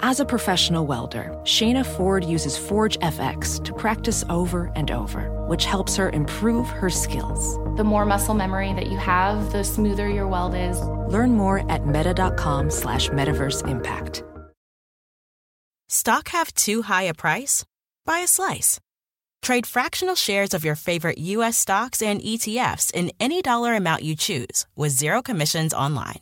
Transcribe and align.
As 0.00 0.20
a 0.20 0.26
professional 0.26 0.86
welder, 0.86 1.34
Shayna 1.44 1.84
Ford 1.84 2.22
uses 2.22 2.58
Forge 2.58 2.98
FX 2.98 3.64
to 3.64 3.72
practice 3.72 4.24
over 4.28 4.70
and 4.76 4.90
over, 4.90 5.30
which 5.48 5.64
helps 5.64 5.96
her 5.96 6.10
improve 6.10 6.68
her 6.68 6.90
skills. 6.90 7.56
The 7.78 7.84
more 7.84 8.04
muscle 8.04 8.34
memory 8.34 8.74
that 8.74 8.88
you 8.88 8.98
have, 8.98 9.52
the 9.52 9.64
smoother 9.64 10.08
your 10.08 10.28
weld 10.28 10.54
is. 10.54 10.80
Learn 11.08 11.32
more 11.32 11.64
at 11.72 11.86
meta.com 11.86 12.70
slash 12.70 13.08
metaverse 13.08 13.66
impact. 13.66 14.22
Stock 15.88 16.28
have 16.28 16.52
too 16.52 16.82
high 16.82 17.04
a 17.04 17.14
price? 17.14 17.64
Buy 18.04 18.18
a 18.18 18.26
slice. 18.26 18.78
Trade 19.40 19.66
fractional 19.66 20.14
shares 20.14 20.52
of 20.52 20.64
your 20.64 20.74
favorite 20.74 21.18
U.S. 21.18 21.56
stocks 21.56 22.02
and 22.02 22.20
ETFs 22.20 22.92
in 22.92 23.12
any 23.18 23.40
dollar 23.40 23.74
amount 23.74 24.02
you 24.02 24.14
choose 24.14 24.66
with 24.76 24.92
zero 24.92 25.22
commissions 25.22 25.72
online. 25.72 26.20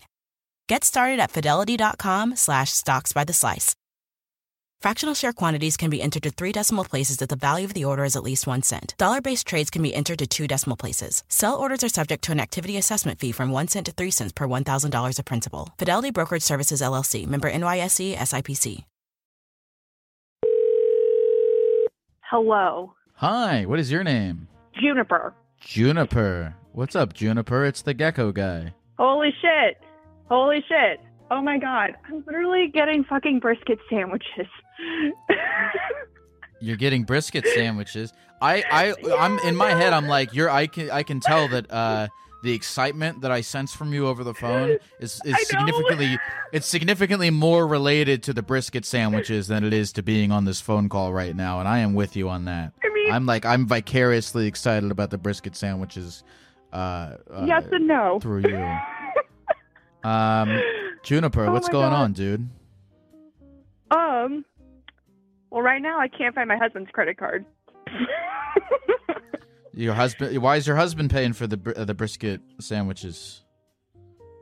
Get 0.68 0.84
started 0.84 1.20
at 1.20 1.30
fidelity.com 1.30 2.36
slash 2.36 2.70
stocks 2.72 3.12
by 3.12 3.24
the 3.24 3.32
slice. 3.32 3.74
Fractional 4.80 5.14
share 5.14 5.32
quantities 5.32 5.76
can 5.78 5.88
be 5.88 6.02
entered 6.02 6.22
to 6.24 6.30
three 6.30 6.52
decimal 6.52 6.84
places 6.84 7.20
if 7.22 7.28
the 7.28 7.36
value 7.36 7.64
of 7.64 7.72
the 7.72 7.84
order 7.86 8.04
is 8.04 8.16
at 8.16 8.22
least 8.22 8.46
one 8.46 8.62
cent. 8.62 8.94
Dollar 8.98 9.22
based 9.22 9.46
trades 9.46 9.70
can 9.70 9.82
be 9.82 9.94
entered 9.94 10.18
to 10.18 10.26
two 10.26 10.46
decimal 10.46 10.76
places. 10.76 11.22
Sell 11.28 11.56
orders 11.56 11.82
are 11.82 11.88
subject 11.88 12.22
to 12.24 12.32
an 12.32 12.40
activity 12.40 12.76
assessment 12.76 13.18
fee 13.18 13.32
from 13.32 13.50
one 13.50 13.66
cent 13.68 13.86
to 13.86 13.92
three 13.92 14.10
cents 14.10 14.32
per 14.32 14.46
$1,000 14.46 15.18
of 15.18 15.24
principal. 15.24 15.70
Fidelity 15.78 16.10
Brokerage 16.10 16.42
Services 16.42 16.82
LLC 16.82 17.26
member 17.26 17.50
NYSE 17.50 18.14
SIPC. 18.16 18.84
Hello. 22.30 22.94
Hi, 23.16 23.64
what 23.64 23.78
is 23.78 23.90
your 23.90 24.04
name? 24.04 24.48
Juniper. 24.78 25.34
Juniper. 25.60 26.54
What's 26.72 26.96
up, 26.96 27.14
Juniper? 27.14 27.64
It's 27.64 27.80
the 27.80 27.94
gecko 27.94 28.32
guy. 28.32 28.74
Holy 28.98 29.30
shit. 29.40 29.78
Holy 30.28 30.64
shit. 30.68 31.00
Oh 31.30 31.42
my 31.42 31.58
god. 31.58 31.96
I'm 32.06 32.22
literally 32.26 32.68
getting 32.72 33.04
fucking 33.04 33.40
brisket 33.40 33.78
sandwiches. 33.90 34.46
You're 36.60 36.76
getting 36.76 37.04
brisket 37.04 37.46
sandwiches. 37.46 38.12
I, 38.40 38.62
I, 38.70 38.94
I'm 39.18 39.38
in 39.40 39.56
my 39.56 39.70
head. 39.70 39.92
I'm 39.92 40.06
like, 40.06 40.34
you're. 40.34 40.50
I 40.50 40.66
can, 40.66 40.90
I 40.90 41.02
can 41.02 41.20
tell 41.20 41.48
that 41.48 41.70
uh, 41.70 42.08
the 42.42 42.52
excitement 42.52 43.22
that 43.22 43.30
I 43.30 43.40
sense 43.40 43.74
from 43.74 43.92
you 43.92 44.06
over 44.06 44.22
the 44.22 44.34
phone 44.34 44.78
is, 45.00 45.20
is 45.24 45.48
significantly, 45.48 46.18
it's 46.52 46.66
significantly 46.66 47.30
more 47.30 47.66
related 47.66 48.22
to 48.24 48.32
the 48.32 48.42
brisket 48.42 48.84
sandwiches 48.84 49.46
than 49.46 49.64
it 49.64 49.72
is 49.72 49.92
to 49.94 50.02
being 50.02 50.30
on 50.30 50.44
this 50.44 50.60
phone 50.60 50.88
call 50.88 51.12
right 51.12 51.34
now. 51.34 51.58
And 51.58 51.68
I 51.68 51.78
am 51.78 51.94
with 51.94 52.16
you 52.16 52.28
on 52.28 52.44
that. 52.44 52.72
I 52.82 52.88
mean, 52.92 53.12
I'm 53.12 53.24
like, 53.24 53.46
I'm 53.46 53.66
vicariously 53.66 54.46
excited 54.46 54.90
about 54.90 55.10
the 55.10 55.18
brisket 55.18 55.56
sandwiches. 55.56 56.22
Uh, 56.72 57.16
uh, 57.30 57.44
yes 57.46 57.64
and 57.72 57.86
no. 57.86 58.18
through 58.20 58.42
you. 58.48 58.78
Um, 60.04 60.60
Juniper, 61.02 61.46
Oh 61.48 61.52
what's 61.52 61.68
going 61.68 61.90
God. 61.90 62.02
on, 62.02 62.12
dude? 62.12 62.48
Um. 63.90 64.44
Well, 65.50 65.62
right 65.62 65.80
now 65.82 65.98
I 66.00 66.08
can't 66.08 66.34
find 66.34 66.48
my 66.48 66.56
husband's 66.56 66.90
credit 66.92 67.16
card. 67.16 67.44
Your 69.76 69.94
husband? 69.94 70.40
Why 70.40 70.54
is 70.56 70.66
your 70.68 70.76
husband 70.76 71.10
paying 71.10 71.32
for 71.32 71.48
the 71.48 71.74
uh, 71.76 71.84
the 71.84 71.94
brisket 71.94 72.40
sandwiches? 72.60 73.40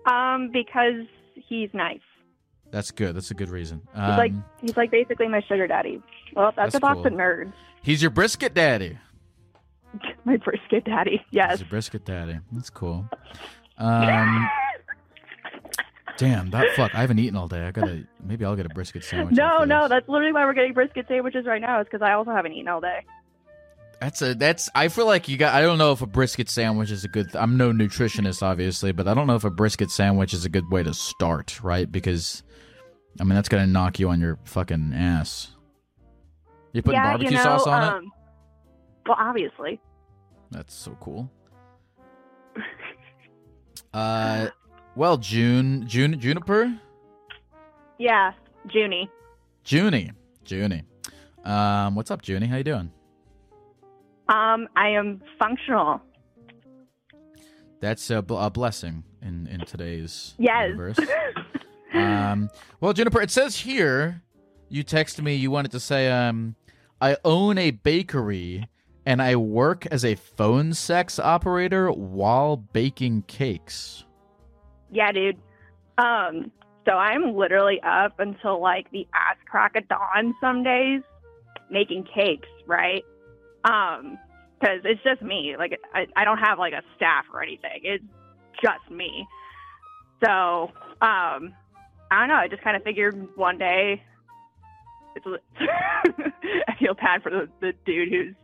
um, 0.06 0.50
because 0.52 1.06
he's 1.34 1.70
nice. 1.72 2.00
That's 2.70 2.90
good. 2.90 3.14
That's 3.16 3.30
a 3.30 3.34
good 3.34 3.48
reason. 3.48 3.80
He's 3.94 4.02
Um, 4.02 4.16
like 4.18 4.32
he's 4.60 4.76
like 4.76 4.90
basically 4.90 5.28
my 5.28 5.40
sugar 5.48 5.66
daddy. 5.66 6.02
Well, 6.34 6.52
that's, 6.56 6.56
That's 6.56 6.74
a 6.76 6.80
box 6.80 6.96
cool. 6.98 7.06
of 7.06 7.12
nerds. 7.14 7.52
he's 7.82 8.02
your 8.02 8.10
brisket 8.10 8.52
daddy. 8.54 8.98
My 10.24 10.36
brisket 10.38 10.84
daddy. 10.84 11.22
Yes. 11.30 11.50
He's 11.52 11.60
your 11.60 11.68
brisket 11.68 12.04
daddy. 12.06 12.38
That's 12.52 12.70
cool. 12.70 13.06
Um, 13.78 14.48
damn 16.16 16.50
that 16.50 16.74
fuck. 16.74 16.94
I 16.94 17.00
haven't 17.00 17.18
eaten 17.18 17.36
all 17.36 17.48
day. 17.48 17.62
I 17.62 17.70
gotta. 17.70 18.04
Maybe 18.22 18.44
I'll 18.44 18.56
get 18.56 18.66
a 18.66 18.70
brisket 18.70 19.04
sandwich. 19.04 19.36
No, 19.36 19.64
no, 19.64 19.88
that's 19.88 20.08
literally 20.08 20.32
why 20.32 20.44
we're 20.44 20.54
getting 20.54 20.72
brisket 20.72 21.06
sandwiches 21.08 21.46
right 21.46 21.60
now. 21.60 21.80
Is 21.80 21.86
because 21.90 22.02
I 22.02 22.12
also 22.12 22.30
haven't 22.32 22.52
eaten 22.52 22.68
all 22.68 22.80
day. 22.80 23.04
That's 24.00 24.20
a 24.20 24.34
that's. 24.34 24.68
I 24.74 24.88
feel 24.88 25.06
like 25.06 25.28
you 25.28 25.36
got. 25.36 25.54
I 25.54 25.60
don't 25.60 25.78
know 25.78 25.92
if 25.92 26.02
a 26.02 26.06
brisket 26.06 26.50
sandwich 26.50 26.90
is 26.90 27.04
a 27.04 27.08
good. 27.08 27.30
Th- 27.32 27.40
I'm 27.42 27.56
no 27.56 27.72
nutritionist, 27.72 28.42
obviously, 28.42 28.92
but 28.92 29.06
I 29.06 29.14
don't 29.14 29.26
know 29.26 29.36
if 29.36 29.44
a 29.44 29.50
brisket 29.50 29.90
sandwich 29.90 30.34
is 30.34 30.44
a 30.44 30.48
good 30.48 30.68
way 30.70 30.82
to 30.82 30.92
start, 30.92 31.62
right? 31.62 31.90
Because, 31.90 32.42
I 33.20 33.24
mean, 33.24 33.34
that's 33.34 33.48
gonna 33.48 33.66
knock 33.66 34.00
you 34.00 34.08
on 34.08 34.20
your 34.20 34.38
fucking 34.44 34.92
ass. 34.94 35.52
You 36.72 36.82
putting 36.82 36.98
yeah, 36.98 37.10
barbecue 37.10 37.30
you 37.30 37.36
know, 37.36 37.42
sauce 37.44 37.66
on 37.66 37.82
it? 37.82 37.96
um, 37.96 38.12
Well, 39.06 39.16
obviously. 39.20 39.80
That's 40.50 40.74
so 40.74 40.96
cool. 41.00 41.30
Uh, 43.94 44.48
well, 44.94 45.16
June, 45.16 45.86
June, 45.86 46.18
Juniper, 46.18 46.72
Yeah, 47.98 48.32
Junie. 48.70 49.08
Junie, 49.64 50.10
Junie. 50.46 50.82
Um, 51.44 51.94
what's 51.94 52.10
up, 52.10 52.26
Junie? 52.26 52.46
How 52.46 52.56
you 52.56 52.64
doing? 52.64 52.90
Um, 54.28 54.68
I 54.76 54.88
am 54.88 55.20
functional. 55.38 56.00
That's 57.80 58.10
a, 58.10 58.22
bl- 58.22 58.38
a 58.38 58.50
blessing 58.50 59.02
in 59.20 59.46
in 59.48 59.60
today's 59.66 60.34
Yes. 60.38 60.68
universe. 60.68 60.98
um, 61.94 62.48
well, 62.80 62.92
Juniper, 62.92 63.20
it 63.20 63.30
says 63.30 63.56
here 63.56 64.22
you 64.68 64.84
texted 64.84 65.22
me. 65.22 65.34
You 65.34 65.50
wanted 65.50 65.72
to 65.72 65.80
say, 65.80 66.10
um, 66.10 66.54
I 67.00 67.16
own 67.24 67.58
a 67.58 67.72
bakery 67.72 68.68
and 69.04 69.20
I 69.20 69.34
work 69.36 69.86
as 69.86 70.04
a 70.04 70.14
phone 70.14 70.74
sex 70.74 71.18
operator 71.18 71.90
while 71.90 72.56
baking 72.56 73.22
cakes. 73.26 74.04
Yeah, 74.92 75.10
dude. 75.10 75.38
Um, 75.98 76.52
so 76.86 76.92
I'm 76.92 77.34
literally 77.34 77.80
up 77.82 78.20
until 78.20 78.60
like 78.60 78.90
the 78.90 79.06
ass 79.14 79.36
crack 79.46 79.76
of 79.76 79.88
dawn 79.88 80.34
some 80.40 80.62
days 80.62 81.02
making 81.70 82.06
cakes, 82.14 82.48
right? 82.66 83.04
Um, 83.64 84.18
because 84.60 84.80
it's 84.84 85.02
just 85.02 85.22
me. 85.22 85.56
Like 85.58 85.80
I, 85.92 86.06
I 86.14 86.24
don't 86.24 86.38
have 86.38 86.58
like 86.58 86.72
a 86.72 86.82
staff 86.96 87.24
or 87.32 87.42
anything. 87.42 87.80
It's 87.82 88.04
just 88.62 88.90
me. 88.90 89.26
So, 90.24 90.70
um, 91.00 91.54
I 92.10 92.20
don't 92.20 92.28
know. 92.28 92.34
I 92.34 92.48
just 92.48 92.62
kind 92.62 92.76
of 92.76 92.84
figured 92.84 93.28
one 93.36 93.58
day. 93.58 94.02
It's, 95.16 95.26
I 96.68 96.76
feel 96.78 96.94
bad 96.94 97.22
for 97.22 97.30
the, 97.30 97.48
the 97.60 97.72
dude 97.84 98.08
who's 98.08 98.34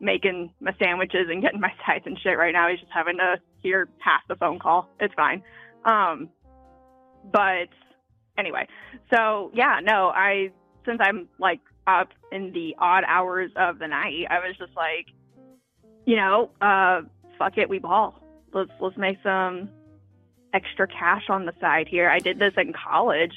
making 0.00 0.52
my 0.60 0.72
sandwiches 0.78 1.26
and 1.28 1.42
getting 1.42 1.60
my 1.60 1.72
sides 1.86 2.04
and 2.06 2.18
shit 2.18 2.38
right 2.38 2.52
now. 2.52 2.68
He's 2.68 2.80
just 2.80 2.92
having 2.92 3.18
to 3.18 3.36
hear 3.62 3.88
half 3.98 4.22
the 4.28 4.36
phone 4.36 4.58
call. 4.58 4.88
It's 5.00 5.14
fine. 5.14 5.42
Um, 5.88 6.28
but 7.32 7.68
anyway, 8.36 8.68
so 9.12 9.50
yeah, 9.54 9.80
no, 9.82 10.08
I 10.08 10.52
since 10.84 11.00
I'm 11.02 11.28
like 11.38 11.60
up 11.86 12.10
in 12.30 12.52
the 12.52 12.76
odd 12.78 13.04
hours 13.06 13.50
of 13.56 13.78
the 13.78 13.88
night, 13.88 14.26
I 14.28 14.38
was 14.46 14.56
just 14.58 14.76
like, 14.76 15.06
you 16.04 16.16
know, 16.16 16.50
uh, 16.60 17.02
fuck 17.38 17.56
it, 17.56 17.68
we 17.70 17.78
ball. 17.78 18.22
Let's 18.52 18.70
let's 18.80 18.98
make 18.98 19.16
some 19.22 19.70
extra 20.52 20.86
cash 20.86 21.24
on 21.30 21.46
the 21.46 21.52
side 21.60 21.88
here. 21.88 22.08
I 22.10 22.18
did 22.18 22.38
this 22.38 22.52
in 22.58 22.72
college, 22.72 23.34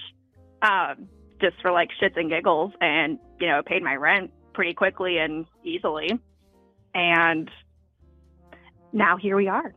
um, 0.62 1.08
just 1.40 1.56
for 1.62 1.72
like 1.72 1.90
shits 2.02 2.18
and 2.18 2.30
giggles, 2.30 2.74
and 2.82 3.18
you 3.40 3.48
know, 3.48 3.62
paid 3.66 3.82
my 3.82 3.96
rent 3.96 4.32
pretty 4.54 4.74
quickly 4.74 5.18
and 5.18 5.46
easily, 5.64 6.20
and 6.94 7.50
now 8.92 9.16
here 9.16 9.38
we 9.38 9.48
are. 9.48 9.74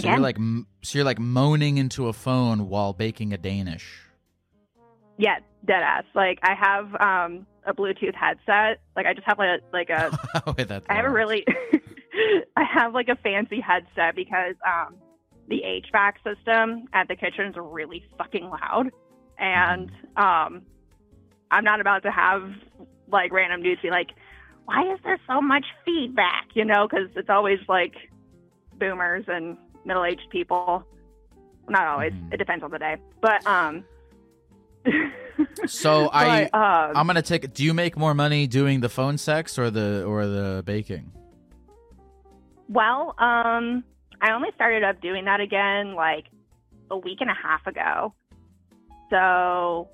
So 0.00 0.08
you're 0.08 0.20
like, 0.20 0.36
so 0.82 0.98
you're 0.98 1.04
like 1.04 1.18
moaning 1.18 1.78
into 1.78 2.08
a 2.08 2.12
phone 2.12 2.68
while 2.68 2.92
baking 2.92 3.32
a 3.32 3.38
Danish. 3.38 4.02
Yeah, 5.18 5.38
dead 5.66 5.82
ass. 5.82 6.04
Like 6.14 6.38
I 6.42 6.54
have 6.54 6.94
um 7.00 7.46
a 7.66 7.74
Bluetooth 7.74 8.14
headset. 8.14 8.80
Like 8.96 9.06
I 9.06 9.14
just 9.14 9.26
have 9.26 9.38
like 9.38 9.60
a 9.60 9.76
like 9.76 9.90
a 9.90 10.18
Wait, 10.56 10.68
that 10.68 10.84
I 10.88 10.94
have 10.94 11.04
a 11.04 11.10
really 11.10 11.44
I 12.56 12.64
have 12.64 12.94
like 12.94 13.08
a 13.08 13.16
fancy 13.16 13.60
headset 13.60 14.14
because 14.14 14.54
um 14.66 14.96
the 15.48 15.62
HVAC 15.64 16.14
system 16.24 16.88
at 16.92 17.08
the 17.08 17.16
kitchen 17.16 17.46
is 17.46 17.54
really 17.56 18.04
fucking 18.16 18.44
loud 18.44 18.90
and 19.38 19.90
um 20.16 20.62
I'm 21.50 21.64
not 21.64 21.80
about 21.80 22.02
to 22.02 22.10
have 22.10 22.42
like 23.10 23.32
random 23.32 23.62
dudes 23.62 23.80
be 23.82 23.90
like 23.90 24.08
why 24.66 24.92
is 24.92 25.00
there 25.02 25.18
so 25.26 25.40
much 25.40 25.64
feedback, 25.84 26.48
you 26.54 26.64
know, 26.64 26.88
cuz 26.88 27.08
it's 27.16 27.30
always 27.30 27.58
like 27.68 27.94
boomers 28.78 29.24
and 29.26 29.56
middle-aged 29.88 30.28
people. 30.30 30.84
Not 31.68 31.86
always. 31.86 32.12
Mhm. 32.12 32.32
It 32.32 32.36
depends 32.36 32.62
on 32.64 32.70
the 32.70 32.78
day. 32.78 32.96
But 33.20 33.44
um 33.46 33.84
So 35.66 36.08
I, 36.12 36.48
But, 36.52 36.58
um, 36.58 36.96
I'm 36.96 37.06
gonna 37.06 37.22
take. 37.22 37.52
Do 37.52 37.64
you 37.64 37.74
make 37.74 37.96
more 37.96 38.14
money 38.14 38.46
doing 38.46 38.80
the 38.80 38.88
phone 38.88 39.18
sex 39.18 39.58
or 39.58 39.70
the 39.70 40.04
or 40.04 40.26
the 40.26 40.62
baking? 40.64 41.10
Well, 42.68 43.14
um, 43.18 43.82
I 44.20 44.32
only 44.32 44.50
started 44.54 44.84
up 44.84 45.00
doing 45.00 45.24
that 45.24 45.40
again 45.40 45.94
like 45.94 46.26
a 46.90 46.96
week 46.98 47.18
and 47.20 47.30
a 47.30 47.34
half 47.34 47.66
ago. 47.66 48.14
So 49.10 49.88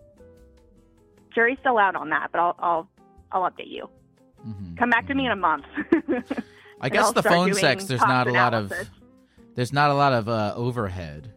jury's 1.34 1.58
still 1.60 1.78
out 1.78 1.94
on 1.96 2.10
that, 2.10 2.28
but 2.32 2.38
I'll 2.40 2.56
I'll 2.58 2.88
I'll 3.32 3.50
update 3.50 3.70
you. 3.70 3.88
Mhm, 4.46 4.76
Come 4.76 4.90
back 4.90 5.06
to 5.08 5.14
me 5.14 5.26
in 5.26 5.32
a 5.32 5.36
month. 5.36 5.64
I 6.80 6.88
guess 6.88 7.12
the 7.12 7.22
phone 7.22 7.54
sex. 7.54 7.84
There's 7.86 8.00
not 8.00 8.26
a 8.26 8.32
lot 8.32 8.54
of. 8.54 8.72
There's 9.54 9.72
not 9.72 9.90
a 9.90 9.94
lot 9.94 10.12
of 10.12 10.28
uh, 10.28 10.52
overhead. 10.56 11.32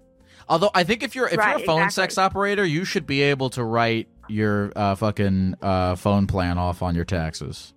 Although 0.49 0.71
I 0.73 0.83
think 0.83 1.03
if 1.03 1.15
you're 1.15 1.27
if 1.27 1.37
Right, 1.37 1.51
you're 1.51 1.63
a 1.63 1.65
phone 1.65 1.83
exactly. 1.83 2.03
sex 2.03 2.17
operator, 2.17 2.65
you 2.65 2.85
should 2.85 3.05
be 3.05 3.21
able 3.21 3.49
to 3.51 3.63
write 3.63 4.07
your 4.29 4.71
uh, 4.75 4.95
fucking 4.95 5.55
uh, 5.61 5.95
phone 5.95 6.27
plan 6.27 6.57
off 6.57 6.81
on 6.81 6.95
your 6.95 7.05
taxes? 7.05 7.73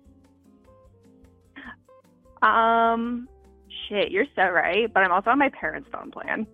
Um, 2.41 3.27
shit, 3.87 4.11
you're 4.11 4.25
so 4.35 4.43
right. 4.43 4.91
But 4.91 5.03
I'm 5.03 5.11
also 5.11 5.29
on 5.29 5.39
my 5.39 5.49
parents' 5.49 5.89
phone 5.91 6.11
plan. 6.11 6.47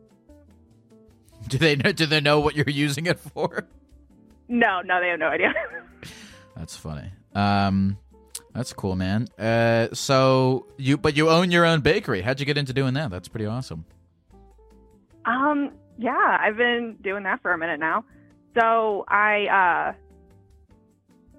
Do 1.48 1.58
they 1.58 1.76
know? 1.76 1.92
Do 1.92 2.06
they 2.06 2.20
know 2.20 2.40
what 2.40 2.56
you're 2.56 2.66
using 2.70 3.06
it 3.06 3.20
for? 3.20 3.66
No, 4.48 4.82
no, 4.82 5.00
they 5.00 5.10
have 5.10 5.20
no 5.20 5.28
idea. 5.28 5.54
That's 6.56 6.76
funny. 6.76 7.12
Um, 7.36 7.98
that's 8.58 8.74
cool, 8.74 8.96
man. 8.96 9.28
Uh, 9.38 9.88
so 9.94 10.66
you, 10.78 10.98
but 10.98 11.16
you 11.16 11.30
own 11.30 11.52
your 11.52 11.64
own 11.64 11.82
bakery. 11.82 12.22
How'd 12.22 12.40
you 12.40 12.46
get 12.48 12.58
into 12.58 12.74
doing 12.74 12.96
that? 12.96 13.12
That's 13.12 13.28
pretty 13.28 13.46
awesome. 13.46 13.86
um, 15.26 15.72
yeah, 16.00 16.38
I've 16.42 16.58
been 16.58 16.98
doing 17.04 17.22
that 17.24 17.44
for 17.44 17.52
a 17.52 17.58
minute 17.58 17.80
now. 17.80 18.04
So 18.58 19.06
I, 19.08 19.46
uh, 19.46 19.94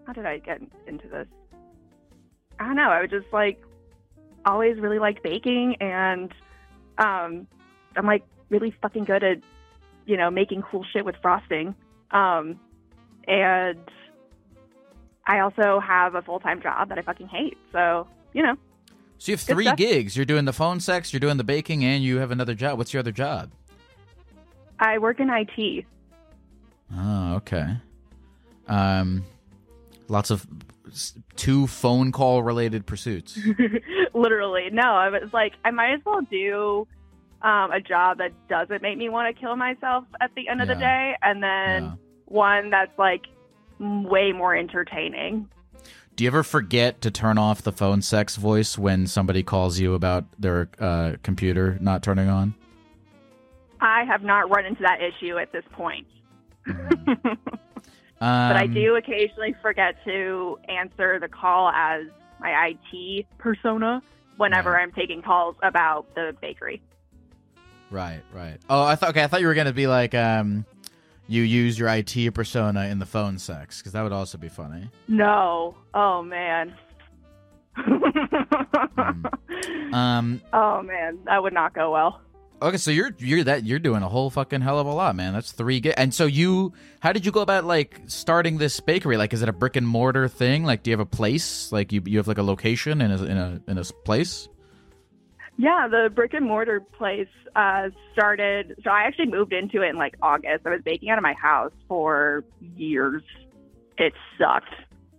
how 0.06 0.12
did 0.12 0.26
I 0.26 0.38
get 0.38 0.60
into 0.86 1.08
this? 1.08 1.26
I 2.60 2.66
don't 2.66 2.76
know. 2.76 2.90
I 2.90 3.00
was 3.00 3.10
just 3.10 3.26
like 3.32 3.60
always 4.44 4.78
really 4.78 5.00
like 5.00 5.20
baking, 5.24 5.76
and 5.80 6.32
um, 6.98 7.48
I'm 7.96 8.06
like 8.06 8.24
really 8.48 8.72
fucking 8.80 9.04
good 9.04 9.24
at 9.24 9.38
you 10.06 10.16
know 10.16 10.30
making 10.30 10.62
cool 10.62 10.84
shit 10.92 11.04
with 11.04 11.16
frosting. 11.20 11.74
Um, 12.12 12.60
and 13.26 13.80
I 15.28 15.40
also 15.40 15.78
have 15.78 16.14
a 16.16 16.22
full 16.22 16.40
time 16.40 16.60
job 16.60 16.88
that 16.88 16.98
I 16.98 17.02
fucking 17.02 17.28
hate. 17.28 17.56
So 17.72 18.06
you 18.32 18.42
know, 18.42 18.56
So 19.18 19.30
you 19.32 19.36
have 19.36 19.40
three 19.42 19.72
gigs. 19.76 20.16
You're 20.16 20.26
doing 20.26 20.44
the 20.44 20.52
phone 20.52 20.80
sex, 20.80 21.12
you're 21.12 21.20
doing 21.20 21.36
the 21.36 21.44
baking, 21.44 21.84
and 21.84 22.02
you 22.02 22.18
have 22.18 22.30
another 22.30 22.54
job. 22.54 22.78
What's 22.78 22.92
your 22.92 23.00
other 23.00 23.12
job? 23.12 23.50
I 24.80 24.98
work 24.98 25.20
in 25.20 25.28
IT. 25.30 25.84
Oh, 26.96 27.34
okay. 27.36 27.76
Um, 28.68 29.24
lots 30.08 30.30
of 30.30 30.46
two 31.36 31.66
phone 31.66 32.12
call 32.12 32.42
related 32.42 32.86
pursuits. 32.86 33.38
Literally, 34.14 34.70
no. 34.72 34.82
I 34.94 35.08
was 35.10 35.30
like, 35.32 35.52
I 35.64 35.70
might 35.70 35.94
as 35.94 36.00
well 36.06 36.20
do 36.22 36.86
um, 37.42 37.70
a 37.72 37.80
job 37.80 38.18
that 38.18 38.32
doesn't 38.48 38.82
make 38.82 38.96
me 38.98 39.08
want 39.08 39.34
to 39.34 39.40
kill 39.40 39.56
myself 39.56 40.04
at 40.20 40.30
the 40.34 40.48
end 40.48 40.62
of 40.62 40.68
the 40.68 40.74
day, 40.76 41.14
and 41.22 41.42
then 41.42 41.84
Yeah. 41.84 41.92
one 42.26 42.70
that's 42.70 42.96
like 42.98 43.22
way 43.78 44.32
more 44.32 44.54
entertaining. 44.56 45.48
Do 46.16 46.24
you 46.24 46.28
ever 46.28 46.42
forget 46.42 47.00
to 47.02 47.10
turn 47.12 47.38
off 47.38 47.62
the 47.62 47.70
phone 47.70 48.02
sex 48.02 48.34
voice 48.36 48.76
when 48.76 49.06
somebody 49.06 49.42
calls 49.44 49.78
you 49.78 49.94
about 49.94 50.24
their 50.38 50.68
uh, 50.80 51.12
computer 51.22 51.78
not 51.80 52.02
turning 52.02 52.28
on? 52.28 52.54
I 53.80 54.02
have 54.04 54.24
not 54.24 54.50
run 54.50 54.64
into 54.66 54.82
that 54.82 54.98
issue 55.00 55.38
at 55.38 55.52
this 55.52 55.62
point, 55.72 56.06
Um, 56.66 56.88
but 58.20 58.56
I 58.56 58.66
do 58.66 58.96
occasionally 58.96 59.54
forget 59.62 59.94
to 60.04 60.58
answer 60.68 61.20
the 61.20 61.28
call 61.28 61.68
as 61.68 62.06
my 62.40 62.72
IT 62.92 63.26
persona 63.38 64.02
whenever 64.36 64.72
Right. 64.72 64.82
I'm 64.82 64.90
taking 64.92 65.22
calls 65.22 65.54
about 65.62 66.12
the 66.16 66.34
bakery. 66.40 66.82
Right, 67.90 68.22
right. 68.34 68.58
Oh, 68.68 68.82
I 68.82 68.96
thought. 68.96 69.10
Okay, 69.10 69.22
I 69.22 69.28
thought 69.28 69.40
you 69.40 69.46
were 69.46 69.54
gonna 69.54 69.72
be 69.72 69.86
like, 69.86 70.14
um, 70.14 70.66
you 71.28 71.42
use 71.42 71.78
your 71.78 71.88
IT 71.88 72.34
persona 72.34 72.86
in 72.86 72.98
the 72.98 73.06
phone 73.06 73.38
sex 73.38 73.78
because 73.78 73.92
that 73.92 74.02
would 74.02 74.12
also 74.12 74.38
be 74.38 74.48
funny. 74.48 74.90
No, 75.06 75.76
oh 75.94 76.22
man. 76.22 76.74
Um, 79.92 80.40
oh 80.52 80.82
man, 80.82 81.18
that 81.24 81.42
would 81.42 81.52
not 81.52 81.72
go 81.74 81.92
well. 81.92 82.20
okay, 82.60 82.76
so 82.76 82.90
you're 82.90 83.10
you're 83.18 83.44
that 83.44 83.64
you're 83.64 83.78
doing 83.78 84.02
a 84.02 84.08
whole 84.08 84.30
fucking 84.30 84.60
hell 84.60 84.78
of 84.78 84.86
a 84.86 84.92
lot, 84.92 85.16
man. 85.16 85.32
That's 85.32 85.52
three. 85.52 85.80
Gi- 85.80 85.94
and 85.94 86.12
so 86.12 86.26
you, 86.26 86.72
how 87.00 87.12
did 87.12 87.24
you 87.24 87.32
go 87.32 87.40
about 87.40 87.64
like 87.64 88.00
starting 88.06 88.58
this 88.58 88.78
bakery? 88.80 89.16
Like, 89.16 89.32
is 89.32 89.42
it 89.42 89.48
a 89.48 89.52
brick 89.52 89.76
and 89.76 89.86
mortar 89.86 90.28
thing? 90.28 90.64
Like, 90.64 90.82
do 90.82 90.90
you 90.90 90.96
have 90.96 91.00
a 91.06 91.06
place? 91.06 91.72
Like, 91.72 91.92
you 91.92 92.02
you 92.04 92.18
have 92.18 92.28
like 92.28 92.38
a 92.38 92.42
location 92.42 93.00
in 93.00 93.10
a 93.10 93.24
in 93.24 93.36
a 93.38 93.60
in 93.68 93.78
a 93.78 93.84
place? 93.84 94.48
Yeah, 95.60 95.88
the 95.90 96.08
brick 96.14 96.34
and 96.34 96.46
mortar 96.46 96.80
place 96.80 97.26
uh, 97.56 97.88
started. 98.12 98.80
So 98.84 98.90
I 98.90 99.02
actually 99.02 99.26
moved 99.26 99.52
into 99.52 99.82
it 99.82 99.88
in 99.90 99.96
like 99.96 100.14
August. 100.22 100.64
I 100.64 100.70
was 100.70 100.80
baking 100.84 101.10
out 101.10 101.18
of 101.18 101.22
my 101.22 101.34
house 101.34 101.72
for 101.88 102.44
years. 102.76 103.22
It 103.98 104.12
sucked. 104.38 104.72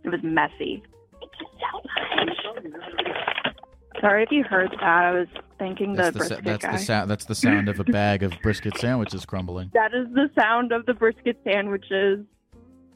It 0.05 0.09
was 0.09 0.21
messy. 0.23 0.81
Thank 1.19 1.31
you 1.41 2.33
so 2.39 2.61
much. 2.63 3.99
Sorry 3.99 4.23
if 4.23 4.31
you 4.31 4.43
heard 4.45 4.71
that. 4.79 4.81
I 4.81 5.11
was 5.11 5.27
thanking 5.57 5.91
the 5.93 6.03
That's 6.03 6.17
the, 6.17 6.23
sa- 6.23 6.27
brisket 6.35 6.45
that's 6.45 6.65
guy. 6.65 6.71
the 6.71 6.77
sound. 6.77 7.11
That's 7.11 7.25
the 7.25 7.35
sound 7.35 7.67
of 7.67 7.81
a 7.81 7.83
bag 7.83 8.23
of 8.23 8.31
brisket 8.41 8.77
sandwiches 8.77 9.25
crumbling. 9.25 9.71
that 9.73 9.93
is 9.93 10.07
the 10.13 10.29
sound 10.39 10.71
of 10.71 10.85
the 10.85 10.93
brisket 10.93 11.37
sandwiches. 11.43 12.19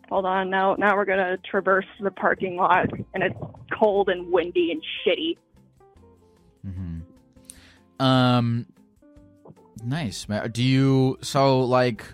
Hold 0.08 0.26
on, 0.26 0.50
now 0.50 0.76
now 0.76 0.96
we're 0.96 1.04
gonna 1.06 1.38
traverse 1.50 1.86
the 2.00 2.12
parking 2.12 2.56
lot, 2.56 2.86
and 3.14 3.22
it's 3.24 3.36
cold 3.78 4.08
and 4.08 4.32
windy 4.32 4.72
and 4.72 4.82
shitty. 5.06 5.38
hmm 6.64 7.00
Um, 8.00 8.66
nice. 9.84 10.28
man. 10.28 10.50
Do 10.52 10.64
you 10.64 11.18
so 11.22 11.62
like? 11.62 12.06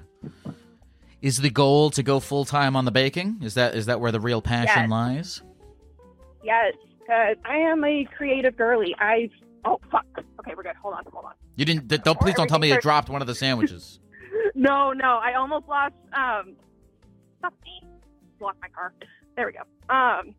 Is 1.21 1.37
the 1.37 1.49
goal 1.49 1.89
to 1.91 2.03
go 2.03 2.19
full 2.21 2.45
time 2.45 2.75
on 2.77 2.85
the 2.85 2.91
baking? 2.91 3.39
Is 3.43 3.55
that 3.55 3.75
is 3.75 3.87
that 3.87 3.99
where 3.99 4.11
the 4.11 4.19
real 4.21 4.41
passion 4.41 4.83
Yes. 4.83 4.89
lies? 4.89 5.41
Yes, 6.43 6.73
because 6.99 7.35
I 7.45 7.57
am 7.57 7.83
a 7.83 8.05
creative 8.15 8.55
girly. 8.55 8.95
I 8.99 9.29
oh 9.65 9.79
fuck. 9.91 10.05
Okay, 10.39 10.53
we're 10.55 10.63
good. 10.63 10.75
Hold 10.81 10.93
on, 10.95 11.03
hold 11.11 11.25
on. 11.25 11.33
You 11.57 11.65
didn't. 11.65 11.87
Don't 12.03 12.19
please 12.19 12.35
don't 12.35 12.47
tell 12.47 12.59
me 12.59 12.69
you 12.69 12.79
dropped 12.79 13.09
one 13.09 13.21
of 13.21 13.27
the 13.27 13.35
sandwiches. 13.35 13.99
No, 14.55 14.91
no, 14.93 15.19
I 15.23 15.35
almost 15.35 15.67
lost. 15.67 15.93
Um. 16.13 16.55
Block 18.39 18.55
my 18.61 18.67
car. 18.69 18.93
There 19.35 19.45
we 19.45 19.53
go. 19.53 19.93
Um, 19.93 20.33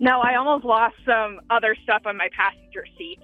no, 0.00 0.20
I 0.20 0.34
almost 0.36 0.64
lost 0.64 0.94
some 1.06 1.40
other 1.50 1.76
stuff 1.82 2.02
on 2.04 2.16
my 2.16 2.28
passenger 2.36 2.84
seat 2.98 3.20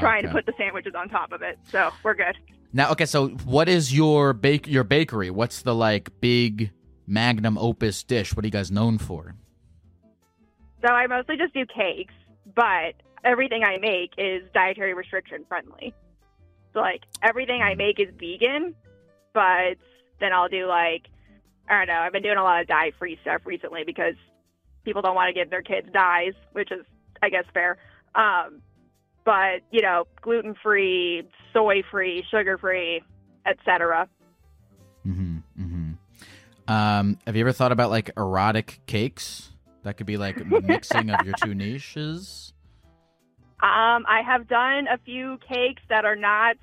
trying 0.00 0.22
to 0.24 0.30
put 0.30 0.46
the 0.46 0.52
sandwiches 0.56 0.94
on 0.96 1.08
top 1.08 1.32
of 1.32 1.42
it. 1.42 1.58
So 1.70 1.90
we're 2.02 2.14
good. 2.14 2.36
Now, 2.72 2.90
okay. 2.92 3.06
So, 3.06 3.28
what 3.28 3.68
is 3.68 3.94
your 3.94 4.32
bake 4.32 4.66
your 4.66 4.84
bakery? 4.84 5.30
What's 5.30 5.62
the 5.62 5.74
like 5.74 6.20
big 6.20 6.72
magnum 7.06 7.56
opus 7.58 8.02
dish? 8.02 8.34
What 8.34 8.44
are 8.44 8.48
you 8.48 8.52
guys 8.52 8.70
known 8.70 8.98
for? 8.98 9.34
So 10.84 10.92
I 10.92 11.06
mostly 11.06 11.36
just 11.36 11.54
do 11.54 11.64
cakes, 11.66 12.14
but 12.54 12.94
everything 13.24 13.64
I 13.64 13.78
make 13.78 14.12
is 14.18 14.42
dietary 14.52 14.94
restriction 14.94 15.44
friendly. 15.48 15.94
So 16.72 16.80
like 16.80 17.02
everything 17.22 17.62
I 17.62 17.74
make 17.74 17.98
is 17.98 18.08
vegan, 18.18 18.74
but 19.32 19.78
then 20.20 20.32
I'll 20.32 20.48
do 20.48 20.66
like 20.66 21.06
I 21.68 21.78
don't 21.78 21.88
know. 21.88 22.00
I've 22.00 22.12
been 22.12 22.22
doing 22.22 22.38
a 22.38 22.42
lot 22.42 22.60
of 22.60 22.68
dye 22.68 22.92
free 22.98 23.18
stuff 23.22 23.42
recently 23.44 23.82
because 23.84 24.14
people 24.84 25.02
don't 25.02 25.14
want 25.14 25.28
to 25.28 25.34
give 25.34 25.50
their 25.50 25.62
kids 25.62 25.88
dyes, 25.92 26.34
which 26.52 26.70
is 26.70 26.84
I 27.22 27.30
guess 27.30 27.44
fair. 27.54 27.78
Um, 28.14 28.60
but 29.26 29.60
you 29.70 29.82
know, 29.82 30.06
gluten 30.22 30.54
free, 30.62 31.28
soy 31.52 31.82
free, 31.90 32.24
sugar 32.30 32.56
free, 32.56 33.02
etc. 33.44 34.08
Mm-hmm. 35.06 35.38
Mm-hmm. 35.60 36.72
Um, 36.72 37.18
have 37.26 37.36
you 37.36 37.42
ever 37.42 37.52
thought 37.52 37.72
about 37.72 37.90
like 37.90 38.10
erotic 38.16 38.80
cakes? 38.86 39.50
That 39.82 39.98
could 39.98 40.06
be 40.06 40.16
like 40.16 40.44
mixing 40.46 41.10
of 41.10 41.26
your 41.26 41.34
two 41.42 41.54
niches. 41.54 42.54
Um, 43.62 44.04
I 44.08 44.22
have 44.24 44.48
done 44.48 44.86
a 44.88 44.98
few 45.04 45.38
cakes 45.46 45.82
that 45.88 46.04
are 46.04 46.16
not 46.16 46.56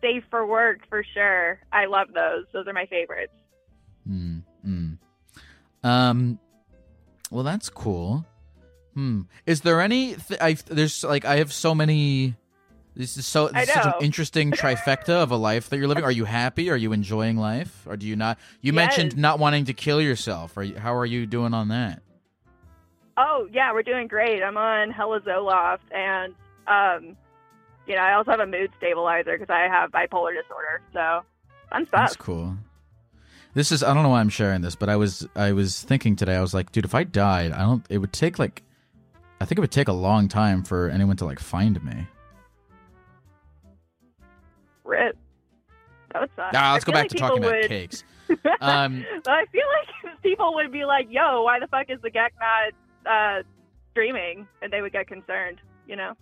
safe 0.00 0.24
for 0.30 0.46
work 0.46 0.80
for 0.88 1.04
sure. 1.14 1.58
I 1.72 1.86
love 1.86 2.08
those. 2.14 2.44
Those 2.52 2.66
are 2.66 2.72
my 2.72 2.86
favorites. 2.86 3.32
Mm, 4.08 4.42
mm. 4.66 4.98
Um, 5.82 6.38
well, 7.30 7.44
that's 7.44 7.68
cool. 7.68 8.24
Hmm. 8.96 9.22
Is 9.44 9.60
there 9.60 9.82
any? 9.82 10.14
Th- 10.14 10.40
I 10.40 10.54
there's 10.54 11.04
like 11.04 11.26
I 11.26 11.36
have 11.36 11.52
so 11.52 11.74
many. 11.74 12.34
This 12.94 13.18
is 13.18 13.26
so 13.26 13.48
this 13.48 13.68
is 13.68 13.74
such 13.74 13.84
an 13.84 13.92
interesting 14.00 14.50
trifecta 14.52 15.10
of 15.10 15.30
a 15.30 15.36
life 15.36 15.68
that 15.68 15.76
you're 15.76 15.86
living. 15.86 16.02
Are 16.02 16.10
you 16.10 16.24
happy? 16.24 16.70
Are 16.70 16.76
you 16.76 16.94
enjoying 16.94 17.36
life? 17.36 17.86
Or 17.86 17.98
do 17.98 18.06
you 18.06 18.16
not? 18.16 18.38
You 18.62 18.72
mentioned 18.72 19.14
not 19.18 19.38
wanting 19.38 19.66
to 19.66 19.74
kill 19.74 20.00
yourself. 20.00 20.56
Are 20.56 20.62
you, 20.62 20.78
how 20.78 20.96
are 20.96 21.04
you 21.04 21.26
doing 21.26 21.52
on 21.52 21.68
that? 21.68 22.00
Oh 23.18 23.46
yeah, 23.52 23.70
we're 23.74 23.82
doing 23.82 24.08
great. 24.08 24.42
I'm 24.42 24.56
on 24.56 24.90
Hella 24.90 25.20
Zoloft, 25.20 25.80
and 25.94 26.34
um, 26.66 27.16
you 27.86 27.96
know, 27.96 28.00
I 28.00 28.14
also 28.14 28.30
have 28.30 28.40
a 28.40 28.46
mood 28.46 28.70
stabilizer 28.78 29.36
because 29.38 29.52
I 29.52 29.68
have 29.68 29.90
bipolar 29.90 30.32
disorder. 30.34 30.80
So 30.94 31.22
fun 31.70 31.86
stuff. 31.86 32.00
That's 32.00 32.16
cool. 32.16 32.56
This 33.52 33.72
is 33.72 33.82
I 33.82 33.92
don't 33.94 34.02
know 34.02 34.10
why 34.10 34.20
I'm 34.20 34.28
sharing 34.28 34.62
this, 34.62 34.74
but 34.74 34.88
I 34.88 34.96
was 34.96 35.26
I 35.34 35.52
was 35.52 35.82
thinking 35.82 36.16
today. 36.16 36.36
I 36.36 36.40
was 36.40 36.54
like, 36.54 36.72
dude, 36.72 36.84
if 36.84 36.94
I 36.94 37.04
died, 37.04 37.52
I 37.52 37.60
don't. 37.60 37.84
It 37.88 37.98
would 37.98 38.12
take 38.12 38.38
like, 38.38 38.62
I 39.40 39.44
think 39.44 39.58
it 39.58 39.60
would 39.60 39.70
take 39.70 39.88
a 39.88 39.92
long 39.92 40.28
time 40.28 40.62
for 40.62 40.88
anyone 40.88 41.16
to 41.18 41.24
like 41.24 41.38
find 41.38 41.82
me. 41.84 42.06
Rip. 44.84 45.16
That 46.12 46.20
would 46.22 46.30
suck. 46.36 46.52
Ah, 46.54 46.72
let's 46.72 46.84
go 46.84 46.92
back 46.92 47.04
like 47.04 47.10
to 47.10 47.16
talking 47.18 47.42
people 47.42 47.58
about 47.58 47.68
cakes. 47.68 48.04
Um, 48.60 49.04
but 49.24 49.32
I 49.34 49.44
feel 49.52 49.62
like 50.04 50.20
people 50.22 50.52
would 50.54 50.72
be 50.72 50.84
like, 50.84 51.06
"Yo, 51.10 51.42
why 51.42 51.60
the 51.60 51.68
fuck 51.68 51.86
is 51.90 52.00
the 52.02 52.10
Gek 52.10 52.30
not 52.40 52.72
uh, 53.08 53.42
streaming?" 53.92 54.48
And 54.62 54.72
they 54.72 54.82
would 54.82 54.92
get 54.92 55.06
concerned. 55.06 55.60
You 55.86 55.94
know. 55.94 56.14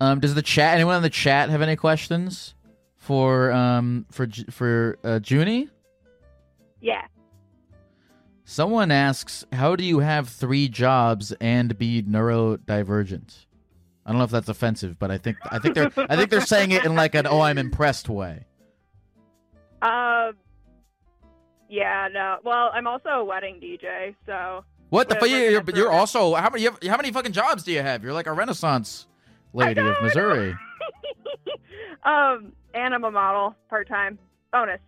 um, 0.00 0.20
does 0.20 0.36
the 0.36 0.42
chat? 0.42 0.74
Anyone 0.74 0.94
in 0.96 1.02
the 1.02 1.10
chat 1.10 1.50
have 1.50 1.60
any 1.60 1.74
questions 1.74 2.54
for 2.96 3.50
um 3.50 4.06
for 4.12 4.28
for 4.50 4.96
uh, 5.02 5.18
Junie? 5.24 5.68
Yeah. 6.80 7.02
Someone 8.44 8.90
asks, 8.90 9.44
"How 9.52 9.74
do 9.74 9.84
you 9.84 10.00
have 10.00 10.28
three 10.28 10.68
jobs 10.68 11.32
and 11.40 11.76
be 11.78 12.02
neurodivergent?" 12.02 13.46
I 14.06 14.10
don't 14.10 14.18
know 14.18 14.24
if 14.24 14.30
that's 14.30 14.50
offensive, 14.50 14.98
but 14.98 15.10
I 15.10 15.16
think 15.16 15.38
I 15.50 15.58
think 15.58 15.74
they're 15.74 15.90
I 15.96 16.16
think 16.16 16.30
they're 16.30 16.42
saying 16.42 16.72
it 16.72 16.84
in 16.84 16.94
like 16.94 17.14
an 17.14 17.26
"oh, 17.26 17.40
I'm 17.40 17.56
impressed" 17.56 18.08
way. 18.08 18.44
Um. 19.80 20.34
Yeah. 21.70 22.08
No. 22.12 22.38
Well, 22.44 22.70
I'm 22.74 22.86
also 22.86 23.08
a 23.08 23.24
wedding 23.24 23.60
DJ, 23.60 24.14
so. 24.26 24.64
What 24.90 25.08
the 25.08 25.14
fuck? 25.16 25.28
You're, 25.28 25.62
but 25.62 25.74
you're 25.74 25.90
also 25.90 26.34
how 26.34 26.50
many 26.50 26.62
you 26.64 26.70
have, 26.70 26.82
how 26.82 26.96
many 26.96 27.10
fucking 27.10 27.32
jobs 27.32 27.64
do 27.64 27.72
you 27.72 27.80
have? 27.80 28.04
You're 28.04 28.12
like 28.12 28.26
a 28.26 28.32
Renaissance 28.32 29.06
lady 29.54 29.80
of 29.80 29.96
Missouri. 30.02 30.54
um, 32.04 32.52
and 32.74 32.94
I'm 32.94 33.04
a 33.04 33.10
model 33.10 33.56
part 33.68 33.88
time. 33.88 34.18
Bonus. 34.52 34.80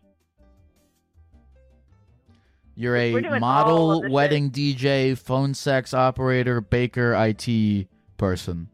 You're 2.77 2.97
a 2.97 3.41
model, 3.41 4.09
wedding 4.11 4.51
DJ, 4.51 5.17
phone 5.17 5.55
sex 5.55 5.95
operator, 5.95 6.61
baker, 6.61 7.15
IT 7.15 7.89
person. 8.19 8.69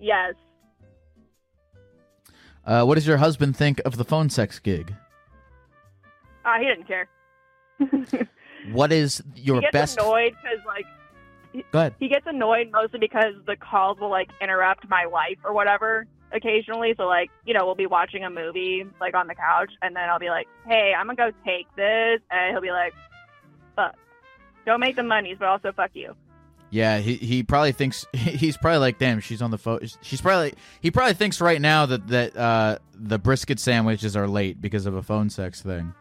Yes. 0.00 0.34
Uh, 2.64 2.84
what 2.84 2.96
does 2.96 3.06
your 3.06 3.18
husband 3.18 3.56
think 3.56 3.80
of 3.84 3.96
the 3.96 4.04
phone 4.04 4.28
sex 4.28 4.58
gig? 4.58 4.92
Uh, 6.44 6.58
he 6.58 6.64
didn't 6.66 6.86
care. 6.86 7.08
What 8.72 8.92
is 8.92 9.22
your 9.36 9.56
he 9.56 9.60
gets 9.62 9.72
best? 9.72 9.98
annoyed 9.98 10.34
because 10.42 10.58
like 10.66 10.86
Go 11.70 11.78
ahead. 11.78 11.94
he 12.00 12.08
gets 12.08 12.26
annoyed 12.26 12.70
mostly 12.72 12.98
because 12.98 13.34
the 13.46 13.56
calls 13.56 13.98
will 14.00 14.10
like 14.10 14.28
interrupt 14.40 14.88
my 14.88 15.04
life 15.04 15.38
or 15.44 15.52
whatever 15.52 16.06
occasionally. 16.32 16.94
So 16.96 17.06
like 17.06 17.30
you 17.44 17.54
know 17.54 17.64
we'll 17.66 17.74
be 17.74 17.86
watching 17.86 18.24
a 18.24 18.30
movie 18.30 18.84
like 19.00 19.14
on 19.14 19.26
the 19.26 19.34
couch 19.34 19.72
and 19.82 19.94
then 19.94 20.08
I'll 20.08 20.18
be 20.18 20.30
like, 20.30 20.48
hey, 20.66 20.92
I'm 20.96 21.06
gonna 21.06 21.16
go 21.16 21.36
take 21.44 21.66
this, 21.76 22.20
and 22.30 22.52
he'll 22.52 22.62
be 22.62 22.70
like, 22.70 22.94
fuck, 23.74 23.96
don't 24.64 24.80
make 24.80 24.96
the 24.96 25.02
monies, 25.02 25.36
but 25.38 25.48
also 25.48 25.72
fuck 25.72 25.90
you. 25.94 26.14
Yeah, 26.70 26.98
he 26.98 27.14
he 27.14 27.42
probably 27.42 27.72
thinks 27.72 28.06
he's 28.12 28.56
probably 28.56 28.78
like, 28.78 28.98
damn, 28.98 29.20
she's 29.20 29.40
on 29.40 29.50
the 29.50 29.58
phone. 29.58 29.80
She's 30.02 30.20
probably 30.20 30.54
he 30.80 30.90
probably 30.90 31.14
thinks 31.14 31.40
right 31.40 31.60
now 31.60 31.86
that 31.86 32.08
that 32.08 32.36
uh, 32.36 32.78
the 32.92 33.18
brisket 33.18 33.60
sandwiches 33.60 34.16
are 34.16 34.26
late 34.26 34.60
because 34.60 34.86
of 34.86 34.94
a 34.94 35.02
phone 35.02 35.30
sex 35.30 35.62
thing. 35.62 35.94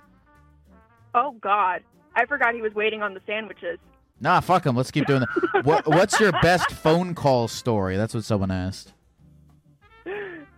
Oh 1.14 1.32
God, 1.40 1.84
I 2.16 2.26
forgot 2.26 2.56
he 2.56 2.62
was 2.62 2.74
waiting 2.74 3.02
on 3.02 3.14
the 3.14 3.22
sandwiches. 3.28 3.78
Nah, 4.20 4.40
fuck 4.40 4.66
him. 4.66 4.76
Let's 4.76 4.92
keep 4.92 5.06
doing 5.06 5.22
that. 5.22 5.66
what 5.66 5.88
What's 5.88 6.20
your 6.20 6.32
best 6.42 6.72
phone 6.72 7.14
call 7.14 7.48
story? 7.48 7.96
That's 7.96 8.14
what 8.14 8.24
someone 8.24 8.52
asked. 8.52 8.94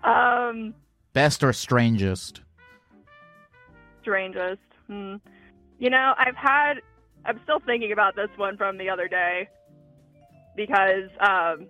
Um, 0.08 0.74
Best 1.14 1.44
or 1.44 1.52
strangest? 1.54 2.42
strangest. 4.02 4.62
Hmm. 4.88 5.16
You 5.80 5.90
know, 5.90 6.14
I've 6.18 6.36
had. 6.36 6.76
I'm 7.26 7.40
still 7.44 7.60
thinking 7.66 7.92
about 7.92 8.16
this 8.16 8.30
one 8.38 8.56
from 8.56 8.78
the 8.78 8.90
other 8.90 9.08
day 9.10 9.50
because 10.56 11.10
um, 11.20 11.68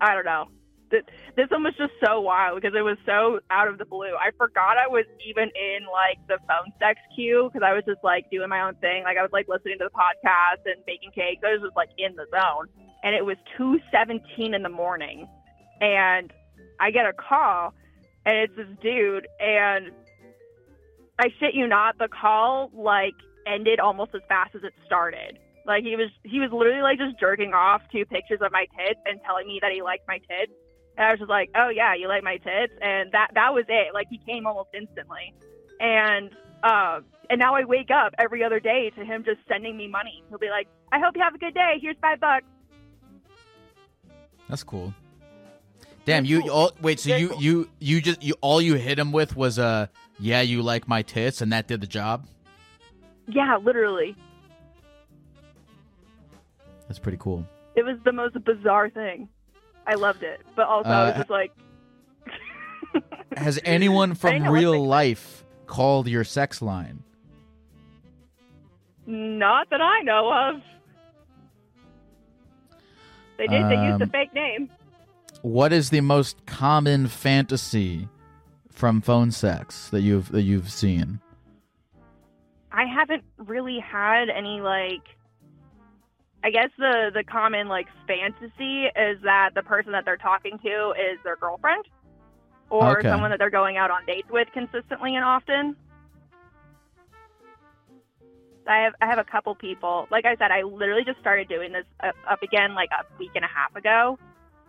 I 0.00 0.14
don't 0.14 0.24
know. 0.24 0.46
Th- 0.90 1.04
This 1.36 1.48
one 1.50 1.62
was 1.62 1.74
just 1.78 1.92
so 2.04 2.20
wild 2.20 2.60
because 2.60 2.76
it 2.76 2.80
was 2.82 2.96
so 3.06 3.38
out 3.50 3.68
of 3.68 3.78
the 3.78 3.84
blue. 3.84 4.16
I 4.18 4.30
forgot 4.36 4.78
I 4.78 4.88
was 4.88 5.04
even 5.24 5.44
in 5.44 5.86
like 5.92 6.18
the 6.26 6.38
phone 6.48 6.72
sex 6.80 6.98
queue 7.14 7.50
because 7.52 7.64
I 7.64 7.72
was 7.72 7.84
just 7.86 8.02
like 8.02 8.28
doing 8.32 8.48
my 8.48 8.62
own 8.62 8.74
thing. 8.76 9.04
Like 9.04 9.16
I 9.16 9.22
was 9.22 9.30
like 9.32 9.46
listening 9.48 9.78
to 9.78 9.84
the 9.84 9.90
podcast 9.90 10.64
and 10.66 10.84
baking 10.86 11.12
cakes. 11.12 11.42
I 11.46 11.52
was 11.52 11.60
just 11.62 11.76
like 11.76 11.90
in 11.98 12.16
the 12.16 12.26
zone, 12.32 12.66
and 13.04 13.14
it 13.14 13.24
was 13.24 13.36
two 13.56 13.78
seventeen 13.92 14.54
in 14.54 14.62
the 14.64 14.68
morning, 14.70 15.28
and 15.80 16.32
I 16.80 16.90
get 16.90 17.06
a 17.06 17.12
call, 17.12 17.74
and 18.24 18.36
it's 18.38 18.56
this 18.56 18.68
dude, 18.80 19.26
and 19.40 19.90
I 21.18 21.28
shit 21.40 21.54
you 21.54 21.66
not, 21.66 21.98
the 21.98 22.08
call 22.08 22.70
like 22.72 23.14
ended 23.46 23.80
almost 23.80 24.14
as 24.14 24.20
fast 24.28 24.54
as 24.54 24.62
it 24.62 24.72
started. 24.86 25.38
Like 25.66 25.84
he 25.84 25.96
was 25.96 26.10
he 26.24 26.40
was 26.40 26.50
literally 26.52 26.82
like 26.82 26.98
just 26.98 27.18
jerking 27.18 27.52
off 27.52 27.82
to 27.92 28.04
pictures 28.06 28.40
of 28.40 28.52
my 28.52 28.66
tits 28.78 29.00
and 29.04 29.20
telling 29.24 29.46
me 29.46 29.58
that 29.60 29.72
he 29.72 29.82
liked 29.82 30.06
my 30.08 30.18
tits. 30.18 30.52
And 30.96 31.06
I 31.06 31.10
was 31.10 31.18
just 31.18 31.30
like, 31.30 31.50
"Oh 31.54 31.68
yeah, 31.68 31.94
you 31.94 32.08
like 32.08 32.22
my 32.22 32.38
tits?" 32.38 32.72
And 32.80 33.12
that 33.12 33.32
that 33.34 33.52
was 33.52 33.64
it. 33.68 33.92
Like 33.92 34.06
he 34.08 34.18
came 34.18 34.46
almost 34.46 34.70
instantly. 34.72 35.34
And 35.80 36.30
uh, 36.62 37.00
and 37.28 37.38
now 37.38 37.54
I 37.54 37.64
wake 37.64 37.90
up 37.90 38.14
every 38.18 38.42
other 38.42 38.60
day 38.60 38.90
to 38.96 39.04
him 39.04 39.24
just 39.24 39.40
sending 39.46 39.76
me 39.76 39.88
money. 39.88 40.24
He'll 40.28 40.38
be 40.38 40.50
like, 40.50 40.68
"I 40.90 40.98
hope 41.00 41.16
you 41.16 41.22
have 41.22 41.34
a 41.34 41.38
good 41.38 41.54
day. 41.54 41.78
Here's 41.80 41.96
5 42.00 42.20
bucks." 42.20 42.46
That's 44.48 44.64
cool. 44.64 44.94
Damn, 46.08 46.24
Very 46.24 46.42
you 46.42 46.50
all 46.50 46.72
wait. 46.80 46.98
So 47.00 47.14
you 47.14 47.34
you 47.38 47.68
you 47.80 48.00
just 48.00 48.22
you 48.22 48.34
all 48.40 48.62
you 48.62 48.74
hit 48.76 48.98
him 48.98 49.12
with 49.12 49.36
was 49.36 49.58
uh 49.58 49.88
yeah 50.18 50.40
you 50.40 50.62
like 50.62 50.88
my 50.88 51.02
tits 51.02 51.42
and 51.42 51.52
that 51.52 51.68
did 51.68 51.82
the 51.82 51.86
job. 51.86 52.26
Yeah, 53.26 53.58
literally. 53.62 54.16
That's 56.88 56.98
pretty 56.98 57.18
cool. 57.18 57.46
It 57.76 57.84
was 57.84 57.98
the 58.04 58.12
most 58.12 58.42
bizarre 58.42 58.88
thing. 58.88 59.28
I 59.86 59.96
loved 59.96 60.22
it. 60.22 60.40
But 60.56 60.66
also 60.66 60.88
I 60.88 61.04
was 61.04 61.12
Uh, 61.14 61.18
just 61.18 61.30
like 61.30 61.52
Has 63.36 63.60
anyone 63.64 64.14
from 64.14 64.48
real 64.48 64.82
life 64.86 65.44
called 65.66 66.08
your 66.08 66.24
sex 66.24 66.62
line? 66.62 67.02
Not 69.06 69.68
that 69.70 69.82
I 69.82 70.00
know 70.00 70.32
of. 70.32 70.62
They 73.36 73.46
did. 73.46 73.62
they 73.68 73.76
used 73.86 74.00
a 74.00 74.04
Um, 74.04 74.10
fake 74.10 74.32
name. 74.32 74.70
What 75.42 75.72
is 75.72 75.90
the 75.90 76.00
most 76.00 76.44
common 76.46 77.06
fantasy 77.06 78.08
from 78.70 79.00
phone 79.00 79.30
sex 79.30 79.88
that 79.90 80.00
you've 80.00 80.30
that 80.32 80.42
you've 80.42 80.70
seen? 80.70 81.20
I 82.72 82.84
haven't 82.84 83.24
really 83.38 83.78
had 83.78 84.28
any 84.28 84.60
like. 84.60 85.02
I 86.44 86.50
guess 86.50 86.70
the 86.78 87.10
the 87.12 87.24
common 87.24 87.68
like 87.68 87.88
fantasy 88.06 88.84
is 88.86 89.18
that 89.22 89.50
the 89.54 89.62
person 89.62 89.92
that 89.92 90.04
they're 90.04 90.16
talking 90.16 90.58
to 90.58 90.90
is 90.92 91.18
their 91.24 91.36
girlfriend, 91.36 91.84
or 92.70 92.98
Okay. 92.98 93.08
someone 93.10 93.30
that 93.30 93.38
they're 93.38 93.50
going 93.50 93.76
out 93.76 93.90
on 93.90 94.04
dates 94.06 94.28
with 94.30 94.48
consistently 94.52 95.14
and 95.16 95.24
often. 95.24 95.76
I 98.68 98.82
have 98.82 98.92
I 99.00 99.06
have 99.06 99.18
a 99.18 99.24
couple 99.24 99.54
people. 99.54 100.06
Like 100.10 100.26
I 100.26 100.36
said, 100.36 100.50
I 100.50 100.62
literally 100.62 101.04
just 101.04 101.18
started 101.20 101.48
doing 101.48 101.72
this 101.72 101.86
up, 102.02 102.14
up 102.28 102.42
again 102.42 102.74
like 102.74 102.90
a 102.92 103.04
week 103.18 103.30
and 103.34 103.44
a 103.44 103.48
half 103.48 103.74
ago, 103.74 104.18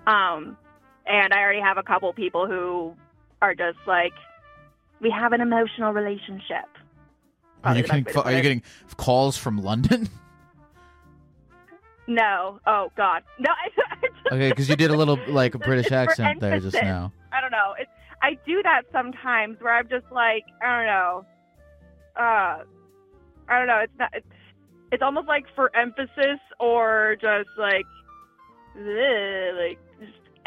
um, 0.10 0.58
and 1.06 1.34
I 1.34 1.40
already 1.40 1.62
have 1.62 1.78
a 1.78 1.84
couple 1.84 2.12
people 2.14 2.48
who 2.48 2.96
are 3.42 3.56
just 3.56 3.78
like, 3.88 4.14
we 5.02 5.10
have 5.12 5.34
an 5.34 5.42
emotional 5.42 5.94
relationship. 5.94 6.66
Are 7.64 7.76
you 7.76 7.84
getting 7.84 8.04
way 8.04 8.04
to 8.04 8.14
pho- 8.14 8.22
put 8.24 8.32
are 8.32 8.36
you 8.36 8.42
getting 8.42 8.64
calls 8.98 9.38
from 9.38 9.58
London? 9.64 10.10
No. 12.10 12.60
Oh 12.66 12.92
God. 12.98 13.22
No. 13.38 13.52
I, 13.52 13.70
I 13.92 14.08
just, 14.08 14.34
okay, 14.34 14.50
because 14.50 14.68
you 14.68 14.76
did 14.76 14.90
a 14.90 14.98
little 14.98 15.20
like 15.28 15.54
a 15.54 15.60
British 15.60 15.92
accent 15.92 16.40
there 16.40 16.60
just 16.60 16.74
now. 16.74 17.14
I 17.32 17.40
don't 17.40 17.52
know. 17.52 17.76
It's 17.80 17.92
I 18.24 18.36
do 18.48 18.64
that 18.64 18.82
sometimes 18.92 19.58
where 19.62 19.76
I'm 19.76 19.88
just 19.88 20.08
like 20.12 20.44
I 20.60 20.76
don't 20.76 20.88
know. 20.88 21.26
Uh, 22.16 22.64
I 23.48 23.60
don't 23.60 23.68
know. 23.68 23.80
It's 23.84 23.94
not. 24.00 24.10
It's, 24.16 24.26
it's 24.92 25.04
almost 25.04 25.28
like 25.28 25.46
for 25.56 25.70
emphasis 25.76 26.40
or 26.60 27.16
just 27.22 27.50
like, 27.60 27.86
ugh, 28.76 29.56
like 29.56 29.78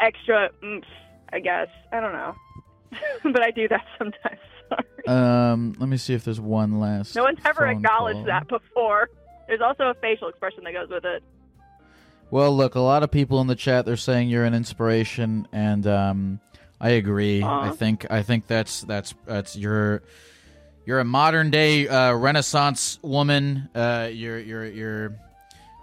extra 0.03 0.49
oomph. 0.63 0.85
I 1.31 1.39
guess 1.39 1.67
I 1.91 1.99
don't 1.99 2.13
know. 2.13 2.35
but 3.31 3.41
I 3.41 3.51
do 3.51 3.67
that 3.69 3.85
sometimes. 3.97 4.39
Sorry. 4.69 5.07
Um, 5.07 5.75
let 5.79 5.89
me 5.89 5.97
see 5.97 6.13
if 6.13 6.23
there's 6.23 6.39
one 6.39 6.79
last. 6.79 7.15
No 7.15 7.23
one's 7.23 7.39
ever 7.45 7.61
phone 7.61 7.69
acknowledged 7.69 8.17
call. 8.17 8.25
that 8.25 8.47
before. 8.47 9.09
There's 9.47 9.61
also 9.61 9.89
a 9.89 9.93
facial 9.95 10.29
expression 10.29 10.63
that 10.63 10.73
goes 10.73 10.89
with 10.89 11.05
it. 11.05 11.23
Well, 12.31 12.55
look, 12.55 12.75
a 12.75 12.79
lot 12.79 13.03
of 13.03 13.11
people 13.11 13.41
in 13.41 13.47
the 13.47 13.55
chat 13.55 13.85
they're 13.85 13.95
saying 13.97 14.29
you're 14.29 14.45
an 14.45 14.53
inspiration, 14.53 15.47
and 15.51 15.85
um, 15.85 16.39
I 16.81 16.91
agree. 16.91 17.43
I 17.43 17.71
think 17.71 18.09
I 18.09 18.23
think 18.23 18.47
that's 18.47 18.81
that's 18.81 19.13
that's 19.25 19.55
you're 19.55 20.01
you're 20.85 20.99
a 20.99 21.05
modern 21.05 21.51
day 21.51 21.87
uh, 21.87 22.13
Renaissance 22.13 22.99
woman. 23.01 23.69
Uh, 23.75 24.09
you're 24.11 24.39
you're 24.39 24.65
you're 24.65 25.19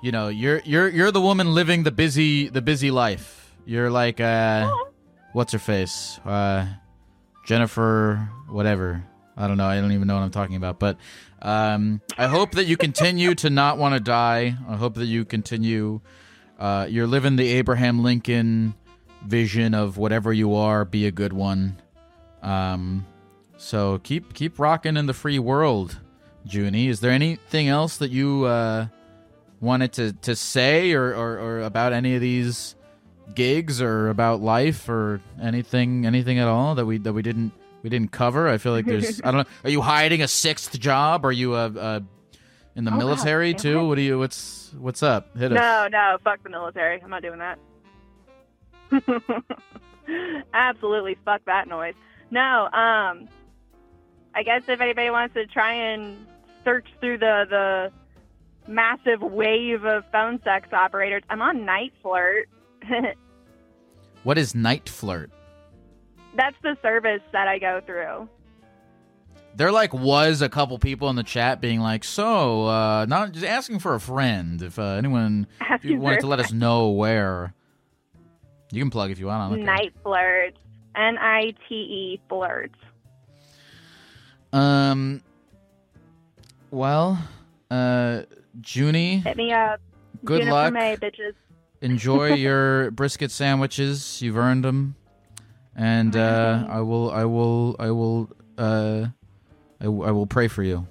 you 0.02 0.10
know 0.10 0.28
you're 0.28 0.60
you're 0.64 0.88
you're 0.88 1.12
the 1.12 1.20
woman 1.20 1.54
living 1.54 1.84
the 1.84 1.92
busy 1.92 2.48
the 2.48 2.62
busy 2.62 2.90
life. 2.90 3.50
You're 3.70 3.88
like 3.88 4.18
uh, 4.18 4.68
what's 5.32 5.52
her 5.52 5.60
face? 5.60 6.18
Uh, 6.24 6.66
Jennifer, 7.46 8.28
whatever. 8.48 9.04
I 9.36 9.46
don't 9.46 9.58
know. 9.58 9.66
I 9.68 9.80
don't 9.80 9.92
even 9.92 10.08
know 10.08 10.16
what 10.16 10.24
I'm 10.24 10.32
talking 10.32 10.56
about. 10.56 10.80
But 10.80 10.96
um, 11.40 12.00
I 12.18 12.26
hope 12.26 12.50
that 12.56 12.64
you 12.64 12.76
continue 12.76 13.36
to 13.36 13.48
not 13.48 13.78
want 13.78 13.94
to 13.94 14.00
die. 14.00 14.56
I 14.68 14.74
hope 14.74 14.94
that 14.94 15.04
you 15.04 15.24
continue. 15.24 16.00
Uh, 16.58 16.88
you're 16.90 17.06
living 17.06 17.36
the 17.36 17.46
Abraham 17.46 18.02
Lincoln 18.02 18.74
vision 19.24 19.72
of 19.72 19.96
whatever 19.96 20.32
you 20.32 20.52
are, 20.56 20.84
be 20.84 21.06
a 21.06 21.12
good 21.12 21.32
one. 21.32 21.80
Um, 22.42 23.06
so 23.56 24.00
keep 24.02 24.34
keep 24.34 24.58
rocking 24.58 24.96
in 24.96 25.06
the 25.06 25.14
free 25.14 25.38
world, 25.38 26.00
Junie. 26.44 26.88
Is 26.88 26.98
there 26.98 27.12
anything 27.12 27.68
else 27.68 27.98
that 27.98 28.10
you 28.10 28.46
uh, 28.46 28.88
wanted 29.60 29.92
to, 29.92 30.12
to 30.14 30.34
say 30.34 30.92
or, 30.92 31.14
or, 31.14 31.38
or 31.38 31.60
about 31.60 31.92
any 31.92 32.16
of 32.16 32.20
these 32.20 32.74
gigs 33.34 33.80
or 33.82 34.08
about 34.08 34.40
life 34.40 34.88
or 34.88 35.20
anything 35.40 36.06
anything 36.06 36.38
at 36.38 36.49
all 36.49 36.75
that 36.75 36.87
we 36.87 36.99
that 36.99 37.12
we 37.12 37.22
didn't 37.22 37.52
we 37.82 37.90
didn't 37.90 38.12
cover? 38.12 38.49
I 38.49 38.58
feel 38.58 38.72
like 38.72 38.87
there's 38.87 39.20
I 39.25 39.30
don't 39.30 39.46
know. 39.46 39.52
Are 39.64 39.70
you 39.70 39.80
hiding 39.80 40.22
a 40.22 40.28
sixth 40.28 40.78
job? 40.78 41.25
Are 41.25 41.32
you 41.32 41.54
a, 41.54 41.66
a 41.66 42.02
In 42.76 42.84
the 42.84 42.92
Oh, 42.92 42.96
military 42.96 43.54
too? 43.54 43.87
What 43.87 43.94
do 43.96 44.02
you? 44.02 44.18
What's 44.18 44.72
what's 44.78 45.02
up? 45.02 45.37
Hit 45.37 45.52
us. 45.52 45.56
No, 45.56 45.88
no, 45.90 46.18
fuck 46.22 46.42
the 46.42 46.50
military. 46.50 47.00
I'm 47.02 47.10
not 47.10 47.22
doing 47.22 47.38
that. 47.38 47.58
Absolutely 50.54 51.16
fuck 51.25 51.44
that 51.46 51.68
noise. 51.68 51.94
No, 52.30 52.64
um 52.72 53.28
I 54.34 54.42
guess 54.44 54.62
if 54.68 54.80
anybody 54.80 55.10
wants 55.10 55.34
to 55.34 55.46
try 55.46 55.72
and 55.72 56.26
search 56.64 56.87
through 57.00 57.18
the 57.18 57.46
the 57.49 57.92
massive 58.70 59.20
wave 59.22 59.84
of 59.84 60.04
phone 60.12 60.40
sex 60.44 60.68
operators, 60.72 61.22
I'm 61.30 61.42
on 61.42 61.64
Night 61.64 61.92
Flirt. 62.02 62.49
What 64.22 64.37
is 64.37 64.52
NiteFlirt? 64.52 65.30
That's 66.37 66.56
the 66.62 66.76
service 66.82 67.22
that 67.32 67.49
I 67.49 67.58
go 67.58 67.80
through. 67.87 68.28
There 69.56 69.72
like 69.72 69.92
was 69.94 70.42
a 70.42 70.49
couple 70.49 70.78
people 70.78 71.08
in 71.08 71.16
the 71.16 71.22
chat 71.22 71.60
being 71.60 71.80
like, 71.80 72.04
"So, 72.04 72.66
uh 72.66 73.06
not 73.08 73.32
just 73.32 73.46
asking 73.46 73.78
for 73.80 73.94
a 73.94 74.00
friend. 74.00 74.60
If 74.62 74.78
uh, 74.78 74.82
anyone 74.82 75.46
if 75.72 75.84
you 75.84 75.99
wanted 75.99 76.20
to 76.20 76.26
let 76.26 76.38
us 76.38 76.52
know 76.52 76.90
where, 76.90 77.54
you 78.70 78.82
can 78.82 78.90
plug 78.90 79.10
if 79.10 79.18
you 79.18 79.26
want. 79.26 79.58
Night 79.60 79.92
Flirts. 80.02 80.58
N 80.94 81.16
I 81.18 81.54
T 81.68 81.75
E 81.75 82.20
Flirts. 82.28 82.78
Um. 84.52 85.22
Well, 86.70 87.18
uh, 87.70 88.22
Junie, 88.64 89.18
Hit 89.18 89.37
me 89.37 89.52
up. 89.52 89.80
good 90.25 90.40
Jennifer 90.40 90.52
luck. 90.54 90.72
May, 90.72 90.96
bitches. 90.96 91.34
Enjoy 91.80 92.34
your 92.34 92.90
brisket 92.90 93.30
sandwiches. 93.30 94.20
You've 94.22 94.37
earned 94.37 94.64
them, 94.64 94.96
and 95.75 96.14
uh, 96.16 96.66
I 96.68 96.80
will, 96.80 97.10
I 97.10 97.25
will, 97.25 97.76
I 97.78 97.90
will, 97.90 98.30
uh, 98.58 99.06
I, 99.80 99.84
w- 99.84 100.04
I 100.04 100.10
will 100.10 100.26
pray 100.26 100.49
for 100.49 100.62
you. 100.62 100.87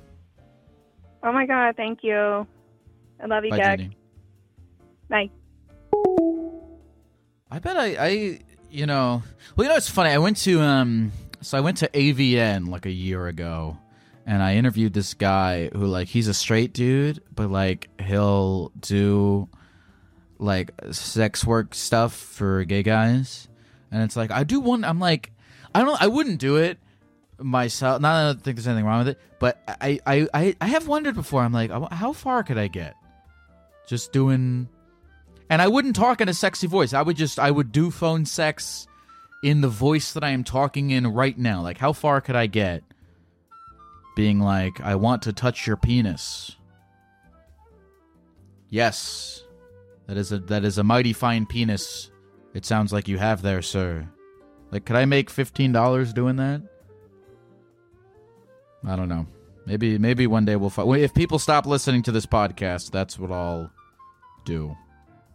Oh 1.23 1.31
my 1.31 1.45
god, 1.45 1.75
thank 1.75 1.99
you. 2.03 2.47
I 3.21 3.25
love 3.25 3.43
you, 3.43 3.51
Bye, 3.51 3.57
Jack. 3.57 3.79
Bye. 5.09 5.29
I 7.51 7.59
bet 7.59 7.77
I, 7.77 7.95
I, 7.95 8.39
you 8.69 8.85
know, 8.85 9.23
well, 9.55 9.65
you 9.65 9.69
know, 9.69 9.75
it's 9.75 9.89
funny. 9.89 10.11
I 10.11 10.19
went 10.19 10.37
to, 10.37 10.61
um, 10.61 11.11
so 11.41 11.57
I 11.57 11.61
went 11.61 11.77
to 11.77 11.87
AVN 11.89 12.69
like 12.69 12.85
a 12.85 12.91
year 12.91 13.27
ago, 13.27 13.77
and 14.25 14.41
I 14.41 14.55
interviewed 14.55 14.93
this 14.93 15.13
guy 15.13 15.69
who, 15.69 15.85
like, 15.87 16.07
he's 16.07 16.27
a 16.27 16.33
straight 16.33 16.73
dude, 16.73 17.21
but 17.33 17.49
like 17.49 17.89
he'll 17.99 18.69
do 18.79 19.49
like 20.39 20.71
sex 20.91 21.45
work 21.45 21.75
stuff 21.75 22.13
for 22.13 22.63
gay 22.63 22.83
guys, 22.83 23.47
and 23.91 24.01
it's 24.03 24.15
like 24.15 24.31
I 24.31 24.43
do 24.43 24.59
one. 24.59 24.83
I'm 24.83 24.99
like, 24.99 25.31
I 25.75 25.83
don't, 25.83 26.01
I 26.01 26.07
wouldn't 26.07 26.39
do 26.39 26.57
it 26.57 26.79
myself. 27.37 28.01
Not 28.01 28.13
that 28.13 28.19
I 28.19 28.23
don't 28.33 28.41
think 28.41 28.57
there's 28.57 28.67
anything 28.67 28.85
wrong 28.85 28.99
with 28.99 29.09
it, 29.09 29.19
but 29.39 29.61
I, 29.67 29.99
I, 30.05 30.27
I, 30.33 30.55
I 30.59 30.67
have 30.67 30.87
wondered 30.87 31.15
before. 31.15 31.43
I'm 31.43 31.53
like, 31.53 31.71
how 31.91 32.13
far 32.13 32.43
could 32.43 32.57
I 32.57 32.67
get? 32.67 32.95
Just 33.87 34.11
doing 34.11 34.69
and 35.49 35.61
I 35.61 35.67
wouldn't 35.67 35.95
talk 35.95 36.21
in 36.21 36.29
a 36.29 36.33
sexy 36.33 36.67
voice. 36.67 36.93
I 36.93 37.01
would 37.01 37.17
just 37.17 37.39
I 37.39 37.49
would 37.49 37.71
do 37.71 37.89
phone 37.89 38.25
sex 38.25 38.87
in 39.41 39.61
the 39.61 39.67
voice 39.67 40.13
that 40.13 40.23
I 40.23 40.29
am 40.29 40.43
talking 40.43 40.91
in 40.91 41.07
right 41.07 41.37
now. 41.37 41.61
Like 41.61 41.79
how 41.79 41.93
far 41.93 42.21
could 42.21 42.35
I 42.35 42.45
get 42.45 42.83
being 44.15 44.39
like 44.39 44.79
I 44.81 44.95
want 44.95 45.23
to 45.23 45.33
touch 45.33 45.65
your 45.65 45.77
penis? 45.77 46.55
Yes. 48.69 49.43
That 50.09 50.17
is 50.17 50.31
a 50.31 50.39
that 50.39 50.65
is 50.65 50.79
a 50.79 50.83
mighty 50.83 51.13
fine 51.13 51.45
penis. 51.45 52.09
It 52.55 52.65
sounds 52.65 52.91
like 52.91 53.07
you 53.07 53.19
have 53.19 53.43
there, 53.43 53.61
sir. 53.61 54.09
Like 54.71 54.83
could 54.83 54.95
I 54.95 55.05
make 55.05 55.31
$15 55.31 56.13
doing 56.15 56.35
that? 56.37 56.63
I 58.87 58.95
don't 58.95 59.07
know. 59.07 59.27
Maybe 59.67 59.99
maybe 59.99 60.25
one 60.25 60.45
day 60.45 60.55
we'll 60.55 60.71
find 60.71 60.97
if 60.97 61.13
people 61.13 61.37
stop 61.37 61.67
listening 61.67 62.01
to 62.03 62.11
this 62.11 62.25
podcast, 62.25 62.89
that's 62.89 63.19
what 63.19 63.31
I'll 63.31 63.69
do. 64.45 64.75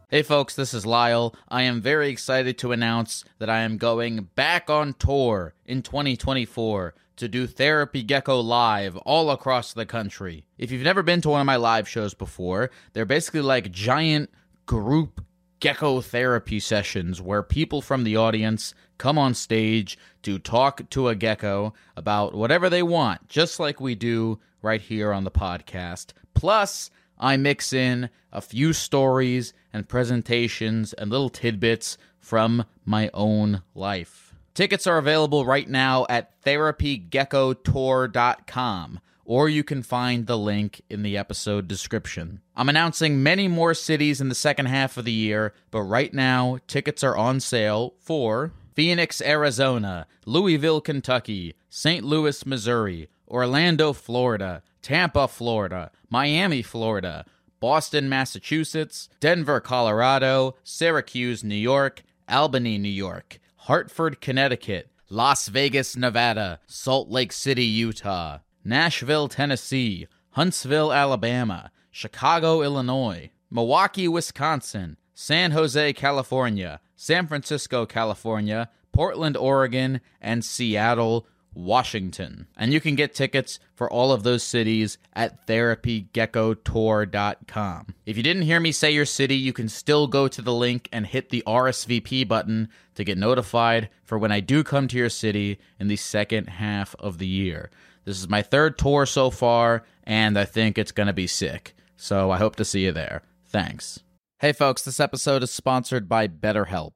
Hey 0.09 0.23
folks, 0.25 0.57
this 0.57 0.75
is 0.75 0.85
Lyle. 0.85 1.37
I 1.49 1.63
am 1.63 1.80
very 1.80 2.08
excited 2.08 2.58
to 2.58 2.73
announce 2.73 3.25
that 3.39 3.49
I 3.49 3.60
am 3.60 3.78
going 3.78 4.30
back 4.34 4.69
on 4.69 4.95
tour 4.95 5.54
in 5.65 5.82
2024 5.82 6.95
to 7.19 7.28
do 7.28 7.47
Therapy 7.47 8.02
Gecko 8.02 8.41
live 8.41 8.97
all 8.97 9.30
across 9.30 9.73
the 9.73 9.87
country. 9.87 10.47
If 10.58 10.73
you've 10.73 10.82
never 10.82 11.04
been 11.04 11.21
to 11.21 11.30
one 11.30 11.41
of 11.41 11.47
my 11.47 11.54
live 11.54 11.89
shows 11.89 12.13
before, 12.13 12.73
they're 12.93 13.04
basically 13.04 13.43
like 13.43 13.71
giant 13.71 14.30
group 14.66 15.24
gecko 15.60 16.00
therapy 16.00 16.60
sessions 16.60 17.22
where 17.22 17.42
people 17.42 17.80
from 17.80 18.04
the 18.04 18.16
audience 18.16 18.74
come 18.98 19.18
on 19.18 19.34
stage 19.34 19.98
to 20.22 20.38
talk 20.38 20.88
to 20.90 21.08
a 21.08 21.14
gecko 21.14 21.72
about 21.96 22.34
whatever 22.34 22.68
they 22.68 22.82
want, 22.82 23.28
just 23.28 23.58
like 23.58 23.80
we 23.80 23.94
do 23.94 24.38
right 24.62 24.80
here 24.80 25.12
on 25.12 25.24
the 25.24 25.30
podcast. 25.30 26.12
Plus, 26.34 26.90
I 27.18 27.36
mix 27.36 27.72
in 27.72 28.10
a 28.32 28.40
few 28.40 28.72
stories 28.72 29.52
and 29.72 29.88
presentations 29.88 30.92
and 30.92 31.10
little 31.10 31.30
tidbits 31.30 31.96
from 32.18 32.64
my 32.84 33.10
own 33.14 33.62
life. 33.74 34.34
Tickets 34.54 34.86
are 34.86 34.98
available 34.98 35.44
right 35.44 35.68
now 35.68 36.06
at 36.08 36.40
therapygeckotour.com, 36.42 39.00
or 39.25 39.49
you 39.49 39.65
can 39.65 39.82
find 39.82 40.26
the 40.26 40.39
link 40.39 40.82
in 40.89 41.02
the 41.02 41.17
episode 41.17 41.67
description. 41.69 42.41
I'm 42.54 42.69
announcing 42.69 43.23
many 43.23 43.49
more 43.49 43.75
cities 43.75 44.21
in 44.21 44.28
the 44.28 44.34
second 44.34 44.67
half 44.67 44.97
of 44.97 45.04
the 45.04 45.13
year, 45.13 45.54
but 45.71 45.82
right 45.82 46.13
now, 46.13 46.58
tickets 46.67 47.02
are 47.02 47.17
on 47.17 47.41
sale 47.41 47.95
for 47.99 48.52
Phoenix, 48.75 49.21
Arizona, 49.23 50.06
Louisville, 50.26 50.80
Kentucky, 50.80 51.54
St. 51.69 52.04
Louis, 52.04 52.45
Missouri, 52.45 53.08
Orlando, 53.28 53.93
Florida, 53.93 54.63
Tampa, 54.82 55.28
Florida, 55.28 55.91
Miami, 56.10 56.60
Florida, 56.63 57.25
Boston, 57.60 58.08
Massachusetts, 58.08 59.08
Denver, 59.21 59.60
Colorado, 59.60 60.56
Syracuse, 60.63 61.43
New 61.43 61.54
York, 61.54 62.02
Albany, 62.28 62.78
New 62.78 62.89
York, 62.89 63.39
Hartford, 63.56 64.21
Connecticut, 64.21 64.91
Las 65.08 65.49
Vegas, 65.49 65.97
Nevada, 65.97 66.60
Salt 66.67 67.08
Lake 67.08 67.32
City, 67.32 67.65
Utah, 67.65 68.39
Nashville, 68.64 69.28
Tennessee, 69.28 70.06
Huntsville, 70.30 70.92
Alabama, 70.92 71.70
Chicago, 71.90 72.62
Illinois, 72.62 73.30
Milwaukee, 73.50 74.08
Wisconsin, 74.08 74.96
San 75.14 75.52
Jose, 75.52 75.92
California, 75.92 76.80
San 76.96 77.26
Francisco, 77.26 77.86
California, 77.86 78.68
Portland, 78.92 79.36
Oregon, 79.36 80.00
and 80.20 80.44
Seattle, 80.44 81.26
Washington. 81.54 82.48
And 82.56 82.72
you 82.72 82.80
can 82.80 82.96
get 82.96 83.14
tickets 83.14 83.58
for 83.74 83.90
all 83.90 84.12
of 84.12 84.22
those 84.22 84.42
cities 84.42 84.96
at 85.12 85.46
therapygeckotour.com. 85.46 87.86
If 88.06 88.16
you 88.16 88.22
didn't 88.22 88.42
hear 88.42 88.60
me 88.60 88.72
say 88.72 88.90
your 88.90 89.04
city, 89.04 89.36
you 89.36 89.52
can 89.52 89.68
still 89.68 90.06
go 90.06 90.28
to 90.28 90.40
the 90.42 90.54
link 90.54 90.88
and 90.92 91.06
hit 91.06 91.28
the 91.30 91.42
RSVP 91.46 92.26
button 92.26 92.68
to 92.96 93.04
get 93.04 93.18
notified 93.18 93.90
for 94.02 94.18
when 94.18 94.32
I 94.32 94.40
do 94.40 94.64
come 94.64 94.88
to 94.88 94.96
your 94.96 95.10
city 95.10 95.60
in 95.78 95.88
the 95.88 95.96
second 95.96 96.48
half 96.48 96.96
of 96.98 97.18
the 97.18 97.28
year. 97.28 97.70
This 98.04 98.19
is 98.19 98.28
my 98.28 98.43
third 98.43 98.78
tour 98.78 99.06
so 99.06 99.30
far, 99.30 99.84
and 100.04 100.38
I 100.38 100.45
think 100.45 100.76
it's 100.76 100.93
going 100.93 101.06
to 101.06 101.12
be 101.12 101.26
sick. 101.26 101.75
So 101.97 102.30
I 102.30 102.38
hope 102.38 102.56
to 102.56 102.64
see 102.64 102.84
you 102.84 102.93
there. 102.93 103.23
Thanks. 103.47 104.00
Hey, 104.40 104.52
folks, 104.52 104.82
this 104.82 105.00
episode 105.00 105.43
is 105.43 105.50
sponsored 105.50 106.08
by 106.08 106.28
BetterHelp. 106.28 106.93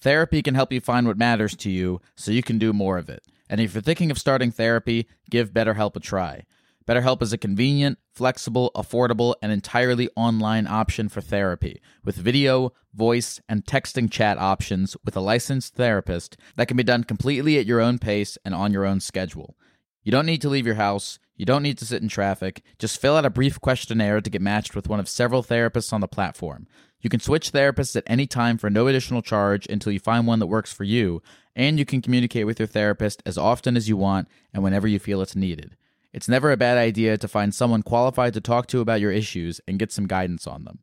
Therapy 0.00 0.42
can 0.42 0.54
help 0.54 0.72
you 0.72 0.80
find 0.80 1.06
what 1.06 1.16
matters 1.18 1.56
to 1.56 1.70
you 1.70 2.00
so 2.14 2.30
you 2.30 2.42
can 2.42 2.58
do 2.58 2.72
more 2.72 2.98
of 2.98 3.08
it. 3.08 3.22
And 3.48 3.60
if 3.60 3.74
you're 3.74 3.82
thinking 3.82 4.10
of 4.10 4.18
starting 4.18 4.50
therapy, 4.50 5.06
give 5.30 5.52
BetterHelp 5.52 5.96
a 5.96 6.00
try. 6.00 6.44
BetterHelp 6.86 7.22
is 7.22 7.32
a 7.32 7.38
convenient, 7.38 7.98
flexible, 8.12 8.70
affordable, 8.74 9.34
and 9.40 9.52
entirely 9.52 10.08
online 10.16 10.66
option 10.66 11.08
for 11.08 11.20
therapy 11.20 11.80
with 12.04 12.16
video, 12.16 12.72
voice, 12.92 13.40
and 13.48 13.64
texting 13.64 14.10
chat 14.10 14.38
options 14.38 14.96
with 15.04 15.16
a 15.16 15.20
licensed 15.20 15.74
therapist 15.74 16.36
that 16.56 16.66
can 16.66 16.76
be 16.76 16.82
done 16.82 17.04
completely 17.04 17.58
at 17.58 17.66
your 17.66 17.80
own 17.80 17.98
pace 17.98 18.36
and 18.44 18.54
on 18.54 18.72
your 18.72 18.84
own 18.84 19.00
schedule. 19.00 19.56
You 20.02 20.12
don't 20.12 20.26
need 20.26 20.42
to 20.42 20.48
leave 20.48 20.66
your 20.66 20.76
house. 20.76 21.18
You 21.36 21.46
don't 21.46 21.62
need 21.62 21.78
to 21.78 21.86
sit 21.86 22.02
in 22.02 22.08
traffic. 22.08 22.62
Just 22.78 23.00
fill 23.00 23.16
out 23.16 23.24
a 23.24 23.30
brief 23.30 23.60
questionnaire 23.60 24.20
to 24.20 24.30
get 24.30 24.42
matched 24.42 24.74
with 24.74 24.88
one 24.88 25.00
of 25.00 25.08
several 25.08 25.42
therapists 25.42 25.92
on 25.92 26.00
the 26.00 26.08
platform. 26.08 26.66
You 27.00 27.08
can 27.08 27.20
switch 27.20 27.52
therapists 27.52 27.96
at 27.96 28.04
any 28.06 28.26
time 28.26 28.58
for 28.58 28.68
no 28.68 28.86
additional 28.86 29.22
charge 29.22 29.66
until 29.66 29.92
you 29.92 30.00
find 30.00 30.26
one 30.26 30.38
that 30.40 30.48
works 30.48 30.72
for 30.72 30.84
you, 30.84 31.22
and 31.56 31.78
you 31.78 31.86
can 31.86 32.02
communicate 32.02 32.46
with 32.46 32.58
your 32.58 32.66
therapist 32.66 33.22
as 33.24 33.38
often 33.38 33.76
as 33.76 33.88
you 33.88 33.96
want 33.96 34.28
and 34.52 34.62
whenever 34.62 34.86
you 34.86 34.98
feel 34.98 35.22
it's 35.22 35.36
needed. 35.36 35.76
It's 36.12 36.28
never 36.28 36.52
a 36.52 36.56
bad 36.56 36.76
idea 36.76 37.16
to 37.16 37.28
find 37.28 37.54
someone 37.54 37.82
qualified 37.82 38.34
to 38.34 38.40
talk 38.40 38.66
to 38.68 38.80
about 38.80 39.00
your 39.00 39.12
issues 39.12 39.60
and 39.66 39.78
get 39.78 39.92
some 39.92 40.06
guidance 40.06 40.46
on 40.46 40.64
them. 40.64 40.80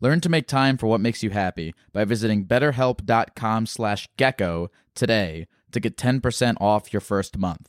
Learn 0.00 0.20
to 0.22 0.28
make 0.28 0.48
time 0.48 0.76
for 0.76 0.88
what 0.88 1.00
makes 1.00 1.22
you 1.22 1.30
happy 1.30 1.74
by 1.92 2.04
visiting 2.04 2.46
betterhelp.com/gecko 2.46 4.70
today 4.94 5.46
to 5.70 5.80
get 5.80 5.96
10% 5.96 6.56
off 6.60 6.92
your 6.92 7.00
first 7.00 7.38
month. 7.38 7.68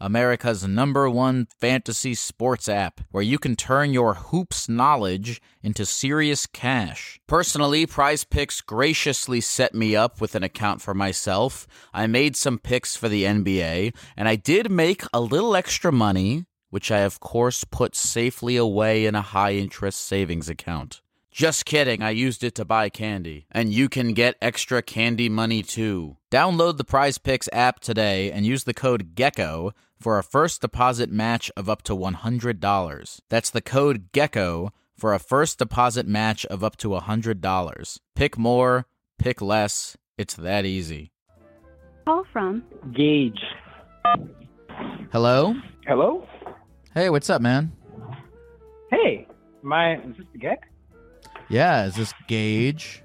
America's 0.00 0.66
number 0.66 1.10
one 1.10 1.46
fantasy 1.60 2.14
sports 2.14 2.68
app, 2.68 3.00
where 3.10 3.22
you 3.22 3.38
can 3.38 3.56
turn 3.56 3.92
your 3.92 4.14
hoops 4.14 4.68
knowledge 4.68 5.40
into 5.62 5.84
serious 5.84 6.46
cash. 6.46 7.20
Personally, 7.26 7.86
Prize 7.86 8.24
Picks 8.24 8.60
graciously 8.60 9.40
set 9.40 9.74
me 9.74 9.96
up 9.96 10.20
with 10.20 10.34
an 10.34 10.42
account 10.42 10.80
for 10.80 10.94
myself. 10.94 11.66
I 11.92 12.06
made 12.06 12.36
some 12.36 12.58
picks 12.58 12.96
for 12.96 13.08
the 13.08 13.24
NBA, 13.24 13.94
and 14.16 14.28
I 14.28 14.36
did 14.36 14.70
make 14.70 15.02
a 15.12 15.20
little 15.20 15.56
extra 15.56 15.90
money, 15.90 16.44
which 16.70 16.90
I, 16.90 16.98
of 16.98 17.20
course, 17.20 17.64
put 17.64 17.96
safely 17.96 18.56
away 18.56 19.06
in 19.06 19.14
a 19.14 19.22
high 19.22 19.54
interest 19.54 20.00
savings 20.00 20.48
account. 20.48 21.00
Just 21.38 21.66
kidding, 21.66 22.02
I 22.02 22.10
used 22.10 22.42
it 22.42 22.56
to 22.56 22.64
buy 22.64 22.88
candy. 22.88 23.46
And 23.52 23.72
you 23.72 23.88
can 23.88 24.12
get 24.12 24.34
extra 24.42 24.82
candy 24.82 25.28
money 25.28 25.62
too. 25.62 26.16
Download 26.32 26.76
the 26.76 26.82
Prize 26.82 27.16
Picks 27.16 27.48
app 27.52 27.78
today 27.78 28.32
and 28.32 28.44
use 28.44 28.64
the 28.64 28.74
code 28.74 29.14
GECKO 29.14 29.70
for 30.00 30.18
a 30.18 30.24
first 30.24 30.62
deposit 30.62 31.12
match 31.12 31.48
of 31.56 31.68
up 31.68 31.82
to 31.84 31.96
$100. 31.96 33.20
That's 33.30 33.50
the 33.50 33.60
code 33.60 34.10
GECKO 34.12 34.70
for 34.96 35.14
a 35.14 35.20
first 35.20 35.60
deposit 35.60 36.08
match 36.08 36.44
of 36.46 36.64
up 36.64 36.76
to 36.78 36.88
$100. 36.88 37.98
Pick 38.16 38.36
more, 38.36 38.86
pick 39.16 39.40
less. 39.40 39.96
It's 40.16 40.34
that 40.34 40.64
easy. 40.64 41.12
Call 42.04 42.24
from 42.32 42.64
Gage. 42.92 43.38
Hello? 45.12 45.54
Hello? 45.86 46.26
Hey, 46.94 47.10
what's 47.10 47.30
up, 47.30 47.40
man? 47.40 47.70
Hey, 48.90 49.28
my 49.62 49.98
is 49.98 50.16
this 50.16 50.26
the 50.32 50.40
Geck? 50.40 50.64
Yeah, 51.48 51.86
is 51.86 51.94
this 51.96 52.12
Gage? 52.26 53.02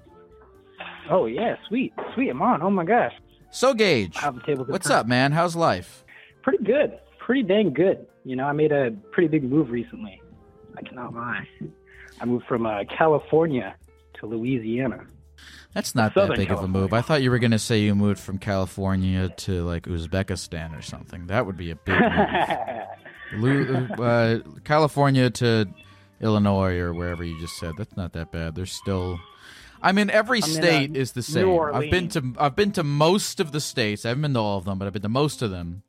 Oh 1.10 1.26
yeah, 1.26 1.56
sweet, 1.68 1.94
sweet. 2.14 2.30
I'm 2.30 2.42
on. 2.42 2.62
Oh 2.62 2.70
my 2.70 2.84
gosh. 2.86 3.14
So, 3.52 3.74
Gage, 3.74 4.18
I 4.18 4.22
have 4.22 4.38
a 4.38 4.46
table. 4.46 4.66
what's 4.68 4.90
up, 4.90 5.06
man? 5.08 5.32
How's 5.32 5.56
life? 5.56 6.04
Pretty 6.42 6.64
good. 6.64 7.00
Pretty 7.20 7.44
dang 7.44 7.72
good. 7.74 8.06
You 8.26 8.36
know, 8.36 8.46
I 8.46 8.52
made 8.52 8.72
a 8.72 8.92
pretty 9.12 9.28
big 9.28 9.44
move 9.44 9.70
recently. 9.70 10.22
I 10.78 10.82
cannot 10.82 11.14
lie. 11.14 11.48
I 12.20 12.26
moved 12.26 12.46
from 12.48 12.66
uh, 12.66 12.84
California 12.86 13.76
to 14.16 14.26
Louisiana. 14.26 15.06
That's 15.74 15.94
not 15.96 16.14
that 16.16 16.22
Southern 16.22 16.38
big 16.38 16.52
of 16.52 16.64
a 16.64 16.68
move. 16.68 16.94
I 16.94 17.02
thought 17.02 17.22
you 17.22 17.32
were 17.32 17.40
going 17.40 17.52
to 17.52 17.60
say 17.60 17.80
you 17.80 17.96
moved 17.96 18.20
from 18.20 18.38
California 18.38 19.30
to 19.30 19.64
like 19.64 19.84
Uzbekistan 19.84 20.78
or 20.78 20.82
something. 20.82 21.28
That 21.28 21.46
would 21.46 21.58
be 21.58 21.72
a 21.72 21.76
big 21.76 22.00
move. 23.34 23.90
Lu- 24.00 24.04
uh, 24.04 24.40
California 24.64 25.30
to 25.32 25.68
Illinois 26.21 26.78
or 26.78 26.93
wherever 26.93 27.23
you 27.23 27.39
just 27.39 27.58
said. 27.58 27.73
That's 27.78 27.95
not 27.97 28.13
that 28.13 28.32
bad. 28.32 28.56
There's 28.56 28.71
still. 28.71 29.19
I 29.82 29.91
mean, 29.91 30.10
every 30.10 30.41
I'm 30.41 30.49
in, 30.49 30.58
uh, 30.58 30.62
state 30.62 30.95
is 30.95 31.12
the 31.12 31.23
same. 31.23 31.60
I've 31.60 31.91
been 31.91 32.08
to 32.10 32.34
I've 32.39 32.56
been 32.56 32.71
to 32.73 32.84
most 32.84 33.39
of 33.39 33.52
the 33.52 33.60
states. 33.60 34.06
I 34.06 34.10
haven't 34.10 34.21
been 34.21 34.34
to 34.34 34.39
all 34.39 34.58
of 34.58 34.65
them, 34.65 34.80
but 34.80 34.86
I've 34.86 34.93
been 34.93 35.02
to 35.02 35.10
most 35.10 35.41
of 35.41 35.52
them, 35.52 35.84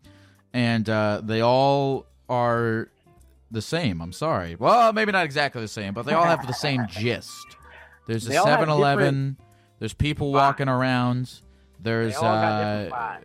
and 0.52 0.88
uh, 0.88 1.20
they 1.22 1.40
all 1.40 2.06
are 2.28 2.88
the 3.50 3.62
same. 3.62 4.00
I'm 4.00 4.12
sorry. 4.12 4.56
Well, 4.56 4.92
maybe 4.92 5.12
not 5.12 5.24
exactly 5.24 5.62
the 5.62 5.68
same, 5.68 5.94
but 5.94 6.06
they 6.06 6.12
all 6.12 6.24
have 6.24 6.46
the 6.46 6.52
same 6.52 6.86
gist. 6.88 7.56
There's 8.06 8.26
a 8.26 8.30
They 8.30 8.34
have 8.34 8.46
7-Eleven. 8.46 9.38
There's 9.78 9.94
people 9.94 10.32
walking 10.32 10.68
around. 10.68 11.32
There's 11.80 12.12
They 12.12 12.18
all 12.18 12.22
got 12.22 12.92
uh. 12.92 13.20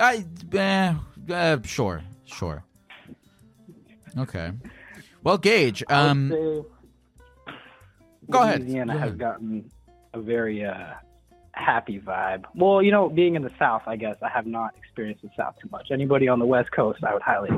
I 0.00 0.24
eh, 0.52 0.94
uh, 1.32 1.58
sure, 1.64 2.02
sure. 2.24 2.64
Okay. 4.16 4.52
Well, 5.22 5.38
Gage, 5.38 5.84
um, 5.88 6.28
go 8.28 8.42
ahead. 8.42 8.60
Louisiana 8.60 8.94
Go 8.94 8.98
has 8.98 9.14
gotten 9.14 9.70
a 10.14 10.20
very 10.20 10.64
uh, 10.64 10.94
happy 11.52 12.00
vibe. 12.00 12.44
Well, 12.54 12.82
you 12.82 12.90
know, 12.90 13.08
being 13.08 13.34
in 13.34 13.42
the 13.42 13.52
South, 13.58 13.82
I 13.86 13.96
guess 13.96 14.16
I 14.22 14.28
have 14.28 14.46
not 14.46 14.74
experienced 14.76 15.22
the 15.22 15.30
South 15.36 15.56
too 15.60 15.68
much. 15.70 15.90
Anybody 15.90 16.28
on 16.28 16.38
the 16.38 16.46
West 16.46 16.72
Coast, 16.72 17.04
I 17.04 17.12
would 17.12 17.22
highly 17.22 17.50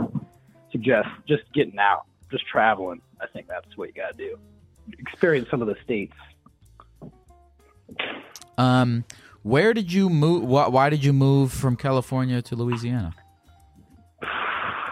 suggest 0.70 1.09
just 1.29 1.42
getting 1.53 1.79
out, 1.79 2.05
just 2.31 2.46
traveling. 2.46 3.01
I 3.20 3.27
think 3.27 3.46
that's 3.46 3.77
what 3.77 3.88
you 3.88 3.94
got 3.94 4.16
to 4.16 4.18
do. 4.18 4.38
Experience 4.98 5.48
some 5.51 5.62
of 5.62 5.68
the 5.68 5.77
states. 5.85 6.14
um, 8.59 9.05
where 9.42 9.72
did 9.72 9.92
you 9.92 10.09
move? 10.11 10.44
Why, 10.44 10.68
why 10.68 10.90
did 10.90 11.05
you 11.05 11.12
move 11.12 11.53
from 11.53 11.77
California 11.77 12.42
to 12.42 12.57
Louisiana? 12.57 13.14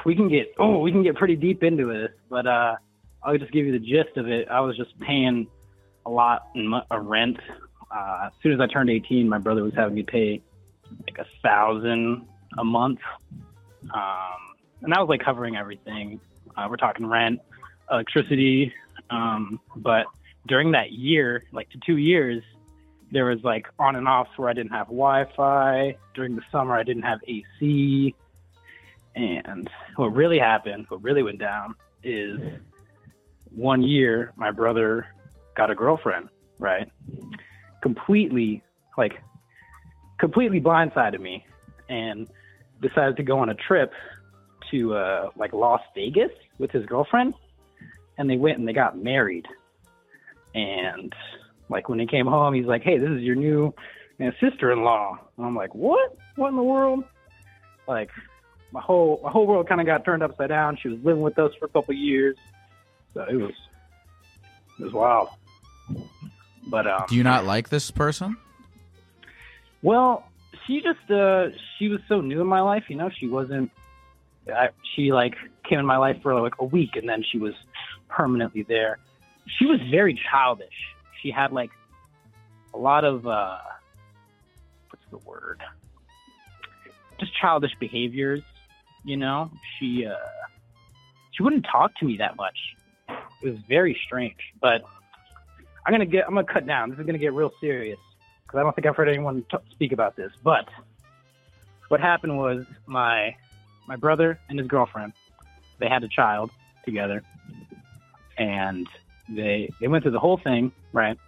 We 0.05 0.15
can 0.15 0.29
get 0.29 0.55
oh 0.59 0.79
we 0.79 0.93
can 0.93 1.03
get 1.03 1.17
pretty 1.17 1.37
deep 1.37 1.63
into 1.63 1.87
this, 1.87 2.11
but 2.29 2.47
uh 2.47 2.77
i'll 3.23 3.37
just 3.37 3.53
give 3.53 3.67
you 3.67 3.73
the 3.73 3.79
gist 3.79 4.17
of 4.17 4.29
it. 4.29 4.49
I 4.49 4.61
was 4.61 4.77
just 4.77 4.99
paying 5.01 5.47
a 6.07 6.11
lot 6.11 6.49
in 6.55 6.73
uh, 6.73 6.99
rent. 6.99 7.39
Uh 7.91 8.27
as 8.27 8.33
soon 8.43 8.53
as 8.53 8.61
i 8.61 8.67
turned 8.67 8.91
18 8.91 9.29
my 9.29 9.39
brother 9.39 9.63
was 9.63 9.75
having 9.75 9.95
me 9.95 10.03
pay 10.03 10.43
like 11.07 11.19
a 11.19 11.27
thousand 11.43 12.27
a 12.59 12.65
month. 12.65 13.01
Um 13.95 14.41
and 14.83 14.93
that 14.93 15.01
was 15.01 15.09
like 15.09 15.21
covering 15.23 15.57
everything. 15.57 16.21
Uh, 16.57 16.67
we're 16.71 16.77
talking 16.77 17.07
rent 17.07 17.41
electricity 17.91 18.73
um 19.11 19.61
but 19.77 20.07
during 20.47 20.73
that 20.73 20.93
year 20.93 21.45
like 21.53 21.69
to 21.71 21.79
two 21.85 21.97
years 21.97 22.43
there 23.13 23.25
was 23.27 23.43
like 23.43 23.67
on 23.79 23.97
and 23.97 24.07
offs 24.07 24.31
where 24.37 24.49
i 24.49 24.53
didn't 24.53 24.71
have 24.71 24.87
wi-fi. 24.87 25.97
During 26.15 26.37
the 26.37 26.43
summer 26.51 26.75
i 26.75 26.83
didn't 26.83 27.03
have 27.03 27.19
ac 27.27 28.15
and 29.15 29.69
what 29.97 30.09
really 30.09 30.39
happened, 30.39 30.87
what 30.89 31.03
really 31.03 31.23
went 31.23 31.39
down, 31.39 31.75
is 32.03 32.39
one 33.55 33.83
year 33.83 34.33
my 34.37 34.51
brother 34.51 35.07
got 35.57 35.71
a 35.71 35.75
girlfriend, 35.75 36.29
right? 36.59 36.91
Completely, 37.83 38.63
like, 38.97 39.21
completely 40.19 40.61
blindsided 40.61 41.21
me 41.21 41.45
and 41.89 42.29
decided 42.81 43.17
to 43.17 43.23
go 43.23 43.39
on 43.39 43.51
a 43.51 43.55
trip 43.55 43.93
to, 44.71 44.95
uh, 44.95 45.31
like, 45.37 45.53
Las 45.53 45.81
Vegas 45.95 46.31
with 46.59 46.71
his 46.71 46.87
girlfriend. 46.87 47.35
And 48.17 48.31
they 48.31 48.37
went 48.37 48.59
and 48.59 48.69
they 48.69 48.73
got 48.73 48.97
married. 48.97 49.47
And, 50.55 51.13
like, 51.69 51.89
when 51.89 51.99
he 51.99 52.07
came 52.07 52.27
home, 52.27 52.55
he's 52.55 52.67
like, 52.67 52.83
hey, 52.83 52.99
this 52.99 53.11
is 53.11 53.23
your 53.23 53.35
new 53.35 53.75
sister 54.41 54.71
in 54.73 54.85
law. 54.85 55.19
And 55.37 55.47
I'm 55.47 55.57
like, 55.57 55.75
what? 55.75 56.17
What 56.37 56.49
in 56.49 56.57
the 56.57 56.63
world? 56.63 57.05
Like, 57.89 58.11
my 58.73 58.81
whole 58.81 59.21
my 59.23 59.31
whole 59.31 59.47
world 59.47 59.69
kind 59.69 59.81
of 59.81 59.87
got 59.87 60.05
turned 60.05 60.23
upside 60.23 60.49
down. 60.49 60.77
She 60.81 60.89
was 60.89 60.99
living 61.03 61.23
with 61.23 61.39
us 61.39 61.53
for 61.59 61.67
a 61.67 61.69
couple 61.69 61.93
of 61.93 61.99
years, 61.99 62.37
so 63.15 63.23
it 63.23 63.37
was 63.37 63.53
it 64.79 64.85
was 64.85 64.93
wild. 64.93 65.29
But 66.69 66.87
um, 66.87 67.03
Do 67.09 67.17
you 67.17 67.25
not 67.25 67.45
like 67.45 67.69
this 67.69 67.91
person? 67.91 68.37
well, 69.83 70.25
she 70.67 70.81
just 70.83 71.11
uh 71.11 71.49
she 71.79 71.89
was 71.89 72.01
so 72.09 72.21
new 72.21 72.41
in 72.41 72.47
my 72.47 72.61
life. 72.61 72.85
You 72.89 72.97
know, 72.97 73.11
she 73.11 73.27
wasn't. 73.27 73.71
I, 74.49 74.71
she 74.95 75.13
like 75.13 75.35
came 75.69 75.79
in 75.79 75.87
my 75.87 75.97
life 75.97 76.21
for 76.23 76.41
like 76.41 76.55
a 76.59 76.65
week, 76.65 76.97
and 76.97 77.09
then 77.09 77.25
she 77.31 77.39
was 77.39 77.55
permanently 78.09 78.63
there. 78.63 78.99
She 79.59 79.67
was 79.67 79.81
very 79.91 80.19
childish. 80.31 80.75
She 81.23 81.31
had 81.31 81.53
like 81.53 81.71
a 82.75 82.79
lot 82.79 83.05
of 83.05 83.27
uh 83.27 83.59
what's 84.91 85.05
the 85.11 85.19
word? 85.29 85.61
Just 87.19 87.33
childish 87.39 87.73
behaviors. 87.79 88.43
You 89.05 89.17
know, 89.17 89.51
she 89.79 90.07
uh 90.07 90.15
she 91.33 91.43
wouldn't 91.43 91.67
talk 91.71 91.95
to 91.97 92.05
me 92.05 92.19
that 92.19 92.37
much. 92.37 92.57
It 93.43 93.51
was 93.51 93.59
very 93.69 93.99
strange, 94.05 94.37
but 94.61 94.83
I'm 95.87 95.93
gonna 95.93 96.07
get 96.07 96.27
I'm 96.27 96.35
gonna 96.35 96.47
cut 96.47 96.67
down. 96.67 96.91
This 96.91 96.99
is 96.99 97.07
gonna 97.07 97.19
get 97.19 97.33
real 97.33 97.53
serious 97.61 97.99
because 98.43 98.59
I 98.59 98.63
don't 98.63 98.75
think 98.75 98.87
I've 98.87 98.97
heard 98.97 99.09
anyone 99.09 99.45
t- 99.51 99.57
speak 99.71 99.93
about 99.93 100.17
this. 100.17 100.33
But 100.43 100.69
what 101.89 102.01
happened 102.01 102.37
was 102.37 102.67
my 102.87 103.35
my 103.89 103.97
brother 103.97 104.39
and 104.49 104.59
his 104.59 104.69
girlfriend 104.69 105.13
they 105.81 105.89
had 105.89 106.05
a 106.05 106.09
child 106.09 106.51
together, 106.85 107.23
and 108.39 108.87
they 109.29 109.71
they 109.81 109.89
went 109.89 110.05
through 110.05 110.13
the 110.13 110.21
whole 110.21 110.37
thing 110.37 110.73
right, 110.93 111.19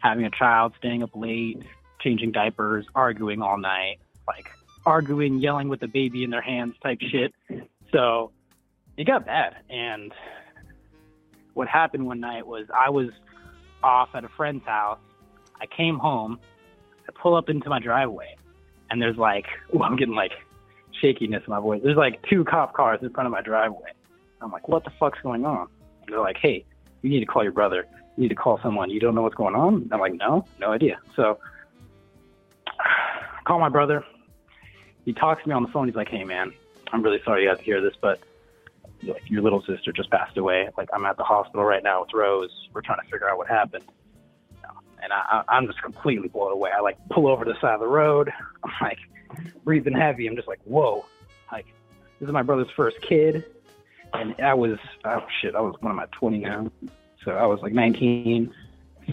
having 0.00 0.24
a 0.24 0.30
child, 0.30 0.74
staying 0.78 1.02
up 1.02 1.10
late, 1.14 1.62
changing 2.00 2.32
diapers, 2.32 2.86
arguing 2.94 3.42
all 3.42 3.58
night, 3.58 3.98
like 4.28 4.50
arguing, 4.90 5.38
yelling 5.38 5.68
with 5.68 5.82
a 5.82 5.88
baby 5.88 6.24
in 6.24 6.30
their 6.30 6.42
hands 6.42 6.74
type 6.82 6.98
shit. 7.00 7.32
So 7.92 8.32
it 8.96 9.06
got 9.06 9.24
bad. 9.24 9.54
And 9.70 10.12
what 11.54 11.68
happened 11.68 12.06
one 12.06 12.20
night 12.20 12.46
was 12.46 12.66
I 12.74 12.90
was 12.90 13.08
off 13.82 14.10
at 14.14 14.24
a 14.24 14.28
friend's 14.28 14.64
house. 14.66 14.98
I 15.60 15.66
came 15.66 15.98
home. 15.98 16.38
I 17.08 17.12
pull 17.12 17.34
up 17.36 17.48
into 17.48 17.68
my 17.68 17.80
driveway, 17.80 18.36
and 18.90 19.00
there's 19.00 19.16
like, 19.16 19.46
I'm 19.82 19.96
getting 19.96 20.14
like 20.14 20.32
shakiness 21.00 21.42
in 21.46 21.50
my 21.50 21.60
voice. 21.60 21.80
There's 21.84 21.96
like 21.96 22.20
two 22.28 22.44
cop 22.44 22.74
cars 22.74 22.98
in 23.02 23.10
front 23.10 23.26
of 23.26 23.32
my 23.32 23.42
driveway. 23.42 23.92
I'm 24.42 24.50
like, 24.50 24.68
what 24.68 24.84
the 24.84 24.90
fuck's 24.98 25.18
going 25.22 25.44
on? 25.44 25.68
And 26.02 26.12
they're 26.12 26.20
like, 26.20 26.38
hey, 26.40 26.64
you 27.02 27.10
need 27.10 27.20
to 27.20 27.26
call 27.26 27.42
your 27.42 27.52
brother. 27.52 27.86
You 28.16 28.22
need 28.24 28.28
to 28.30 28.34
call 28.34 28.58
someone. 28.62 28.90
You 28.90 29.00
don't 29.00 29.14
know 29.14 29.22
what's 29.22 29.34
going 29.34 29.54
on? 29.54 29.88
I'm 29.92 30.00
like, 30.00 30.14
no, 30.14 30.44
no 30.58 30.72
idea. 30.72 30.98
So 31.14 31.38
call 33.46 33.60
my 33.60 33.68
brother. 33.68 34.04
He 35.04 35.12
talks 35.12 35.42
to 35.42 35.48
me 35.48 35.54
on 35.54 35.62
the 35.62 35.68
phone. 35.68 35.86
He's 35.86 35.96
like, 35.96 36.08
hey, 36.08 36.24
man, 36.24 36.52
I'm 36.92 37.02
really 37.02 37.20
sorry 37.24 37.42
you 37.44 37.48
had 37.48 37.58
to 37.58 37.64
hear 37.64 37.80
this, 37.80 37.94
but 38.00 38.20
like 39.02 39.22
your 39.28 39.42
little 39.42 39.62
sister 39.62 39.92
just 39.92 40.10
passed 40.10 40.36
away. 40.36 40.68
Like 40.76 40.88
I'm 40.92 41.04
at 41.06 41.16
the 41.16 41.24
hospital 41.24 41.64
right 41.64 41.82
now 41.82 42.02
with 42.02 42.10
Rose. 42.12 42.50
We're 42.72 42.82
trying 42.82 43.00
to 43.02 43.10
figure 43.10 43.28
out 43.28 43.38
what 43.38 43.48
happened. 43.48 43.84
And 45.02 45.14
I, 45.14 45.42
I'm 45.48 45.66
just 45.66 45.80
completely 45.80 46.28
blown 46.28 46.52
away. 46.52 46.70
I 46.76 46.80
like 46.80 46.98
pull 47.08 47.26
over 47.26 47.46
to 47.46 47.52
the 47.52 47.58
side 47.58 47.72
of 47.72 47.80
the 47.80 47.86
road. 47.86 48.30
I'm 48.62 48.70
like 48.82 48.98
breathing 49.64 49.94
heavy. 49.94 50.26
I'm 50.26 50.36
just 50.36 50.46
like, 50.46 50.60
whoa. 50.64 51.06
Like 51.50 51.66
this 52.18 52.26
is 52.26 52.32
my 52.32 52.42
brother's 52.42 52.70
first 52.76 53.00
kid, 53.00 53.46
and 54.12 54.34
I 54.42 54.52
was 54.52 54.78
oh 55.06 55.24
shit. 55.40 55.54
I 55.54 55.60
was 55.60 55.74
one 55.80 55.90
of 55.90 55.96
my 55.96 56.06
20 56.12 56.38
now, 56.38 56.70
so 57.24 57.30
I 57.30 57.46
was 57.46 57.60
like 57.62 57.72
19. 57.72 58.52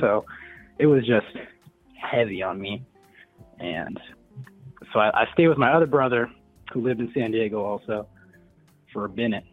So 0.01 0.25
it 0.77 0.87
was 0.87 1.07
just 1.07 1.27
heavy 1.95 2.43
on 2.43 2.59
me, 2.59 2.83
and 3.59 3.97
so 4.93 4.99
I, 4.99 5.21
I 5.21 5.25
stayed 5.33 5.47
with 5.47 5.57
my 5.57 5.71
other 5.73 5.85
brother 5.85 6.29
who 6.73 6.81
lived 6.81 6.99
in 6.99 7.11
San 7.13 7.31
Diego 7.31 7.63
also 7.63 8.07
for 8.93 9.05
a 9.05 9.09
minute. 9.09 9.43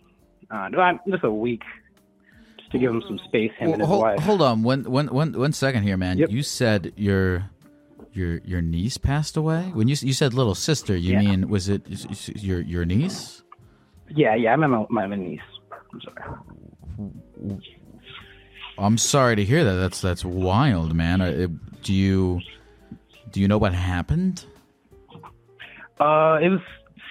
Uh, 0.50 0.68
just 1.08 1.24
a 1.24 1.30
week, 1.30 1.62
just 2.58 2.70
to 2.72 2.78
give 2.78 2.90
him 2.90 3.02
some 3.06 3.18
space. 3.26 3.50
Him 3.58 3.72
and 3.72 3.80
his 3.80 3.88
hold, 3.88 4.02
wife. 4.02 4.20
hold 4.20 4.42
on 4.42 4.62
one, 4.62 4.84
one, 4.84 5.06
one, 5.08 5.32
one 5.32 5.52
second 5.52 5.84
here, 5.84 5.96
man. 5.96 6.18
Yep. 6.18 6.30
You 6.30 6.42
said 6.42 6.92
your 6.96 7.50
your 8.12 8.38
your 8.44 8.60
niece 8.60 8.98
passed 8.98 9.36
away. 9.36 9.70
When 9.72 9.88
you 9.88 9.96
you 10.00 10.12
said 10.12 10.34
little 10.34 10.54
sister, 10.54 10.94
you 10.96 11.14
Yeah. 11.14 11.20
mean 11.20 11.48
was 11.48 11.68
it 11.68 11.82
your 12.42 12.60
your 12.60 12.84
niece? 12.84 13.42
Yeah, 14.08 14.34
yeah, 14.34 14.52
I 14.52 14.56
meant 14.56 14.90
my, 14.90 15.06
my 15.06 15.16
niece. 15.16 15.40
I'm 15.92 16.00
sorry. 16.02 17.58
I'm 18.76 18.98
sorry 18.98 19.36
to 19.36 19.44
hear 19.44 19.64
that. 19.64 19.74
That's 19.74 20.00
that's 20.00 20.24
wild, 20.24 20.94
man. 20.94 21.20
Uh, 21.20 21.46
do 21.82 21.94
you 21.94 22.40
do 23.30 23.40
you 23.40 23.48
know 23.48 23.58
what 23.58 23.72
happened? 23.74 24.44
Uh, 26.00 26.38
it 26.42 26.48
was 26.48 26.60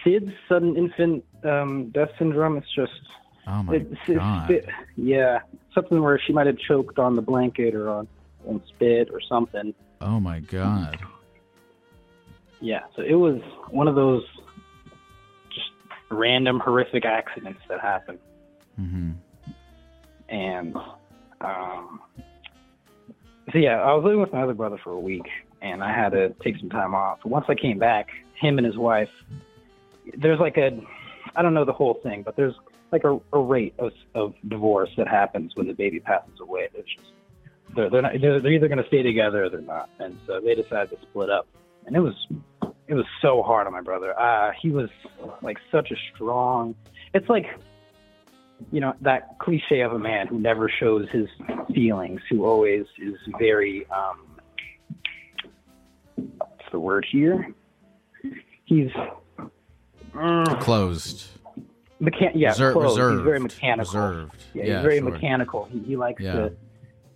SIDS, 0.05 0.33
sudden 0.49 0.75
infant 0.77 1.23
um, 1.43 1.89
death 1.91 2.09
syndrome. 2.17 2.57
It's 2.57 2.73
just, 2.75 2.91
Oh 3.47 3.63
my 3.63 3.75
it's, 3.75 3.91
it's, 4.07 4.17
god! 4.19 4.51
it- 4.51 4.65
yeah, 4.95 5.39
something 5.73 6.01
where 6.01 6.19
she 6.25 6.33
might 6.33 6.47
have 6.47 6.57
choked 6.57 6.99
on 6.99 7.15
the 7.15 7.21
blanket 7.21 7.75
or 7.75 7.89
on, 7.89 8.07
on 8.47 8.61
spit 8.67 9.09
or 9.11 9.19
something. 9.21 9.73
Oh 10.01 10.19
my 10.19 10.39
god! 10.41 10.97
Yeah, 12.61 12.81
so 12.95 13.01
it 13.01 13.15
was 13.15 13.41
one 13.69 13.87
of 13.87 13.95
those 13.95 14.23
just 15.49 15.69
random 16.09 16.59
horrific 16.59 17.05
accidents 17.05 17.59
that 17.69 17.79
happen. 17.81 18.17
hmm 18.75 19.11
and 20.29 20.75
um, 21.41 21.99
so 23.51 23.57
yeah, 23.57 23.81
I 23.81 23.93
was 23.93 24.03
living 24.03 24.21
with 24.21 24.31
my 24.31 24.41
other 24.41 24.53
brother 24.53 24.77
for 24.83 24.91
a 24.91 24.99
week, 24.99 25.25
and 25.61 25.83
I 25.83 25.93
had 25.93 26.13
to 26.13 26.29
take 26.43 26.57
some 26.59 26.69
time 26.69 26.95
off. 26.95 27.19
Once 27.25 27.45
I 27.49 27.55
came 27.55 27.77
back, 27.77 28.07
him 28.39 28.57
and 28.57 28.65
his 28.65 28.77
wife, 28.77 29.09
there's 30.17 30.39
like 30.39 30.57
a, 30.57 30.79
I 31.35 31.41
don't 31.41 31.53
know 31.53 31.65
the 31.65 31.73
whole 31.73 31.95
thing, 32.03 32.23
but 32.23 32.35
there's 32.35 32.55
like 32.91 33.03
a, 33.03 33.19
a 33.33 33.39
rate 33.39 33.73
of, 33.79 33.91
of 34.13 34.33
divorce 34.47 34.89
that 34.97 35.07
happens 35.07 35.55
when 35.55 35.67
the 35.67 35.73
baby 35.73 35.99
passes 35.99 36.39
away. 36.39 36.69
It's 36.73 36.87
just 36.95 37.07
they're 37.75 37.89
they're, 37.89 38.01
not, 38.01 38.13
they're, 38.21 38.39
they're 38.39 38.51
either 38.51 38.67
going 38.67 38.81
to 38.81 38.87
stay 38.87 39.01
together 39.01 39.45
or 39.45 39.49
they're 39.49 39.61
not, 39.61 39.89
and 39.99 40.17
so 40.27 40.39
they 40.39 40.55
decided 40.55 40.91
to 40.91 40.97
split 41.09 41.29
up, 41.29 41.47
and 41.85 41.95
it 41.95 41.99
was 41.99 42.13
it 42.87 42.93
was 42.93 43.05
so 43.21 43.41
hard 43.41 43.65
on 43.65 43.73
my 43.73 43.81
brother. 43.81 44.17
Uh, 44.19 44.51
he 44.61 44.69
was 44.69 44.89
like 45.41 45.57
such 45.71 45.91
a 45.91 45.95
strong. 46.13 46.75
It's 47.13 47.29
like 47.29 47.45
you 48.71 48.79
know 48.79 48.93
that 49.01 49.39
cliche 49.39 49.81
of 49.81 49.93
a 49.93 49.99
man 49.99 50.27
who 50.27 50.39
never 50.39 50.69
shows 50.69 51.07
his 51.11 51.27
feelings, 51.73 52.21
who 52.29 52.45
always 52.45 52.85
is 53.01 53.15
very 53.39 53.87
um 53.87 54.27
what's 56.15 56.71
the 56.71 56.79
word 56.79 57.05
here? 57.09 57.53
He's 58.73 58.89
mm, 60.15 60.59
Closed. 60.61 61.27
mechan- 62.01 62.31
yeah, 62.33 62.51
Reser- 62.53 62.73
closed. 62.73 62.97
reserved. 62.97 63.17
He's 63.19 63.23
very 63.25 63.39
mechanical. 63.39 63.99
Reserved. 63.99 64.43
Yeah, 64.55 64.63
Yeah, 64.63 64.73
he's 64.77 64.81
very 64.83 64.99
sure. 64.99 65.09
mechanical. 65.11 65.65
He, 65.71 65.79
he 65.79 65.95
likes 65.95 66.21
Yeah. 66.23 66.33
to 66.33 66.53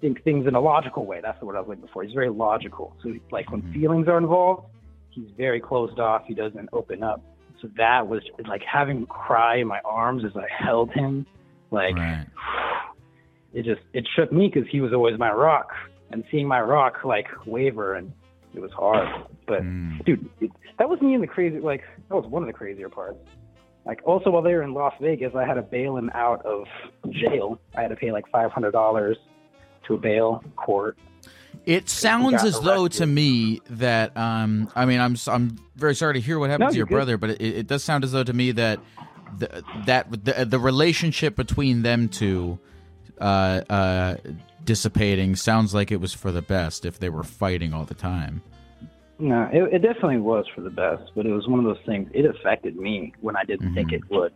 think 0.01 0.23
things 0.23 0.45
in 0.45 0.53
a 0.53 0.59
logical 0.59 1.05
way. 1.05 1.19
That's 1.21 1.41
what 1.41 1.55
I 1.55 1.59
was 1.61 1.69
looking 1.69 1.87
for. 1.91 2.03
He's 2.03 2.13
very 2.13 2.29
logical. 2.29 2.95
So, 3.01 3.11
like, 3.31 3.51
when 3.51 3.63
Mhm. 3.63 3.73
feelings 3.73 4.07
are 4.07 4.19
involved, 4.19 4.67
he's 5.09 5.29
very 5.31 5.59
closed 5.59 5.99
off. 5.99 6.25
He 6.27 6.35
doesn't 6.35 6.69
open 6.73 7.01
up. 7.01 7.21
So 7.61 7.69
that 7.77 8.07
was 8.07 8.21
like 8.47 8.61
having 8.61 8.97
him 8.97 9.05
cry 9.07 9.55
in 9.55 9.67
my 9.67 9.79
arms 9.83 10.23
as 10.23 10.37
I 10.37 10.45
held 10.47 10.91
him. 10.91 11.25
Like, 11.71 11.95
Right. 11.95 12.27
it 13.53 13.63
just 13.63 13.81
it 13.93 14.07
shook 14.15 14.31
me 14.31 14.47
because 14.53 14.69
he 14.69 14.79
was 14.79 14.93
always 14.93 15.17
my 15.17 15.31
rock, 15.31 15.73
and 16.11 16.23
seeing 16.29 16.47
my 16.47 16.61
rock 16.61 17.03
like 17.03 17.27
waver 17.47 17.95
and 17.95 18.13
it 18.57 18.61
was 18.61 18.71
hard. 18.73 19.07
But 19.47 19.61
Mm. 19.61 20.03
dude, 20.05 20.29
it, 20.41 20.51
that 20.79 20.89
was 20.89 20.99
me 21.01 21.09
even 21.09 21.21
the 21.21 21.27
crazy. 21.27 21.59
Like 21.59 21.83
that 22.09 22.15
was 22.15 22.25
one 22.25 22.43
of 22.43 22.47
the 22.47 22.53
crazier 22.53 22.89
parts. 22.89 23.17
Like 23.85 24.01
also 24.05 24.29
while 24.31 24.41
they 24.41 24.53
were 24.53 24.63
in 24.63 24.73
Las 24.73 24.93
Vegas, 24.99 25.33
I 25.35 25.45
had 25.45 25.53
to 25.53 25.61
bail 25.61 25.95
him 25.95 26.09
out 26.13 26.45
of 26.45 26.65
jail. 27.11 27.59
I 27.77 27.81
had 27.83 27.89
to 27.89 27.95
pay 27.95 28.11
like 28.11 28.25
five 28.31 28.51
hundred 28.51 28.71
dollars 28.71 29.17
to 29.87 29.93
a 29.93 29.97
bail 29.97 30.43
court. 30.57 30.97
It 31.65 31.89
sounds 31.89 32.43
as 32.43 32.59
though 32.59 32.87
to 32.87 33.05
me 33.05 33.61
that 33.69 34.15
um 34.17 34.69
I 34.75 34.85
mean 34.85 34.99
I'm 34.99 35.15
I'm 35.27 35.57
very 35.75 35.95
sorry 35.95 36.15
to 36.15 36.19
hear 36.19 36.39
what 36.39 36.49
happened 36.49 36.67
No, 36.67 36.71
to 36.71 36.77
your 36.77 36.85
good. 36.85 36.95
brother, 36.95 37.17
but 37.17 37.29
it, 37.31 37.41
it 37.41 37.67
does 37.67 37.83
sound 37.83 38.03
as 38.03 38.11
though 38.11 38.23
to 38.23 38.33
me 38.33 38.51
that 38.53 38.79
the, 39.37 39.63
that 39.85 40.09
the 40.25 40.45
the 40.45 40.59
relationship 40.59 41.35
between 41.35 41.81
them 41.83 42.09
two 42.09 42.59
uh 43.19 43.61
uh 43.69 44.15
dissipating 44.63 45.35
sounds 45.35 45.73
like 45.73 45.91
it 45.91 46.01
was 46.01 46.13
for 46.13 46.31
the 46.31 46.41
best 46.41 46.85
if 46.85 46.99
they 46.99 47.09
were 47.09 47.23
fighting 47.23 47.73
all 47.73 47.85
the 47.85 47.93
time. 47.93 48.41
No, 49.19 49.49
it, 49.51 49.73
it 49.75 49.79
definitely 49.79 50.17
was 50.19 50.45
for 50.53 50.61
the 50.61 50.69
best, 50.69 51.11
but 51.15 51.25
it 51.25 51.31
was 51.31 51.47
one 51.47 51.59
of 51.59 51.65
those 51.65 51.83
things. 51.85 52.09
It 52.13 52.25
affected 52.25 52.75
me 52.75 53.13
when 53.21 53.35
I 53.35 53.43
didn't 53.45 53.73
think 53.73 53.89
Mhm. 53.89 53.93
it 53.93 54.09
would, 54.11 54.33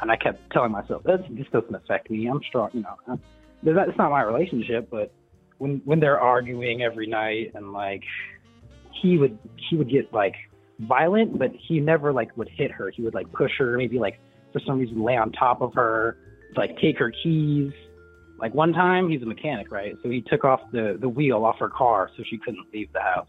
and 0.00 0.10
I 0.10 0.16
kept 0.16 0.50
telling 0.50 0.72
myself, 0.72 1.02
"This 1.02 1.20
this 1.30 1.46
doesn't 1.52 1.74
affect 1.74 2.10
me. 2.10 2.26
I'm 2.26 2.40
strong." 2.42 2.70
You 2.72 2.82
know, 2.82 3.18
it's 3.64 3.98
not 3.98 4.10
my 4.10 4.22
relationship, 4.22 4.88
but 4.90 5.12
when 5.58 5.82
when 5.84 6.00
they're 6.00 6.20
arguing 6.20 6.82
every 6.82 7.06
night 7.06 7.52
and 7.54 7.72
like 7.72 8.04
he 8.92 9.18
would 9.18 9.38
he 9.68 9.76
would 9.76 9.90
get 9.90 10.10
like 10.12 10.36
violent, 10.78 11.38
but 11.38 11.52
he 11.54 11.78
never 11.80 12.12
like 12.12 12.34
would 12.38 12.48
hit 12.48 12.70
her. 12.70 12.88
He 12.90 13.02
would 13.02 13.14
like 13.14 13.30
push 13.32 13.52
her, 13.58 13.76
maybe 13.76 13.98
like 13.98 14.18
for 14.52 14.60
some 14.60 14.78
reason 14.78 15.02
lay 15.02 15.16
on 15.18 15.32
top 15.32 15.60
of 15.60 15.74
her, 15.74 16.16
like 16.56 16.78
take 16.78 16.98
her 16.98 17.10
keys. 17.10 17.72
Like 18.38 18.54
one 18.54 18.72
time, 18.72 19.08
he's 19.10 19.22
a 19.22 19.26
mechanic, 19.26 19.70
right? 19.70 19.96
So 20.02 20.10
he 20.10 20.20
took 20.22 20.44
off 20.44 20.60
the 20.72 20.96
the 21.00 21.08
wheel 21.08 21.44
off 21.44 21.58
her 21.58 21.68
car 21.68 22.10
so 22.16 22.22
she 22.28 22.38
couldn't 22.38 22.66
leave 22.72 22.92
the 22.92 23.00
house. 23.00 23.28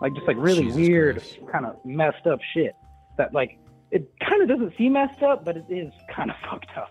Like 0.00 0.14
just 0.14 0.26
like 0.26 0.36
really 0.38 0.64
Jesus 0.64 0.76
weird, 0.76 1.16
Christ. 1.16 1.38
kind 1.52 1.66
of 1.66 1.76
messed 1.84 2.26
up 2.26 2.40
shit. 2.52 2.74
That 3.16 3.32
like 3.32 3.58
it 3.90 4.10
kind 4.28 4.42
of 4.42 4.48
doesn't 4.48 4.76
seem 4.76 4.94
messed 4.94 5.22
up, 5.22 5.44
but 5.44 5.56
it 5.56 5.64
is 5.68 5.92
kind 6.14 6.30
of 6.30 6.36
fucked 6.50 6.76
up. 6.76 6.90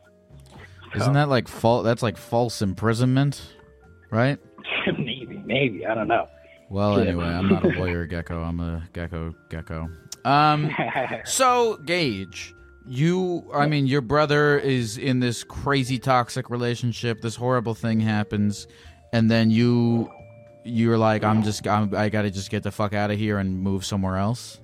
Isn't 0.96 1.14
that 1.14 1.28
like 1.28 1.48
fal- 1.48 1.84
that's 1.84 2.04
like 2.04 2.18
false 2.18 2.62
imprisonment, 2.62 3.42
right? 4.12 4.38
maybe, 4.98 5.42
maybe 5.46 5.86
I 5.86 5.96
don't 5.96 6.08
know. 6.08 6.28
Well, 6.70 7.00
anyway, 7.00 7.26
I'm 7.26 7.50
not 7.50 7.66
a 7.66 7.70
lawyer, 7.80 8.06
Gecko. 8.06 8.42
I'm 8.42 8.60
a 8.60 8.84
Gecko 8.94 9.36
Gecko. 9.50 9.90
Um 10.24 10.72
So, 11.26 11.78
Gage, 11.86 12.56
you, 12.88 13.50
I 13.54 13.68
mean, 13.68 13.88
your 13.88 14.02
brother 14.02 14.58
is 14.58 14.98
in 14.98 15.20
this 15.20 15.44
crazy 15.44 16.00
toxic 16.00 16.50
relationship. 16.50 17.22
This 17.22 17.36
horrible 17.36 17.74
thing 17.74 18.00
happens, 18.00 18.68
and 19.12 19.30
then 19.30 19.52
you, 19.52 20.12
you're 20.64 20.98
like, 20.98 21.24
I'm 21.24 21.44
just, 21.44 21.68
I'm, 21.68 21.96
I 21.96 22.10
got 22.10 22.24
to 22.24 22.32
just 22.32 22.50
get 22.50 22.64
the 22.64 22.72
fuck 22.72 22.94
out 22.94 23.12
of 23.12 23.18
here 23.18 23.38
and 23.38 23.60
move 23.60 23.86
somewhere 23.86 24.18
else. 24.18 24.60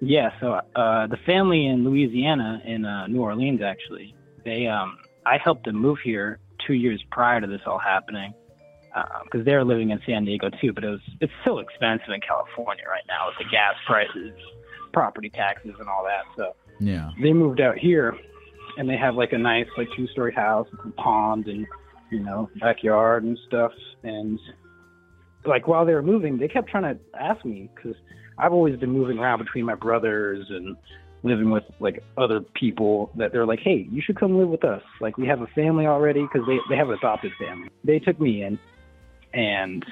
Yeah, 0.00 0.30
so 0.40 0.60
uh, 0.76 1.06
the 1.06 1.16
family 1.24 1.66
in 1.66 1.84
Louisiana, 1.84 2.60
in 2.64 2.84
uh, 2.84 3.06
New 3.06 3.22
Orleans, 3.22 3.62
actually, 3.62 4.14
they 4.44 4.66
um, 4.66 4.98
I 5.24 5.38
helped 5.38 5.64
them 5.64 5.76
move 5.76 5.98
here 6.04 6.38
two 6.66 6.74
years 6.74 7.02
prior 7.10 7.40
to 7.40 7.46
this 7.46 7.62
all 7.66 7.78
happening 7.78 8.34
because 9.24 9.44
they're 9.44 9.64
living 9.64 9.90
in 9.90 10.00
San 10.06 10.24
Diego 10.24 10.50
too. 10.60 10.72
But 10.72 10.84
it 10.84 10.90
was 10.90 11.00
it's 11.20 11.32
so 11.44 11.58
expensive 11.58 12.10
in 12.10 12.20
California 12.20 12.84
right 12.88 13.04
now 13.08 13.28
with 13.28 13.38
the 13.38 13.50
gas 13.50 13.74
prices, 13.86 14.32
property 14.92 15.30
taxes, 15.30 15.74
and 15.78 15.88
all 15.88 16.04
that. 16.04 16.24
So 16.36 16.54
Yeah. 16.78 17.10
they 17.22 17.32
moved 17.32 17.60
out 17.60 17.78
here, 17.78 18.16
and 18.76 18.88
they 18.88 18.96
have 18.96 19.14
like 19.14 19.32
a 19.32 19.38
nice 19.38 19.66
like 19.76 19.88
two 19.96 20.06
story 20.08 20.32
house 20.32 20.68
with 20.70 20.80
a 20.86 20.90
pond 21.00 21.46
and 21.46 21.66
you 22.10 22.20
know 22.20 22.50
backyard 22.60 23.24
and 23.24 23.38
stuff. 23.46 23.72
And 24.02 24.38
like 25.44 25.66
while 25.66 25.86
they 25.86 25.94
were 25.94 26.02
moving, 26.02 26.38
they 26.38 26.48
kept 26.48 26.68
trying 26.68 26.94
to 26.94 27.00
ask 27.18 27.44
me 27.44 27.70
because 27.74 27.96
I've 28.38 28.52
always 28.52 28.78
been 28.78 28.90
moving 28.90 29.18
around 29.18 29.38
between 29.38 29.64
my 29.64 29.74
brothers 29.74 30.46
and 30.50 30.76
living 31.22 31.50
with 31.50 31.64
like 31.80 32.02
other 32.16 32.40
people 32.40 33.10
that 33.16 33.32
they're 33.32 33.46
like, 33.46 33.60
hey, 33.60 33.88
you 33.90 34.00
should 34.00 34.18
come 34.18 34.38
live 34.38 34.48
with 34.48 34.64
us. 34.64 34.82
Like 35.00 35.18
we 35.18 35.26
have 35.26 35.40
a 35.40 35.46
family 35.48 35.86
already 35.86 36.22
because 36.22 36.46
they 36.46 36.58
they 36.68 36.76
have 36.76 36.88
an 36.88 36.94
adopted 36.94 37.32
family. 37.38 37.68
They 37.84 37.98
took 37.98 38.20
me 38.20 38.42
in, 38.42 38.58
and 39.32 39.84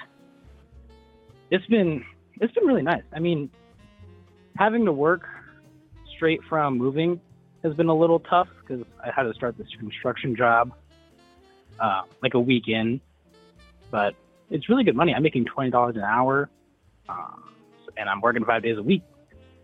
it's 1.50 1.66
been 1.66 2.04
it's 2.40 2.52
been 2.52 2.66
really 2.66 2.82
nice. 2.82 3.02
I 3.12 3.20
mean, 3.20 3.50
having 4.56 4.84
to 4.84 4.92
work 4.92 5.22
straight 6.14 6.42
from 6.48 6.78
moving 6.78 7.20
has 7.62 7.74
been 7.74 7.88
a 7.88 7.94
little 7.94 8.20
tough 8.20 8.48
because 8.60 8.84
I 9.02 9.10
had 9.10 9.24
to 9.24 9.34
start 9.34 9.56
this 9.56 9.68
construction 9.78 10.36
job 10.36 10.72
uh, 11.80 12.02
like 12.22 12.34
a 12.34 12.40
week 12.40 12.68
in, 12.68 13.00
but 13.90 14.14
it's 14.50 14.68
really 14.68 14.84
good 14.84 14.96
money. 14.96 15.14
I'm 15.14 15.22
making 15.22 15.46
twenty 15.46 15.70
dollars 15.70 15.96
an 15.96 16.02
hour, 16.02 16.48
um, 17.08 17.54
and 17.96 18.08
I'm 18.08 18.20
working 18.20 18.44
five 18.44 18.62
days 18.62 18.78
a 18.78 18.82
week, 18.82 19.02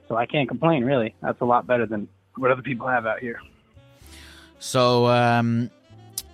so 0.09 0.17
I 0.17 0.27
can't 0.27 0.49
complain. 0.49 0.85
Really, 0.85 1.15
that's 1.23 1.41
a 1.41 1.45
lot 1.45 1.67
better 1.67 1.87
than 1.87 2.09
what 2.37 2.51
other 2.51 2.63
people 2.63 2.89
have 2.89 3.07
out 3.07 3.21
here. 3.21 3.41
So, 4.59 5.07
um, 5.07 5.71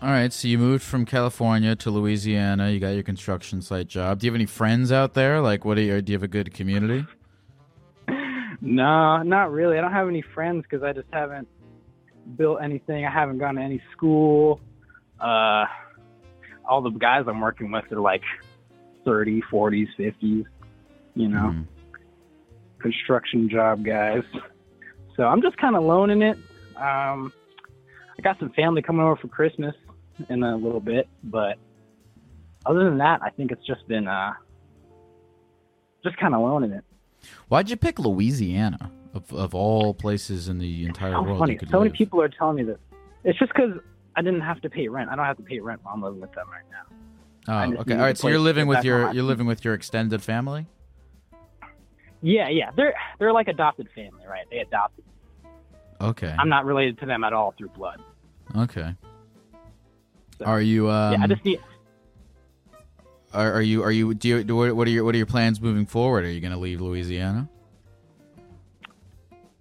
all 0.03 0.11
right. 0.11 0.33
So 0.33 0.49
you 0.49 0.59
moved 0.59 0.83
from 0.83 1.05
California 1.05 1.77
to 1.77 1.91
Louisiana. 1.91 2.71
You 2.71 2.81
got 2.81 2.91
your 2.91 3.03
construction 3.03 3.63
site 3.63 3.89
job. 3.89 4.21
Do 4.21 4.27
you 4.27 4.33
have 4.33 4.37
any 4.37 4.47
friends 4.47 4.93
out 4.93 5.15
there? 5.15 5.41
Like, 5.41 5.65
what 5.65 5.79
you? 5.79 6.01
Do 6.01 6.13
you 6.13 6.17
have 6.17 6.23
a 6.23 6.29
good 6.29 6.55
community? 6.55 7.07
No, 8.61 9.23
not 9.23 9.53
really. 9.53 9.79
I 9.79 9.81
don't 9.81 9.93
have 9.93 10.09
any 10.09 10.23
friends 10.35 10.65
because 10.69 10.83
I 10.83 10.93
just 10.93 11.09
haven't 11.13 11.49
built 12.37 12.59
anything. 12.63 13.05
I 13.05 13.11
haven't 13.11 13.39
gone 13.39 13.57
to 13.57 13.63
any 13.63 13.83
school. 13.93 14.61
Uh, 15.21 15.65
all 16.69 16.83
the 16.83 16.91
guys 16.91 17.25
I'm 17.29 17.41
working 17.41 17.71
with 17.71 17.85
are 17.93 18.01
like 18.01 18.23
30, 19.05 19.43
40s, 19.51 19.89
50s, 19.97 20.45
you 21.15 21.29
know, 21.29 21.55
Mhm. 21.55 21.67
construction 22.79 23.49
job 23.49 23.85
guys. 23.85 24.25
So 25.17 25.25
I'm 25.25 25.41
just 25.43 25.57
kind 25.59 25.77
of 25.77 25.83
alone 25.83 26.11
in 26.11 26.23
it. 26.23 26.37
Um, 26.77 27.33
I 28.19 28.23
got 28.23 28.39
some 28.39 28.51
family 28.51 28.83
coming 28.83 29.03
over 29.03 29.17
for 29.17 29.29
Christmas 29.29 29.75
in 30.29 30.43
a 30.43 30.57
little 30.57 30.81
bit, 30.81 31.09
but 31.25 31.59
other 32.67 32.85
than 32.85 32.99
that, 32.99 33.23
I 33.23 33.31
think 33.31 33.53
it's 33.53 33.65
just 33.65 33.87
been 33.87 34.09
uh, 34.09 34.33
just 36.03 36.17
kind 36.17 36.35
of 36.35 36.41
alone 36.41 36.65
in 36.65 36.73
it. 36.73 36.85
Why'd 37.49 37.71
you 37.71 37.77
pick 37.77 37.99
Louisiana 37.99 38.91
of 39.15 39.33
of 39.33 39.55
all 39.55 39.95
places 39.95 40.49
in 40.49 40.59
the 40.59 40.85
entire 40.87 41.21
world? 41.23 41.39
funny. 41.39 41.53
You 41.55 41.59
could 41.59 41.71
So 41.71 41.79
many 41.81 41.91
people 41.91 42.21
are 42.21 42.29
telling 42.29 42.57
me 42.57 42.63
this. 42.65 42.79
It's 43.25 43.39
just 43.39 43.53
because 43.53 43.73
I 44.15 44.23
didn't 44.23 44.41
have 44.43 44.61
to 44.63 44.71
pay 44.71 44.89
rent. 44.89 45.11
I 45.11 45.17
don't 45.17 45.25
have 45.25 45.37
to 45.39 45.43
pay 45.43 45.59
rent 45.61 45.81
while 45.83 45.95
I'm 45.95 46.03
living 46.03 46.21
with 46.21 46.33
them 46.33 46.47
right 46.51 46.63
now. 46.71 46.87
Oh, 47.49 47.81
okay. 47.83 47.95
All 47.95 48.01
right. 48.01 48.17
So 48.19 48.29
you're 48.29 48.39
living 48.39 48.67
with 48.67 48.85
your 48.85 49.13
you're 49.13 49.23
living 49.25 49.47
with 49.47 49.65
your 49.65 49.75
extended 49.75 50.23
family. 50.23 50.67
Yeah, 52.23 52.49
yeah. 52.49 52.71
They're 52.77 52.95
they're 53.19 53.33
like 53.33 53.49
adopted 53.49 53.89
family, 53.95 54.27
right? 54.29 54.47
They 54.51 54.59
adopted. 54.59 55.05
Okay. 56.01 56.35
I'm 56.39 56.49
not 56.49 56.65
related 56.65 56.99
to 57.01 57.07
them 57.07 57.25
at 57.25 57.33
all 57.33 57.55
through 57.57 57.69
blood. 57.69 58.01
Okay. 58.57 58.95
So- 60.39 60.45
Are 60.45 60.61
you? 60.61 60.91
Um, 60.91 61.13
yeah, 61.15 61.23
I 61.23 61.27
just 61.27 61.45
need. 61.45 61.61
Are, 63.33 63.53
are 63.53 63.63
you? 63.63 63.83
Are 63.83 63.91
you? 63.93 64.15
Do 64.15 64.29
you? 64.29 64.45
Do, 64.45 64.57
what 64.75 64.87
are 64.87 64.91
your 64.91 65.05
What 65.05 65.15
are 65.15 65.19
your 65.19 65.27
plans 65.27 65.61
moving 65.61 65.87
forward? 65.87 66.25
Are 66.25 66.31
you 66.31 66.41
going 66.41 66.53
to 66.53 66.59
leave 66.59 66.81
Louisiana? 66.81 67.49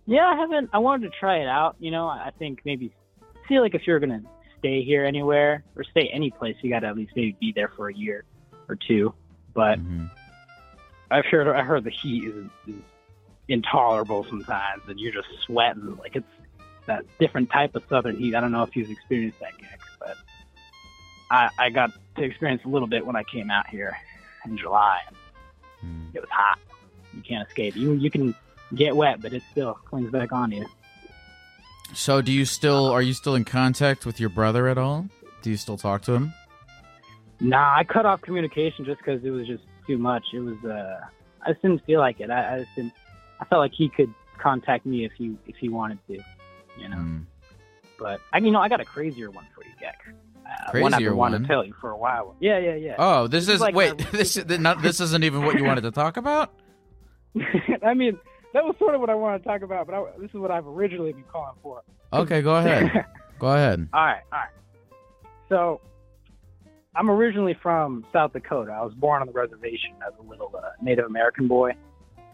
Yeah, 0.06 0.26
I 0.26 0.36
haven't. 0.36 0.70
I 0.72 0.78
wanted 0.78 1.12
to 1.12 1.18
try 1.20 1.38
it 1.40 1.48
out. 1.48 1.76
You 1.80 1.92
know, 1.92 2.08
I 2.08 2.32
think 2.38 2.62
maybe 2.64 2.94
feel 3.48 3.62
like 3.62 3.74
if 3.76 3.86
you're 3.88 4.00
gonna 4.00 4.22
stay 4.60 4.84
here 4.84 5.04
anywhere 5.06 5.64
or 5.76 5.84
stay 5.84 6.10
any 6.14 6.30
place, 6.32 6.56
you 6.62 6.70
got 6.70 6.80
to 6.82 6.88
at 6.88 6.96
least 6.96 7.14
maybe 7.16 7.36
be 7.40 7.52
there 7.56 7.72
for 7.76 7.90
a 7.90 7.94
year 7.94 8.24
or 8.70 8.76
two. 8.76 9.14
But 9.54 9.80
Mhm. 9.80 10.10
I've 11.12 11.26
heard 11.26 11.48
I 11.48 11.64
heard 11.64 11.84
the 11.84 11.90
heat 11.92 12.24
is, 12.24 12.46
is 12.68 12.76
intolerable 13.48 14.24
sometimes, 14.26 14.84
and 14.88 15.00
you're 15.00 15.12
just 15.12 15.28
sweating 15.46 15.98
like 15.98 16.16
it's 16.16 16.28
that 16.86 17.04
different 17.20 17.50
type 17.50 17.76
of 17.76 17.84
southern 17.90 18.18
heat. 18.18 18.36
I 18.36 18.42
don't 18.42 18.52
know 18.52 18.64
if 18.64 18.76
you've 18.76 18.92
experienced 18.92 19.40
that, 19.40 19.52
but 19.60 19.85
I 21.30 21.50
I 21.58 21.70
got 21.70 21.92
to 22.18 22.24
experience 22.24 22.64
a 22.66 22.68
little 22.68 22.88
bit 22.88 23.06
when 23.06 23.16
I 23.16 23.24
came 23.24 23.50
out 23.50 23.68
here 23.68 23.98
in 24.46 24.58
July. 24.58 25.00
Hmm. 25.82 26.08
It 26.14 26.22
was 26.22 26.30
hot. 26.30 26.60
You 27.14 27.22
can't 27.22 27.48
escape. 27.48 27.76
You 27.76 27.94
you 27.94 28.10
can 28.10 28.36
get 28.74 28.96
wet, 28.96 29.22
but 29.22 29.34
it 29.34 29.44
still 29.52 29.74
clings 29.86 30.12
back 30.12 30.32
on 30.32 30.52
you. 30.52 30.66
So, 31.94 32.22
do 32.22 32.32
you 32.32 32.46
still? 32.46 32.88
Are 32.88 33.02
you 33.02 33.14
still 33.14 33.36
in 33.36 33.46
contact 33.46 34.06
with 34.06 34.20
your 34.20 34.30
brother 34.30 34.68
at 34.68 34.78
all? 34.78 35.08
Do 35.42 35.50
you 35.50 35.58
still 35.58 35.78
talk 35.78 36.02
to 36.04 36.14
him? 36.14 36.34
Nah, 37.40 37.76
I 37.76 37.84
cut 37.84 38.06
off 38.06 38.22
communication 38.22 38.86
just 38.86 39.00
because 39.00 39.24
it 39.24 39.30
was 39.30 39.46
just 39.46 39.64
too 39.86 39.98
much. 39.98 40.24
It 40.34 40.40
was 40.40 40.58
uh, 40.66 41.00
I 41.46 41.52
just 41.52 41.62
didn't 41.62 41.86
feel 41.86 42.00
like 42.00 42.20
it. 42.20 42.30
I, 42.30 42.56
I 42.56 42.60
just 42.60 42.76
didn't. 42.76 42.94
I 43.40 43.46
felt 43.46 43.60
like 43.60 43.74
he 43.74 43.90
could 43.90 44.14
contact 44.38 44.86
me 44.86 45.06
if 45.06 45.12
he 45.14 45.38
if 45.48 45.56
he 45.58 45.70
wanted 45.70 46.00
to, 46.08 46.20
you 46.78 46.90
know. 46.90 46.98
Hmm. 46.98 47.20
But 48.00 48.20
I, 48.34 48.40
you 48.40 48.52
know, 48.52 48.60
I 48.60 48.68
got 48.68 48.82
a 48.82 48.86
crazier 48.86 49.32
one 49.32 49.46
for 49.56 49.64
you, 49.64 49.72
Gex. 49.80 49.98
Uh, 50.46 50.80
one 50.80 50.94
I've 50.94 50.98
Crazier 51.00 51.10
been 51.12 51.18
wanting 51.18 51.42
to 51.42 51.48
tell 51.48 51.66
you 51.66 51.74
for 51.82 51.90
a 51.92 51.98
while. 51.98 52.36
Yeah, 52.40 52.60
yeah, 52.60 52.76
yeah. 52.76 52.96
Oh, 53.00 53.28
this, 53.28 53.46
This 53.46 53.50
is 53.50 53.56
is 53.56 53.62
like 53.62 53.76
wait. 53.76 53.98
my- 54.00 54.06
This 54.12 54.38
is 54.38 54.60
not. 54.60 54.82
This 54.82 55.00
isn't 55.02 55.24
even 55.24 55.44
what 55.44 55.58
you 55.58 55.64
wanted 55.66 55.82
to 55.82 55.92
talk 55.92 56.18
about. 56.18 56.54
I 57.84 57.94
mean, 57.94 58.18
that 58.54 58.64
was 58.64 58.76
sort 58.80 58.96
of 58.96 59.02
what 59.02 59.10
I 59.10 59.16
wanted 59.16 59.40
to 59.40 59.46
talk 59.46 59.62
about, 59.62 59.88
but 59.88 59.96
I, 59.96 60.04
this 60.20 60.30
is 60.30 60.36
what 60.36 60.52
I've 60.52 60.68
originally 60.68 61.14
been 61.14 61.24
calling 61.32 61.56
for. 61.62 61.82
Okay, 62.14 62.42
go 62.42 62.56
ahead. 62.56 63.06
Go 63.40 63.48
ahead. 63.48 63.90
All 63.92 64.02
right, 64.06 64.22
all 64.32 64.40
right. 64.40 64.50
So, 65.50 65.82
I'm 66.96 67.12
originally 67.12 67.54
from 67.62 68.06
South 68.14 68.32
Dakota. 68.32 68.72
I 68.72 68.82
was 68.82 68.94
born 68.94 69.20
on 69.20 69.28
the 69.28 69.34
reservation 69.34 69.92
as 70.08 70.14
a 70.18 70.24
little 70.24 70.54
uh, 70.58 70.70
Native 70.82 71.04
American 71.06 71.50
boy. 71.50 71.72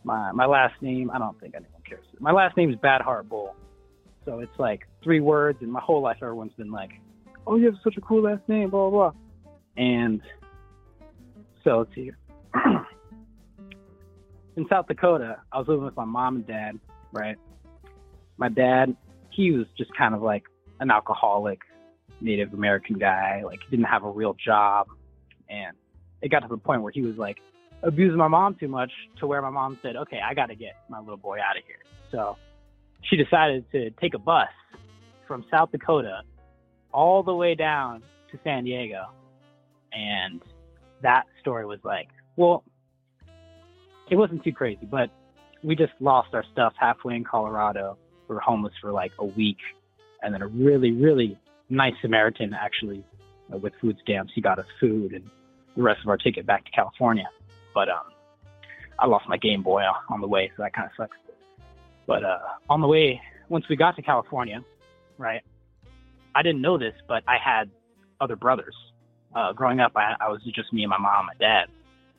My 0.03 0.31
my 0.31 0.45
last 0.45 0.79
name, 0.81 1.09
I 1.09 1.17
don't 1.17 1.39
think 1.39 1.55
anyone 1.55 1.81
cares. 1.89 2.05
My 2.19 2.31
last 2.31 2.55
name 2.55 2.69
is 2.69 2.75
Bad 2.75 3.01
Heart 3.01 3.29
Bull. 3.29 3.55
So 4.25 4.39
it's 4.41 4.57
like 4.59 4.87
three 5.03 5.21
words, 5.21 5.57
and 5.61 5.71
my 5.71 5.79
whole 5.81 6.01
life 6.03 6.17
everyone's 6.21 6.53
been 6.53 6.71
like, 6.71 6.91
"Oh, 7.47 7.55
you 7.57 7.65
have 7.65 7.75
such 7.83 7.97
a 7.97 8.01
cool 8.01 8.23
last 8.23 8.47
name," 8.47 8.69
blah 8.69 8.89
blah. 8.89 9.11
blah. 9.11 9.19
And 9.77 10.21
so 11.63 11.79
let's 11.79 11.95
see. 11.95 12.11
In 14.55 14.67
South 14.69 14.87
Dakota, 14.87 15.37
I 15.51 15.57
was 15.59 15.67
living 15.67 15.85
with 15.85 15.95
my 15.95 16.05
mom 16.05 16.37
and 16.37 16.47
dad. 16.47 16.79
Right. 17.11 17.37
My 18.37 18.49
dad, 18.49 18.95
he 19.29 19.51
was 19.51 19.67
just 19.77 19.91
kind 19.97 20.13
of 20.13 20.21
like 20.21 20.43
an 20.79 20.91
alcoholic 20.91 21.59
Native 22.19 22.53
American 22.53 22.97
guy. 22.97 23.43
Like, 23.45 23.59
he 23.63 23.69
didn't 23.75 23.87
have 23.87 24.03
a 24.03 24.09
real 24.09 24.35
job. 24.43 24.87
And 25.49 25.75
it 26.21 26.29
got 26.29 26.39
to 26.39 26.47
the 26.47 26.57
point 26.57 26.81
where 26.81 26.91
he 26.91 27.01
was 27.01 27.15
like 27.17 27.37
abusing 27.83 28.17
my 28.17 28.27
mom 28.27 28.55
too 28.59 28.67
much 28.67 28.91
to 29.19 29.27
where 29.27 29.41
my 29.41 29.49
mom 29.49 29.79
said, 29.81 29.95
okay, 29.95 30.19
I 30.23 30.33
got 30.33 30.47
to 30.47 30.55
get 30.55 30.75
my 30.89 30.99
little 30.99 31.17
boy 31.17 31.37
out 31.37 31.57
of 31.57 31.63
here. 31.65 31.77
So 32.11 32.37
she 33.03 33.15
decided 33.15 33.65
to 33.71 33.89
take 34.01 34.13
a 34.13 34.19
bus 34.19 34.49
from 35.27 35.45
South 35.49 35.71
Dakota 35.71 36.21
all 36.93 37.23
the 37.23 37.33
way 37.33 37.55
down 37.55 38.03
to 38.31 38.39
San 38.43 38.63
Diego. 38.63 39.05
And 39.93 40.41
that 41.01 41.25
story 41.39 41.65
was 41.65 41.79
like, 41.83 42.07
well, 42.35 42.63
it 44.09 44.15
wasn't 44.15 44.43
too 44.43 44.53
crazy, 44.53 44.85
but 44.89 45.09
we 45.63 45.75
just 45.75 45.93
lost 45.99 46.33
our 46.33 46.43
stuff 46.51 46.73
halfway 46.77 47.15
in 47.15 47.23
Colorado. 47.23 47.97
We 48.27 48.35
were 48.35 48.41
homeless 48.41 48.73
for 48.81 48.91
like 48.91 49.11
a 49.19 49.25
week. 49.25 49.57
And 50.21 50.33
then 50.33 50.41
a 50.41 50.47
really, 50.47 50.91
really 50.91 51.37
nice 51.69 51.93
Samaritan 52.01 52.53
actually 52.53 53.03
uh, 53.53 53.57
with 53.57 53.73
food 53.81 53.97
stamps, 54.01 54.31
he 54.35 54.41
got 54.41 54.59
us 54.59 54.65
food 54.79 55.13
and 55.13 55.29
the 55.75 55.81
rest 55.81 56.01
of 56.03 56.09
our 56.09 56.17
ticket 56.17 56.45
back 56.45 56.65
to 56.65 56.71
California. 56.71 57.29
But 57.73 57.89
um, 57.89 58.11
I 58.99 59.07
lost 59.07 59.27
my 59.27 59.37
Game 59.37 59.63
Boy 59.63 59.83
on 60.09 60.21
the 60.21 60.27
way, 60.27 60.51
so 60.55 60.63
that 60.63 60.73
kind 60.73 60.87
of 60.87 60.91
sucks. 60.95 61.17
But 62.05 62.23
uh, 62.23 62.39
on 62.69 62.81
the 62.81 62.87
way, 62.87 63.21
once 63.49 63.65
we 63.69 63.75
got 63.75 63.95
to 63.95 64.01
California, 64.01 64.63
right, 65.17 65.41
I 66.35 66.41
didn't 66.43 66.61
know 66.61 66.77
this, 66.77 66.93
but 67.07 67.23
I 67.27 67.37
had 67.43 67.69
other 68.19 68.35
brothers. 68.35 68.75
Uh, 69.35 69.53
growing 69.53 69.79
up, 69.79 69.93
I, 69.95 70.15
I 70.19 70.29
was 70.29 70.41
just 70.53 70.73
me 70.73 70.83
and 70.83 70.89
my 70.89 70.97
mom 70.97 71.27
and 71.29 71.39
my 71.39 71.45
dad, 71.45 71.67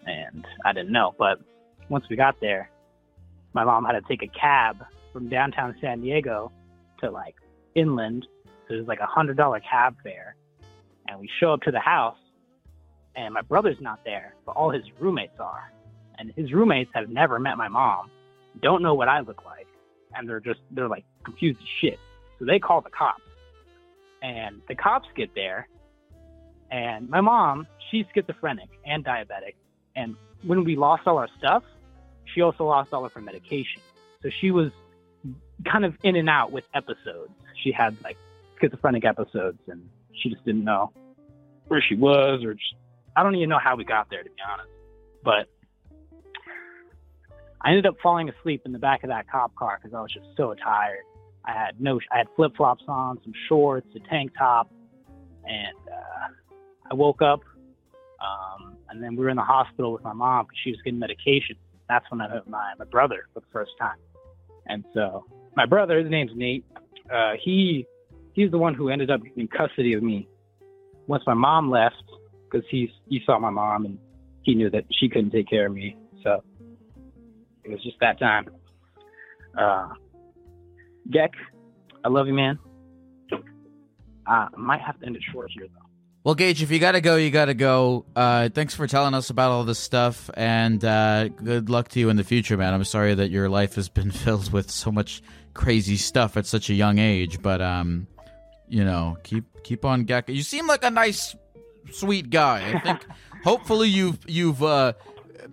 and 0.06 0.46
I 0.64 0.72
didn't 0.72 0.92
know. 0.92 1.14
But 1.18 1.40
once 1.88 2.04
we 2.08 2.16
got 2.16 2.40
there, 2.40 2.70
my 3.52 3.64
mom 3.64 3.84
had 3.84 3.92
to 3.92 4.02
take 4.08 4.22
a 4.22 4.38
cab 4.38 4.84
from 5.12 5.28
downtown 5.28 5.74
San 5.80 6.00
Diego 6.00 6.50
to 7.00 7.10
like 7.10 7.34
inland. 7.74 8.26
So 8.68 8.74
it 8.74 8.78
was 8.78 8.88
like 8.88 9.00
a 9.00 9.06
hundred 9.06 9.36
dollar 9.36 9.60
cab 9.60 9.96
fare, 10.02 10.36
and 11.08 11.20
we 11.20 11.28
show 11.40 11.52
up 11.52 11.60
to 11.62 11.70
the 11.70 11.80
house, 11.80 12.16
and 13.14 13.34
my 13.34 13.42
brother's 13.42 13.80
not 13.80 14.00
there, 14.04 14.34
but 14.46 14.52
all 14.52 14.70
his 14.70 14.84
roommates 14.98 15.38
are, 15.38 15.70
and 16.18 16.32
his 16.36 16.52
roommates 16.52 16.90
have 16.94 17.08
never 17.10 17.38
met 17.38 17.58
my 17.58 17.68
mom, 17.68 18.10
don't 18.60 18.82
know 18.82 18.94
what 18.94 19.08
I 19.08 19.20
look 19.20 19.44
like, 19.44 19.66
and 20.14 20.28
they're 20.28 20.40
just 20.40 20.60
they're 20.70 20.88
like 20.88 21.04
confused 21.24 21.58
as 21.60 21.68
shit. 21.80 21.98
So 22.38 22.44
they 22.44 22.58
call 22.58 22.80
the 22.80 22.90
cops, 22.90 23.22
and 24.22 24.62
the 24.68 24.74
cops 24.74 25.08
get 25.14 25.34
there, 25.34 25.68
and 26.70 27.10
my 27.10 27.20
mom 27.20 27.66
she's 27.90 28.06
schizophrenic 28.14 28.70
and 28.86 29.04
diabetic, 29.04 29.54
and 29.94 30.16
when 30.44 30.64
we 30.64 30.76
lost 30.76 31.06
all 31.06 31.18
our 31.18 31.28
stuff, 31.38 31.62
she 32.34 32.40
also 32.40 32.64
lost 32.64 32.92
all 32.92 33.04
of 33.04 33.12
her 33.12 33.20
medication. 33.20 33.82
So 34.22 34.30
she 34.40 34.50
was 34.50 34.70
kind 35.70 35.84
of 35.84 35.94
in 36.02 36.16
and 36.16 36.28
out 36.28 36.52
with 36.52 36.64
episodes. 36.74 37.32
She 37.62 37.72
had 37.72 37.96
like 38.02 38.16
schizophrenic 38.60 39.04
episodes, 39.04 39.58
and 39.68 39.88
she 40.14 40.30
just 40.30 40.44
didn't 40.44 40.64
know 40.64 40.92
where 41.68 41.82
she 41.86 41.94
was, 41.94 42.42
or 42.44 42.54
just, 42.54 42.74
I 43.16 43.22
don't 43.22 43.34
even 43.36 43.48
know 43.48 43.58
how 43.58 43.76
we 43.76 43.84
got 43.84 44.10
there 44.10 44.22
to 44.22 44.28
be 44.28 44.36
honest. 44.48 44.68
But 45.24 45.48
I 47.60 47.70
ended 47.70 47.86
up 47.86 47.96
falling 48.02 48.28
asleep 48.28 48.62
in 48.64 48.72
the 48.72 48.78
back 48.78 49.04
of 49.04 49.08
that 49.08 49.30
cop 49.30 49.54
car 49.54 49.78
because 49.80 49.94
I 49.94 50.00
was 50.00 50.12
just 50.12 50.26
so 50.36 50.54
tired. 50.54 51.04
I 51.44 51.52
had 51.52 51.80
no, 51.80 51.98
I 52.12 52.18
had 52.18 52.26
flip 52.36 52.52
flops 52.56 52.84
on, 52.88 53.18
some 53.22 53.32
shorts, 53.48 53.86
a 53.96 54.00
tank 54.08 54.32
top, 54.38 54.70
and 55.44 55.76
uh, 55.88 56.90
I 56.90 56.94
woke 56.94 57.22
up. 57.22 57.40
Um, 58.20 58.76
and 58.88 59.02
then 59.02 59.16
we 59.16 59.24
were 59.24 59.30
in 59.30 59.36
the 59.36 59.42
hospital 59.42 59.92
with 59.92 60.04
my 60.04 60.12
mom 60.12 60.44
because 60.44 60.58
she 60.62 60.70
was 60.70 60.78
getting 60.84 61.00
medication. 61.00 61.56
That's 61.88 62.04
when 62.10 62.20
I 62.20 62.28
met 62.28 62.48
my, 62.48 62.74
my 62.78 62.84
brother 62.84 63.26
for 63.34 63.40
the 63.40 63.46
first 63.52 63.72
time. 63.80 63.96
And 64.66 64.84
so 64.94 65.24
my 65.56 65.66
brother, 65.66 65.98
his 65.98 66.10
name's 66.10 66.30
Nate. 66.34 66.64
Uh, 67.12 67.32
he 67.42 67.86
he's 68.34 68.50
the 68.50 68.58
one 68.58 68.74
who 68.74 68.88
ended 68.88 69.10
up 69.10 69.22
getting 69.22 69.48
custody 69.48 69.94
of 69.94 70.02
me 70.02 70.28
once 71.06 71.24
my 71.26 71.34
mom 71.34 71.70
left 71.70 72.02
because 72.44 72.66
he 72.70 72.92
he 73.08 73.20
saw 73.26 73.38
my 73.38 73.50
mom 73.50 73.84
and 73.84 73.98
he 74.42 74.54
knew 74.54 74.70
that 74.70 74.84
she 74.92 75.08
couldn't 75.08 75.30
take 75.30 75.48
care 75.48 75.66
of 75.66 75.72
me. 75.72 75.96
So 76.22 76.42
it 77.64 77.70
was 77.70 77.82
just 77.82 77.96
that 78.00 78.18
time. 78.18 78.48
Uh, 79.58 79.88
Geck, 81.10 81.30
I 82.04 82.08
love 82.08 82.26
you, 82.26 82.34
man. 82.34 82.58
Uh, 84.26 84.46
might 84.56 84.80
have 84.80 84.98
to 85.00 85.06
end 85.06 85.16
it 85.16 85.22
short 85.32 85.50
here, 85.52 85.66
though. 85.74 85.82
Well, 86.24 86.36
Gage, 86.36 86.62
if 86.62 86.70
you 86.70 86.78
got 86.78 86.92
to 86.92 87.00
go, 87.00 87.16
you 87.16 87.32
got 87.32 87.46
to 87.46 87.54
go. 87.54 88.06
Uh, 88.14 88.48
thanks 88.48 88.76
for 88.76 88.86
telling 88.86 89.12
us 89.12 89.30
about 89.30 89.50
all 89.50 89.64
this 89.64 89.80
stuff, 89.80 90.30
and 90.34 90.84
uh, 90.84 91.26
good 91.28 91.68
luck 91.68 91.88
to 91.88 92.00
you 92.00 92.10
in 92.10 92.16
the 92.16 92.22
future, 92.22 92.56
man. 92.56 92.72
I'm 92.72 92.84
sorry 92.84 93.14
that 93.14 93.30
your 93.30 93.48
life 93.48 93.74
has 93.74 93.88
been 93.88 94.10
filled 94.12 94.52
with 94.52 94.70
so 94.70 94.92
much 94.92 95.22
crazy 95.52 95.96
stuff 95.96 96.36
at 96.36 96.46
such 96.46 96.70
a 96.70 96.74
young 96.74 96.98
age, 96.98 97.42
but 97.42 97.60
um, 97.60 98.06
you 98.68 98.84
know, 98.84 99.16
keep 99.24 99.44
keep 99.64 99.84
on 99.84 100.04
gecko. 100.04 100.32
You 100.32 100.44
seem 100.44 100.68
like 100.68 100.84
a 100.84 100.90
nice, 100.90 101.34
sweet 101.90 102.30
guy. 102.30 102.72
I 102.72 102.78
think 102.78 103.04
hopefully 103.44 103.88
you've 103.88 104.20
you've 104.28 104.62
uh, 104.62 104.92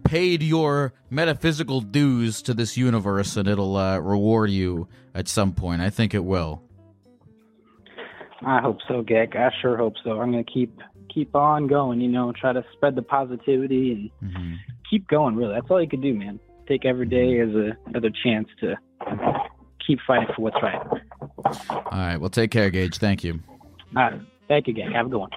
paid 0.03 0.41
your 0.43 0.93
metaphysical 1.09 1.81
dues 1.81 2.41
to 2.43 2.53
this 2.53 2.77
universe, 2.77 3.35
and 3.37 3.47
it'll 3.47 3.75
uh, 3.75 3.99
reward 3.99 4.49
you 4.49 4.87
at 5.13 5.27
some 5.27 5.53
point. 5.53 5.81
I 5.81 5.89
think 5.89 6.13
it 6.13 6.23
will. 6.23 6.61
I 8.45 8.61
hope 8.61 8.77
so, 8.87 9.03
Gek. 9.03 9.35
I 9.35 9.49
sure 9.61 9.75
hope 9.77 9.95
so. 10.03 10.19
I'm 10.21 10.31
gonna 10.31 10.43
keep 10.43 10.79
keep 11.13 11.35
on 11.35 11.67
going. 11.67 11.99
You 11.99 12.07
know, 12.09 12.31
try 12.31 12.53
to 12.53 12.63
spread 12.73 12.95
the 12.95 13.01
positivity 13.01 14.11
and 14.21 14.31
Mm-hmm. 14.31 14.53
keep 14.89 15.07
going. 15.07 15.35
Really, 15.35 15.53
that's 15.55 15.67
all 15.69 15.81
you 15.81 15.89
could 15.89 16.01
do, 16.01 16.13
man. 16.13 16.39
Take 16.67 16.85
every 16.85 17.05
day 17.07 17.39
as 17.41 17.49
a 17.49 17.71
another 17.87 18.11
chance 18.23 18.47
to 18.61 18.75
keep 19.85 19.99
fighting 20.07 20.27
for 20.35 20.43
what's 20.43 20.57
right. 20.61 20.81
All 21.45 21.83
right. 21.91 22.17
Well, 22.17 22.29
take 22.29 22.51
care, 22.51 22.69
Gage. 22.69 22.97
Thank 22.97 23.23
you. 23.23 23.39
All 23.97 24.03
right, 24.03 24.21
thank 24.47 24.67
you, 24.67 24.73
Gek. 24.73 24.93
Have 24.93 25.07
a 25.07 25.09
good 25.09 25.19
one. 25.19 25.31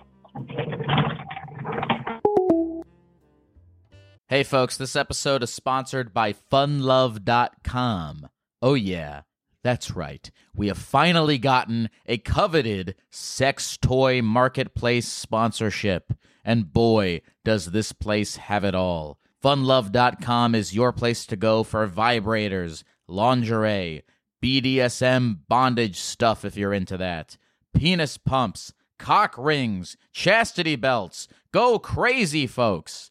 Hey, 4.33 4.45
folks, 4.45 4.79
this 4.79 4.97
episode 4.97 5.43
is 5.43 5.53
sponsored 5.53 6.15
by 6.15 6.33
funlove.com. 6.33 8.31
Oh, 8.63 8.73
yeah, 8.73 9.21
that's 9.63 9.91
right. 9.91 10.31
We 10.55 10.69
have 10.69 10.79
finally 10.79 11.37
gotten 11.37 11.91
a 12.07 12.17
coveted 12.17 12.95
sex 13.11 13.77
toy 13.77 14.23
marketplace 14.23 15.07
sponsorship. 15.07 16.15
And 16.47 16.73
boy, 16.73 17.21
does 17.45 17.73
this 17.73 17.93
place 17.93 18.37
have 18.37 18.65
it 18.65 18.75
all. 18.75 19.19
Funlove.com 19.45 20.55
is 20.55 20.75
your 20.75 20.95
place 20.95 21.27
to 21.27 21.37
go 21.37 21.63
for 21.63 21.87
vibrators, 21.87 22.85
lingerie, 23.07 24.03
BDSM 24.43 25.41
bondage 25.47 26.01
stuff 26.01 26.43
if 26.47 26.57
you're 26.57 26.73
into 26.73 26.97
that, 26.97 27.37
penis 27.75 28.17
pumps, 28.17 28.73
cock 28.99 29.35
rings, 29.37 29.99
chastity 30.11 30.77
belts. 30.77 31.29
Go 31.53 31.79
crazy, 31.79 32.47
folks. 32.47 33.11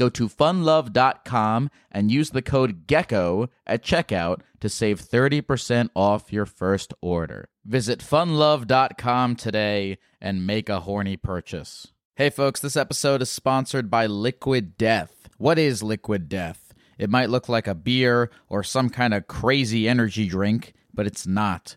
Go 0.00 0.08
to 0.08 0.30
funlove.com 0.30 1.70
and 1.92 2.10
use 2.10 2.30
the 2.30 2.40
code 2.40 2.86
GECKO 2.86 3.50
at 3.66 3.84
checkout 3.84 4.40
to 4.60 4.70
save 4.70 4.98
30% 4.98 5.90
off 5.94 6.32
your 6.32 6.46
first 6.46 6.94
order. 7.02 7.50
Visit 7.66 7.98
funlove.com 7.98 9.36
today 9.36 9.98
and 10.18 10.46
make 10.46 10.70
a 10.70 10.80
horny 10.80 11.18
purchase. 11.18 11.88
Hey 12.16 12.30
folks, 12.30 12.60
this 12.60 12.78
episode 12.78 13.20
is 13.20 13.28
sponsored 13.28 13.90
by 13.90 14.06
Liquid 14.06 14.78
Death. 14.78 15.28
What 15.36 15.58
is 15.58 15.82
Liquid 15.82 16.30
Death? 16.30 16.72
It 16.96 17.10
might 17.10 17.28
look 17.28 17.50
like 17.50 17.66
a 17.66 17.74
beer 17.74 18.30
or 18.48 18.62
some 18.62 18.88
kind 18.88 19.12
of 19.12 19.26
crazy 19.26 19.86
energy 19.86 20.26
drink, 20.26 20.72
but 20.94 21.06
it's 21.06 21.26
not. 21.26 21.76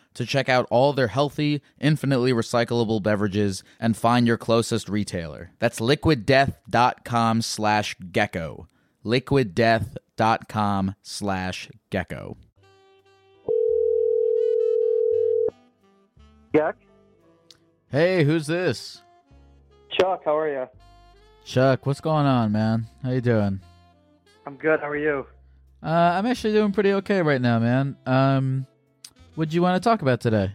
to 0.13 0.25
check 0.25 0.49
out 0.49 0.67
all 0.69 0.93
their 0.93 1.07
healthy, 1.07 1.61
infinitely 1.79 2.33
recyclable 2.33 3.01
beverages 3.01 3.63
and 3.79 3.95
find 3.95 4.27
your 4.27 4.37
closest 4.37 4.89
retailer. 4.89 5.51
That's 5.59 5.79
liquiddeath.com 5.79 7.41
slash 7.41 7.95
gecko. 8.11 8.67
liquiddeath.com 9.05 10.95
slash 11.01 11.69
gecko. 11.89 12.37
Yuck. 16.53 16.73
Hey, 17.89 18.23
who's 18.23 18.47
this? 18.47 19.01
Chuck, 19.89 20.21
how 20.25 20.37
are 20.37 20.49
you? 20.49 20.67
Chuck, 21.43 21.85
what's 21.85 22.01
going 22.01 22.25
on, 22.25 22.51
man? 22.51 22.87
How 23.03 23.11
you 23.11 23.21
doing? 23.21 23.59
I'm 24.45 24.55
good. 24.55 24.79
How 24.79 24.87
are 24.89 24.97
you? 24.97 25.25
Uh, 25.83 25.87
I'm 25.87 26.25
actually 26.25 26.53
doing 26.53 26.71
pretty 26.71 26.93
okay 26.93 27.21
right 27.21 27.41
now, 27.41 27.59
man. 27.59 27.97
Um, 28.05 28.67
what 29.35 29.49
do 29.49 29.55
you 29.55 29.61
want 29.61 29.81
to 29.81 29.89
talk 29.89 30.01
about 30.01 30.21
today? 30.21 30.53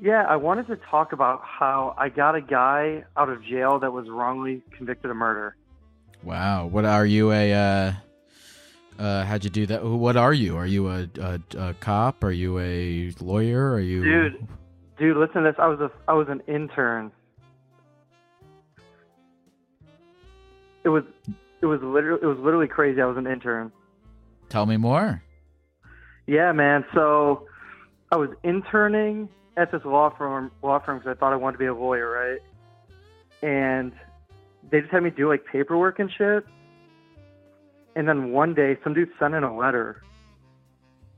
Yeah, 0.00 0.24
I 0.26 0.36
wanted 0.36 0.66
to 0.68 0.76
talk 0.76 1.12
about 1.12 1.42
how 1.44 1.94
I 1.98 2.08
got 2.08 2.34
a 2.34 2.40
guy 2.40 3.04
out 3.16 3.28
of 3.28 3.44
jail 3.44 3.78
that 3.80 3.92
was 3.92 4.08
wrongly 4.08 4.62
convicted 4.76 5.10
of 5.10 5.16
murder. 5.16 5.56
Wow, 6.22 6.66
what 6.66 6.84
are 6.84 7.04
you 7.04 7.32
a? 7.32 7.52
Uh, 7.52 7.92
uh, 8.98 9.24
how'd 9.24 9.44
you 9.44 9.50
do 9.50 9.66
that? 9.66 9.84
What 9.84 10.16
are 10.16 10.32
you? 10.32 10.56
Are 10.56 10.66
you 10.66 10.88
a, 10.88 11.08
a, 11.18 11.40
a 11.58 11.74
cop? 11.74 12.24
Are 12.24 12.30
you 12.30 12.58
a 12.58 13.12
lawyer? 13.20 13.72
Are 13.72 13.80
you? 13.80 14.02
Dude, 14.02 14.48
dude, 14.98 15.16
listen 15.16 15.42
to 15.42 15.50
this. 15.50 15.56
I 15.58 15.66
was 15.66 15.80
a 15.80 15.90
I 16.08 16.14
was 16.14 16.28
an 16.28 16.42
intern. 16.46 17.12
It 20.84 20.88
was 20.88 21.04
it 21.60 21.66
was 21.66 21.80
literally 21.82 22.20
it 22.22 22.26
was 22.26 22.38
literally 22.38 22.68
crazy. 22.68 23.02
I 23.02 23.06
was 23.06 23.18
an 23.18 23.26
intern. 23.26 23.70
Tell 24.48 24.66
me 24.66 24.78
more. 24.78 25.22
Yeah, 26.26 26.52
man. 26.52 26.84
So 26.94 27.46
I 28.12 28.16
was 28.16 28.30
interning 28.42 29.28
at 29.56 29.70
this 29.70 29.82
law 29.84 30.10
firm 30.16 30.50
law 30.62 30.80
firm 30.80 30.98
because 30.98 31.16
I 31.16 31.18
thought 31.18 31.32
I 31.32 31.36
wanted 31.36 31.54
to 31.54 31.58
be 31.58 31.66
a 31.66 31.74
lawyer, 31.74 32.10
right? 32.10 32.40
And 33.42 33.92
they 34.70 34.80
just 34.80 34.92
had 34.92 35.02
me 35.02 35.10
do 35.10 35.28
like 35.28 35.44
paperwork 35.44 35.98
and 35.98 36.10
shit. 36.16 36.44
And 37.94 38.08
then 38.08 38.32
one 38.32 38.54
day, 38.54 38.78
some 38.82 38.94
dude 38.94 39.10
sent 39.18 39.34
in 39.34 39.42
a 39.42 39.56
letter 39.56 40.02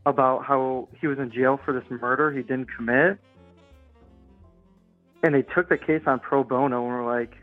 about 0.05 0.45
how 0.45 0.88
he 1.01 1.07
was 1.07 1.18
in 1.18 1.30
jail 1.30 1.61
for 1.64 1.72
this 1.72 1.84
murder 1.90 2.32
he 2.32 2.43
didn't 2.43 2.68
commit. 2.76 3.18
And 5.22 5.34
they 5.34 5.43
took 5.43 5.68
the 5.68 5.78
case 5.78 6.03
on 6.07 6.18
pro 6.18 6.43
bono 6.43 6.84
and 6.84 6.93
were 6.93 7.18
like, 7.18 7.36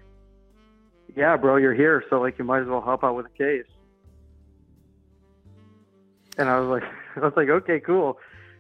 "Yeah, 1.15 1.37
bro, 1.37 1.55
you're 1.55 1.73
here, 1.73 2.03
so 2.09 2.19
like 2.19 2.37
you 2.37 2.45
might 2.45 2.61
as 2.61 2.67
well 2.67 2.81
help 2.81 3.03
out 3.03 3.15
with 3.15 3.27
the 3.31 3.37
case." 3.37 3.71
And 6.37 6.49
I 6.49 6.59
was 6.59 6.69
like, 6.69 6.89
I 7.15 7.19
was 7.19 7.33
like, 7.35 7.49
okay, 7.49 7.79
cool. 7.79 8.17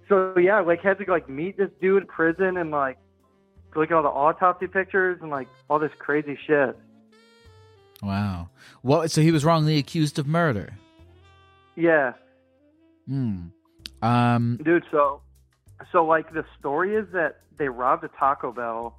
So 0.09 0.37
yeah, 0.37 0.59
like 0.61 0.81
had 0.81 0.97
to 0.97 1.05
like 1.09 1.29
meet 1.29 1.57
this 1.57 1.69
dude 1.79 2.01
in 2.03 2.07
prison 2.07 2.57
and 2.57 2.71
like 2.71 2.97
look 3.75 3.91
at 3.91 3.95
all 3.95 4.03
the 4.03 4.09
autopsy 4.09 4.67
pictures 4.67 5.19
and 5.21 5.29
like 5.29 5.47
all 5.69 5.79
this 5.79 5.91
crazy 5.99 6.37
shit. 6.47 6.75
Wow. 8.01 8.49
What? 8.81 9.11
So 9.11 9.21
he 9.21 9.31
was 9.31 9.45
wrongly 9.45 9.77
accused 9.77 10.19
of 10.19 10.27
murder. 10.27 10.73
Yeah, 11.75 12.13
Hmm. 13.07 13.47
Um. 14.01 14.59
dude. 14.63 14.85
So, 14.91 15.21
so 15.91 16.05
like 16.05 16.33
the 16.33 16.45
story 16.59 16.95
is 16.95 17.05
that 17.13 17.39
they 17.57 17.69
robbed 17.69 18.03
a 18.03 18.09
Taco 18.09 18.51
Bell 18.51 18.97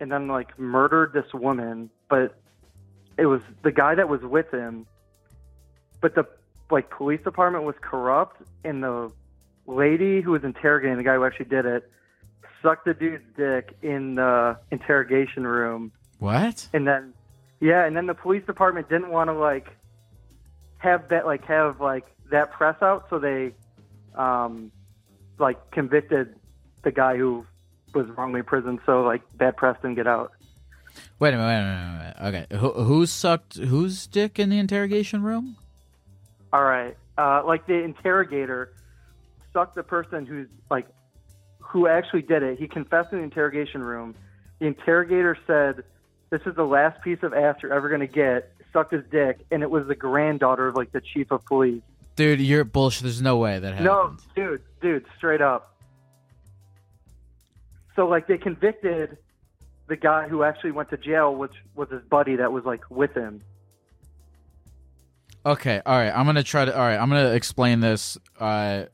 and 0.00 0.10
then 0.10 0.26
like 0.28 0.58
murdered 0.58 1.12
this 1.12 1.32
woman, 1.32 1.90
but 2.08 2.36
it 3.16 3.26
was 3.26 3.40
the 3.62 3.70
guy 3.72 3.94
that 3.94 4.08
was 4.08 4.22
with 4.22 4.50
him. 4.52 4.86
But 6.00 6.14
the 6.14 6.26
like 6.70 6.90
police 6.90 7.20
department 7.22 7.64
was 7.64 7.76
corrupt, 7.80 8.42
and 8.64 8.82
the 8.82 9.10
lady 9.66 10.20
who 10.20 10.32
was 10.32 10.44
interrogating 10.44 10.96
the 10.96 11.02
guy 11.04 11.14
who 11.14 11.24
actually 11.24 11.46
did 11.46 11.64
it 11.66 11.90
sucked 12.62 12.84
the 12.86 12.94
dude's 12.94 13.24
dick 13.36 13.76
in 13.82 14.14
the 14.14 14.58
interrogation 14.70 15.46
room, 15.46 15.92
What? 16.18 16.68
and 16.72 16.86
then 16.86 17.12
yeah, 17.60 17.84
and 17.84 17.96
then 17.96 18.06
the 18.06 18.14
police 18.14 18.44
department 18.46 18.88
didn't 18.88 19.10
want 19.10 19.28
to 19.28 19.34
like 19.34 19.68
have 20.78 21.08
that 21.10 21.26
like 21.26 21.44
have 21.44 21.80
like 21.80 22.04
that 22.30 22.52
press 22.52 22.76
out, 22.82 23.06
so 23.10 23.18
they 23.18 23.52
um 24.14 24.70
like 25.38 25.70
convicted 25.72 26.34
the 26.82 26.90
guy 26.92 27.16
who 27.16 27.44
was 27.94 28.06
wrongly 28.16 28.40
imprisoned, 28.40 28.80
so 28.86 29.02
like 29.02 29.22
bad 29.36 29.56
press 29.56 29.76
didn't 29.82 29.96
get 29.96 30.06
out. 30.06 30.32
Wait 31.18 31.34
a 31.34 31.36
minute. 31.36 31.46
Wait 31.46 31.58
a 31.58 31.62
minute. 31.62 32.14
Wait 32.20 32.28
a 32.28 32.32
minute. 32.32 32.46
Okay. 32.50 32.56
Who, 32.58 32.84
who 32.84 33.06
sucked 33.06 33.56
whose 33.56 34.06
dick 34.06 34.38
in 34.38 34.48
the 34.50 34.58
interrogation 34.58 35.22
room? 35.22 35.56
All 36.52 36.64
right. 36.64 36.96
Uh, 37.18 37.42
like 37.44 37.66
the 37.66 37.82
interrogator 37.82 38.72
sucked 39.54 39.74
the 39.76 39.82
person 39.82 40.26
who's 40.26 40.48
like 40.70 40.86
who 41.58 41.88
actually 41.88 42.22
did 42.22 42.42
it. 42.42 42.58
He 42.58 42.68
confessed 42.68 43.12
in 43.12 43.18
the 43.18 43.24
interrogation 43.24 43.82
room. 43.82 44.14
The 44.58 44.66
interrogator 44.66 45.38
said, 45.46 45.82
"This 46.28 46.42
is 46.44 46.54
the 46.54 46.66
last 46.66 47.00
piece 47.02 47.22
of 47.22 47.32
ass 47.32 47.56
you're 47.62 47.72
ever 47.72 47.88
gonna 47.88 48.06
get." 48.06 48.50
Sucked 48.72 48.92
his 48.92 49.04
dick, 49.10 49.38
and 49.50 49.62
it 49.62 49.70
was 49.70 49.86
the 49.86 49.94
granddaughter 49.94 50.66
of 50.66 50.74
like 50.74 50.92
the 50.92 51.00
chief 51.00 51.30
of 51.30 51.44
police. 51.46 51.82
Dude, 52.16 52.40
you're 52.40 52.64
bullshit. 52.64 53.04
There's 53.04 53.22
no 53.22 53.38
way 53.38 53.58
that 53.58 53.70
happened. 53.70 53.84
No, 53.86 54.16
dude, 54.34 54.62
dude, 54.82 55.06
straight 55.16 55.40
up. 55.40 55.76
So 57.96 58.08
like 58.08 58.26
they 58.26 58.38
convicted 58.38 59.16
the 59.86 59.96
guy 59.96 60.28
who 60.28 60.42
actually 60.42 60.72
went 60.72 60.90
to 60.90 60.96
jail, 60.96 61.34
which 61.34 61.52
was 61.74 61.88
his 61.90 62.02
buddy 62.02 62.36
that 62.36 62.52
was 62.52 62.64
like 62.64 62.82
with 62.90 63.14
him. 63.14 63.40
Okay, 65.46 65.82
all 65.84 65.96
right. 65.96 66.10
I'm 66.10 66.24
gonna 66.26 66.42
try 66.42 66.64
to. 66.64 66.74
All 66.74 66.80
right, 66.80 66.96
I'm 66.96 67.08
gonna 67.08 67.34
explain 67.34 67.80
this 67.80 68.16
uh, 68.40 68.84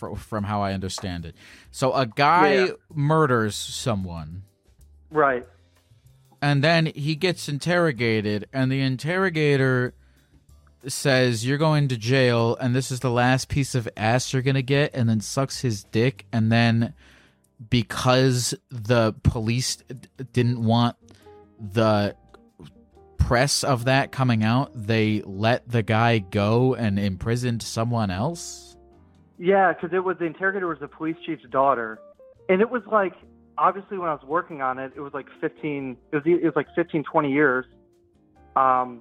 fr- 0.00 0.14
from 0.16 0.44
how 0.44 0.62
I 0.62 0.72
understand 0.72 1.24
it. 1.26 1.34
So 1.70 1.92
a 1.92 2.06
guy 2.06 2.54
Yeah. 2.54 2.68
murders 2.92 3.54
someone, 3.54 4.42
Right. 5.10 5.46
and 6.42 6.64
then 6.64 6.86
he 6.86 7.14
gets 7.14 7.48
interrogated, 7.48 8.48
and 8.52 8.72
the 8.72 8.80
interrogator 8.80 9.94
says, 10.86 11.44
"You're 11.46 11.58
going 11.58 11.88
to 11.88 11.96
jail, 11.98 12.56
and 12.60 12.74
this 12.74 12.90
is 12.90 13.00
the 13.00 13.10
last 13.10 13.48
piece 13.48 13.74
of 13.74 13.86
ass 13.96 14.32
you're 14.32 14.40
gonna 14.42 14.62
get," 14.62 14.94
and 14.94 15.08
then 15.08 15.20
sucks 15.20 15.60
his 15.60 15.84
dick, 15.84 16.24
and 16.32 16.50
then 16.50 16.94
because 17.68 18.54
the 18.70 19.12
police 19.22 19.76
d- 19.76 20.24
didn't 20.32 20.64
want 20.64 20.96
the 21.60 22.16
press 23.18 23.62
of 23.62 23.84
that 23.84 24.10
coming 24.10 24.42
out, 24.42 24.70
they 24.74 25.20
let 25.26 25.68
the 25.68 25.82
guy 25.82 26.18
go 26.18 26.74
and 26.74 26.98
imprisoned 26.98 27.62
someone 27.62 28.10
else. 28.10 28.69
Yeah, 29.42 29.72
because 29.72 29.96
it 29.96 30.00
was 30.04 30.18
the 30.18 30.26
interrogator 30.26 30.66
was 30.66 30.78
the 30.80 30.88
police 30.88 31.16
chief's 31.24 31.44
daughter, 31.50 31.98
and 32.50 32.60
it 32.60 32.68
was 32.68 32.82
like 32.92 33.14
obviously 33.56 33.96
when 33.96 34.10
I 34.10 34.12
was 34.12 34.22
working 34.26 34.60
on 34.60 34.78
it, 34.78 34.92
it 34.94 35.00
was 35.00 35.14
like 35.14 35.26
15. 35.40 35.96
It 36.12 36.16
was 36.16 36.22
it 36.26 36.44
was 36.44 36.52
like 36.56 36.66
15, 36.76 37.04
20 37.04 37.32
years. 37.32 37.64
Um, 38.54 39.00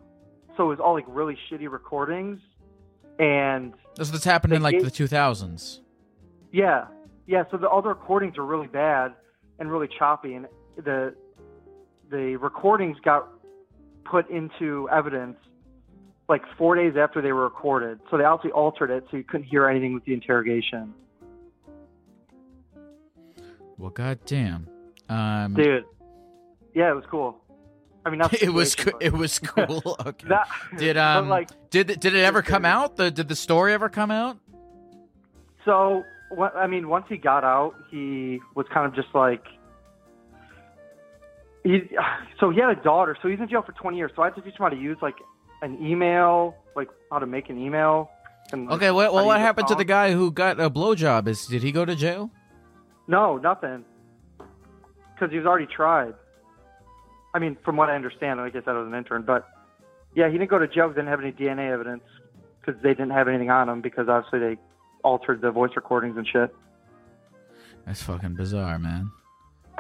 so 0.56 0.64
it 0.64 0.70
was 0.70 0.80
all 0.80 0.94
like 0.94 1.04
really 1.10 1.38
shitty 1.52 1.70
recordings, 1.70 2.40
and 3.20 3.74
This 3.98 4.12
was 4.14 4.24
happened 4.24 4.54
in 4.54 4.62
like 4.62 4.76
gave- 4.76 4.86
the 4.86 4.92
2000s. 4.92 5.82
yeah, 6.54 6.88
yeah. 7.28 7.44
So 7.52 7.58
the 7.58 7.68
all 7.68 7.82
the 7.82 7.90
recordings 7.90 8.38
are 8.38 8.46
really 8.46 8.68
bad 8.68 9.14
and 9.60 9.70
really 9.70 9.90
choppy, 10.00 10.36
and 10.36 10.48
the 10.78 11.14
the 12.10 12.38
recordings 12.38 12.98
got 13.04 13.28
put 14.06 14.30
into 14.30 14.88
evidence 14.90 15.36
like 16.30 16.44
four 16.58 16.76
days 16.76 16.94
after 16.96 17.22
they 17.22 17.32
were 17.32 17.44
recorded. 17.44 18.00
So 18.10 18.18
they 18.18 18.24
actually 18.24 18.52
altered 18.52 18.92
it 18.92 19.06
so 19.10 19.18
you 19.18 19.24
couldn't 19.24 19.48
hear 19.48 19.68
anything 19.68 19.96
with 19.96 20.06
the 20.06 20.14
interrogation. 20.14 20.94
Well, 23.78 23.90
goddamn. 23.90 24.68
Um, 25.10 25.56
Dude, 25.56 25.86
yeah, 26.76 26.92
it 26.92 26.96
was 26.96 27.06
cool. 27.10 27.38
I 28.06 28.12
mean, 28.12 28.20
not 28.20 28.34
it 28.42 28.54
was 28.54 28.76
co- 28.76 28.98
it 29.00 29.12
was 29.12 29.40
cool. 29.44 29.98
Okay. 30.06 30.28
That, 30.30 30.48
did 30.78 30.98
um 30.98 31.30
like 31.30 31.50
did 31.72 32.00
did 32.00 32.14
it 32.16 32.24
ever 32.24 32.42
come 32.42 32.64
out? 32.64 32.96
The 32.96 33.10
did 33.10 33.28
the 33.28 33.36
story 33.36 33.74
ever 33.74 33.90
come 33.90 34.12
out? 34.12 34.38
so? 35.66 36.04
What, 36.32 36.56
I 36.56 36.68
mean, 36.68 36.90
once 36.90 37.06
he 37.10 37.18
got 37.18 37.44
out, 37.44 37.74
he 37.90 38.40
was 38.54 38.68
kind 38.72 38.86
of 38.86 38.94
just 38.94 39.14
like 39.16 39.44
he. 41.64 41.90
So 42.40 42.52
he 42.52 42.62
had 42.62 42.70
a 42.70 42.82
daughter. 42.82 43.18
So 43.22 43.28
he's 43.28 43.40
in 43.40 43.50
jail 43.50 43.62
for 43.64 43.74
20 43.74 43.98
years. 43.98 44.12
So 44.16 44.22
I 44.22 44.28
had 44.28 44.36
to 44.36 44.42
teach 44.42 44.54
him 44.54 44.60
how 44.60 44.70
to 44.70 44.78
use 44.78 44.98
like 45.02 45.16
an 45.62 45.86
email, 45.86 46.55
like 46.76 46.89
how 47.12 47.20
to 47.20 47.26
make 47.26 47.49
an 47.49 47.57
email. 47.57 48.10
And, 48.51 48.66
like, 48.68 48.76
Okay. 48.78 48.91
Well, 48.91 49.14
well 49.14 49.26
what 49.26 49.39
happened 49.39 49.68
to 49.70 49.76
the 49.76 49.86
guy 49.86 50.14
who 50.14 50.32
got 50.32 50.60
a 50.60 50.70
blowjob? 50.70 51.28
Is 51.28 51.45
did 51.47 51.64
he 51.64 51.72
go 51.72 51.86
to 51.86 51.95
jail? 51.95 52.32
No, 53.07 53.38
nothing. 53.38 53.86
Because 55.14 55.32
he 55.32 55.38
was 55.38 55.45
already 55.45 55.66
tried. 55.68 56.14
I 57.34 57.39
mean, 57.39 57.57
from 57.64 57.76
what 57.78 57.89
I 57.89 57.95
understand, 57.95 58.39
like 58.39 58.55
I 58.55 58.60
said, 58.60 58.70
I 58.70 58.80
was 58.80 58.88
an 58.88 58.95
intern, 58.95 59.24
but 59.24 59.47
yeah, 60.16 60.28
he 60.28 60.38
didn't 60.38 60.49
go 60.49 60.57
to 60.57 60.68
jail. 60.68 60.89
Didn't 60.89 61.07
have 61.07 61.20
any 61.22 61.32
DNA 61.32 61.72
evidence 61.72 62.03
because 62.60 62.82
they 62.82 62.89
didn't 62.89 63.12
have 63.12 63.28
anything 63.28 63.49
on 63.49 63.70
him 63.70 63.82
because 63.82 64.07
obviously 64.10 64.39
they 64.39 64.57
altered 65.03 65.41
the 65.41 65.51
voice 65.51 65.72
recordings 65.76 66.18
and 66.18 66.28
shit. 66.28 66.53
That's 67.86 68.01
fucking 68.01 68.36
bizarre, 68.36 68.80
man. 68.80 69.12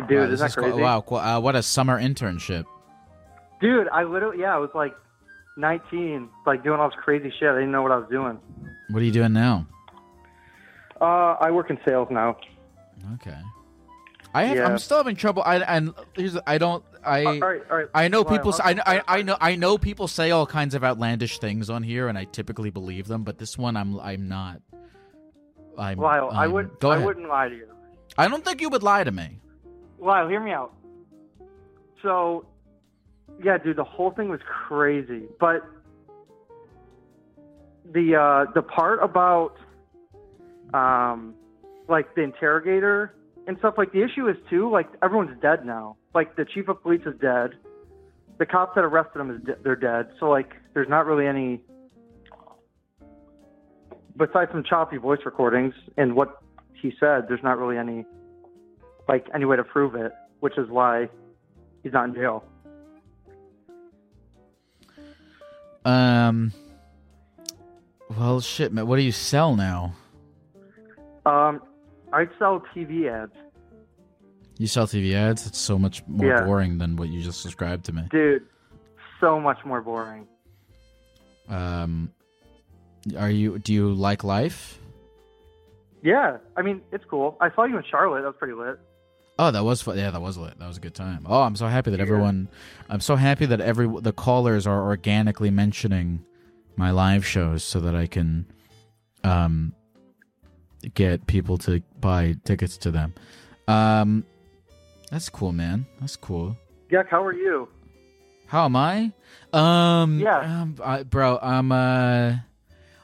Dude, 0.07 0.17
wow, 0.17 0.23
isn't 0.25 0.37
that 0.39 0.45
is 0.45 0.55
qu- 0.55 0.61
crazy? 0.61 0.81
wow, 0.81 1.01
qu- 1.01 1.15
uh, 1.15 1.39
what 1.39 1.55
a 1.55 1.63
summer 1.63 1.99
internship. 1.99 2.65
Dude, 3.59 3.87
I 3.89 4.03
literally, 4.03 4.39
yeah, 4.39 4.55
I 4.55 4.57
was 4.57 4.69
like 4.73 4.95
19, 5.59 6.29
like 6.45 6.63
doing 6.63 6.79
all 6.79 6.89
this 6.89 6.97
crazy 7.03 7.31
shit. 7.39 7.49
I 7.49 7.55
didn't 7.55 7.71
know 7.71 7.81
what 7.81 7.91
I 7.91 7.97
was 7.97 8.09
doing. 8.09 8.39
What 8.89 9.01
are 9.01 9.05
you 9.05 9.11
doing 9.11 9.33
now? 9.33 9.67
Uh, 10.99 11.35
I 11.39 11.51
work 11.51 11.69
in 11.69 11.77
sales 11.87 12.07
now. 12.09 12.37
Okay. 13.15 13.37
I 14.33 14.43
have, 14.43 14.57
Yeah. 14.57 14.67
I'm 14.67 14.77
still 14.77 14.97
having 14.97 15.15
trouble. 15.15 15.43
I 15.45 15.57
and 15.57 15.93
here's 16.15 16.37
I 16.45 16.57
don't 16.59 16.83
I 17.03 17.23
all 17.25 17.39
right, 17.39 17.61
all 17.71 17.77
right. 17.77 17.87
I 17.93 18.07
know 18.09 18.23
people. 18.23 18.53
I, 18.61 18.75
I 18.85 19.01
I 19.19 19.21
know 19.21 19.37
I 19.39 19.55
know 19.55 19.77
people 19.77 20.07
say 20.07 20.31
all 20.31 20.45
kinds 20.45 20.75
of 20.75 20.83
outlandish 20.83 21.39
things 21.39 21.69
on 21.69 21.81
here, 21.81 22.07
and 22.09 22.17
I 22.17 22.25
typically 22.25 22.69
believe 22.69 23.07
them. 23.07 23.23
But 23.23 23.37
this 23.39 23.57
one, 23.57 23.75
I'm 23.77 23.99
I'm 23.99 24.27
not. 24.27 24.61
I'm. 25.77 25.97
Lyle, 25.97 26.29
I 26.31 26.41
I'm- 26.43 26.51
would, 26.51 26.79
Go 26.79 26.91
I 26.91 26.95
ahead. 26.95 27.05
wouldn't 27.05 27.27
lie 27.29 27.49
to 27.49 27.55
you. 27.55 27.67
I 28.17 28.27
don't 28.27 28.43
think 28.45 28.61
you 28.61 28.69
would 28.69 28.83
lie 28.83 29.03
to 29.03 29.11
me. 29.11 29.39
Lyle, 29.97 30.27
hear 30.27 30.41
me 30.41 30.51
out. 30.51 30.73
So, 32.03 32.45
yeah, 33.43 33.57
dude, 33.57 33.77
the 33.77 33.83
whole 33.83 34.11
thing 34.11 34.29
was 34.29 34.39
crazy. 34.67 35.23
But 35.39 35.61
the 37.85 38.15
uh, 38.15 38.51
the 38.53 38.61
part 38.61 38.99
about 39.01 39.55
um, 40.73 41.33
like 41.87 42.13
the 42.15 42.21
interrogator 42.21 43.15
and 43.47 43.57
stuff, 43.59 43.75
like 43.77 43.91
the 43.91 44.03
issue 44.03 44.27
is 44.27 44.35
too, 44.49 44.69
like 44.69 44.87
everyone's 45.01 45.39
dead 45.41 45.65
now. 45.65 45.97
Like 46.13 46.35
the 46.35 46.45
chief 46.45 46.67
of 46.67 46.81
police 46.81 47.01
is 47.05 47.19
dead. 47.21 47.51
The 48.37 48.45
cops 48.45 48.73
that 48.75 48.83
arrested 48.83 49.19
him 49.19 49.31
is 49.31 49.41
de- 49.43 49.57
they're 49.63 49.75
dead. 49.75 50.09
So 50.19 50.29
like, 50.29 50.51
there's 50.73 50.89
not 50.89 51.05
really 51.05 51.27
any. 51.27 51.61
Besides 54.15 54.51
some 54.51 54.63
choppy 54.63 54.97
voice 54.97 55.19
recordings 55.25 55.73
and 55.97 56.15
what 56.15 56.41
he 56.73 56.91
said, 56.99 57.25
there's 57.27 57.43
not 57.43 57.57
really 57.57 57.77
any 57.77 58.05
like 59.07 59.25
any 59.33 59.45
way 59.45 59.55
to 59.55 59.63
prove 59.63 59.95
it, 59.95 60.11
which 60.41 60.57
is 60.57 60.69
why 60.69 61.09
he's 61.83 61.93
not 61.93 62.09
in 62.09 62.15
jail. 62.15 62.43
Um. 65.89 66.51
Well, 68.17 68.41
shit, 68.41 68.73
man. 68.73 68.87
What 68.87 68.95
do 68.97 69.01
you 69.03 69.11
sell 69.11 69.55
now? 69.55 69.93
Um, 71.25 71.61
I'd 72.11 72.29
sell 72.39 72.61
TV 72.75 73.07
ads, 73.09 73.33
You 74.57 74.67
sell 74.67 74.87
TV 74.87 75.13
ads. 75.13 75.45
It's 75.47 75.59
so 75.59 75.77
much 75.77 76.03
more 76.07 76.27
Yeah. 76.27 76.43
boring 76.43 76.79
than 76.79 76.95
what 76.95 77.09
you 77.09 77.21
just 77.21 77.43
described 77.43 77.85
to 77.85 77.93
me. 77.93 78.03
dude. 78.09 78.45
So 79.19 79.39
much 79.39 79.63
more 79.65 79.81
boring. 79.81 80.27
Um. 81.49 82.11
Are 83.17 83.29
you? 83.29 83.59
Do 83.59 83.73
you 83.73 83.93
like 83.93 84.23
life? 84.23 84.79
Yeah, 86.01 86.37
I 86.55 86.61
mean 86.61 86.81
it's 86.91 87.03
cool. 87.05 87.37
I 87.41 87.49
saw 87.53 87.63
you 87.65 87.77
in 87.77 87.83
Charlotte. 87.89 88.21
That 88.21 88.27
was 88.27 88.35
pretty 88.37 88.53
lit. 88.53 88.79
Oh, 89.41 89.51
that 89.51 89.63
was 89.63 89.81
fun. 89.81 89.97
Yeah, 89.97 90.11
that 90.11 90.21
was 90.21 90.37
lit. 90.37 90.59
That 90.59 90.67
was 90.67 90.75
a 90.77 90.81
good 90.81 90.93
time. 90.93 91.25
Oh, 91.25 91.41
I'm 91.43 91.55
so 91.55 91.67
happy 91.67 91.91
that 91.91 91.97
Yeah. 91.97 92.03
everyone. 92.03 92.49
I'm 92.89 92.99
so 92.99 93.15
happy 93.15 93.45
that 93.45 93.61
every 93.61 93.87
the 94.01 94.11
callers 94.11 94.67
are 94.67 94.83
organically 94.83 95.49
mentioning 95.49 96.25
my 96.75 96.91
live 96.91 97.25
shows 97.25 97.63
so 97.63 97.79
that 97.79 97.95
I 97.95 98.05
can, 98.05 98.45
um, 99.23 99.73
get 100.93 101.25
people 101.27 101.57
to 101.59 101.81
buy 101.99 102.35
tickets 102.43 102.77
to 102.79 102.91
them. 102.91 103.13
Um, 103.67 104.25
that's 105.09 105.29
cool, 105.29 105.51
man. 105.53 105.85
That's 105.99 106.15
cool. 106.15 106.57
Yuck, 106.91 107.07
how 107.07 107.23
are 107.23 107.33
you? 107.33 107.67
How 108.47 108.65
am 108.65 108.75
I? 108.75 109.13
Um, 109.53 110.19
Yeah. 110.19 110.39
um, 110.61 110.75
I, 110.83 111.03
bro, 111.03 111.39
I'm 111.41 111.71
uh, 111.71 112.35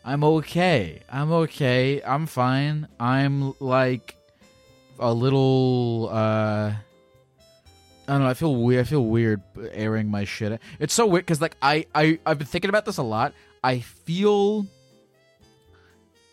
I'm 0.04 0.24
okay. 0.24 1.02
I'm 1.10 1.32
okay. 1.32 2.02
I'm 2.06 2.26
fine. 2.28 2.88
I'm 3.00 3.54
like 3.60 4.15
a 5.00 5.14
little 5.14 6.10
uh. 6.12 6.74
I 8.08 8.12
don't 8.12 8.22
know. 8.22 8.28
I 8.28 8.36
feel 8.36 8.56
weird. 8.56 8.86
I 8.86 8.90
feel 8.90 9.04
weird 9.04 9.42
airing 9.72 10.10
my 10.12 10.26
shit. 10.26 10.62
It's 10.80 10.94
so 10.94 11.08
weird 11.08 11.26
because 11.26 11.42
like 11.42 11.58
I 11.62 11.88
I 11.96 12.20
I've 12.26 12.38
been 12.38 12.46
thinking 12.48 12.70
about 12.70 12.86
this 12.86 12.98
a 12.98 13.04
lot. 13.04 13.34
I 13.64 13.80
feel 13.80 14.68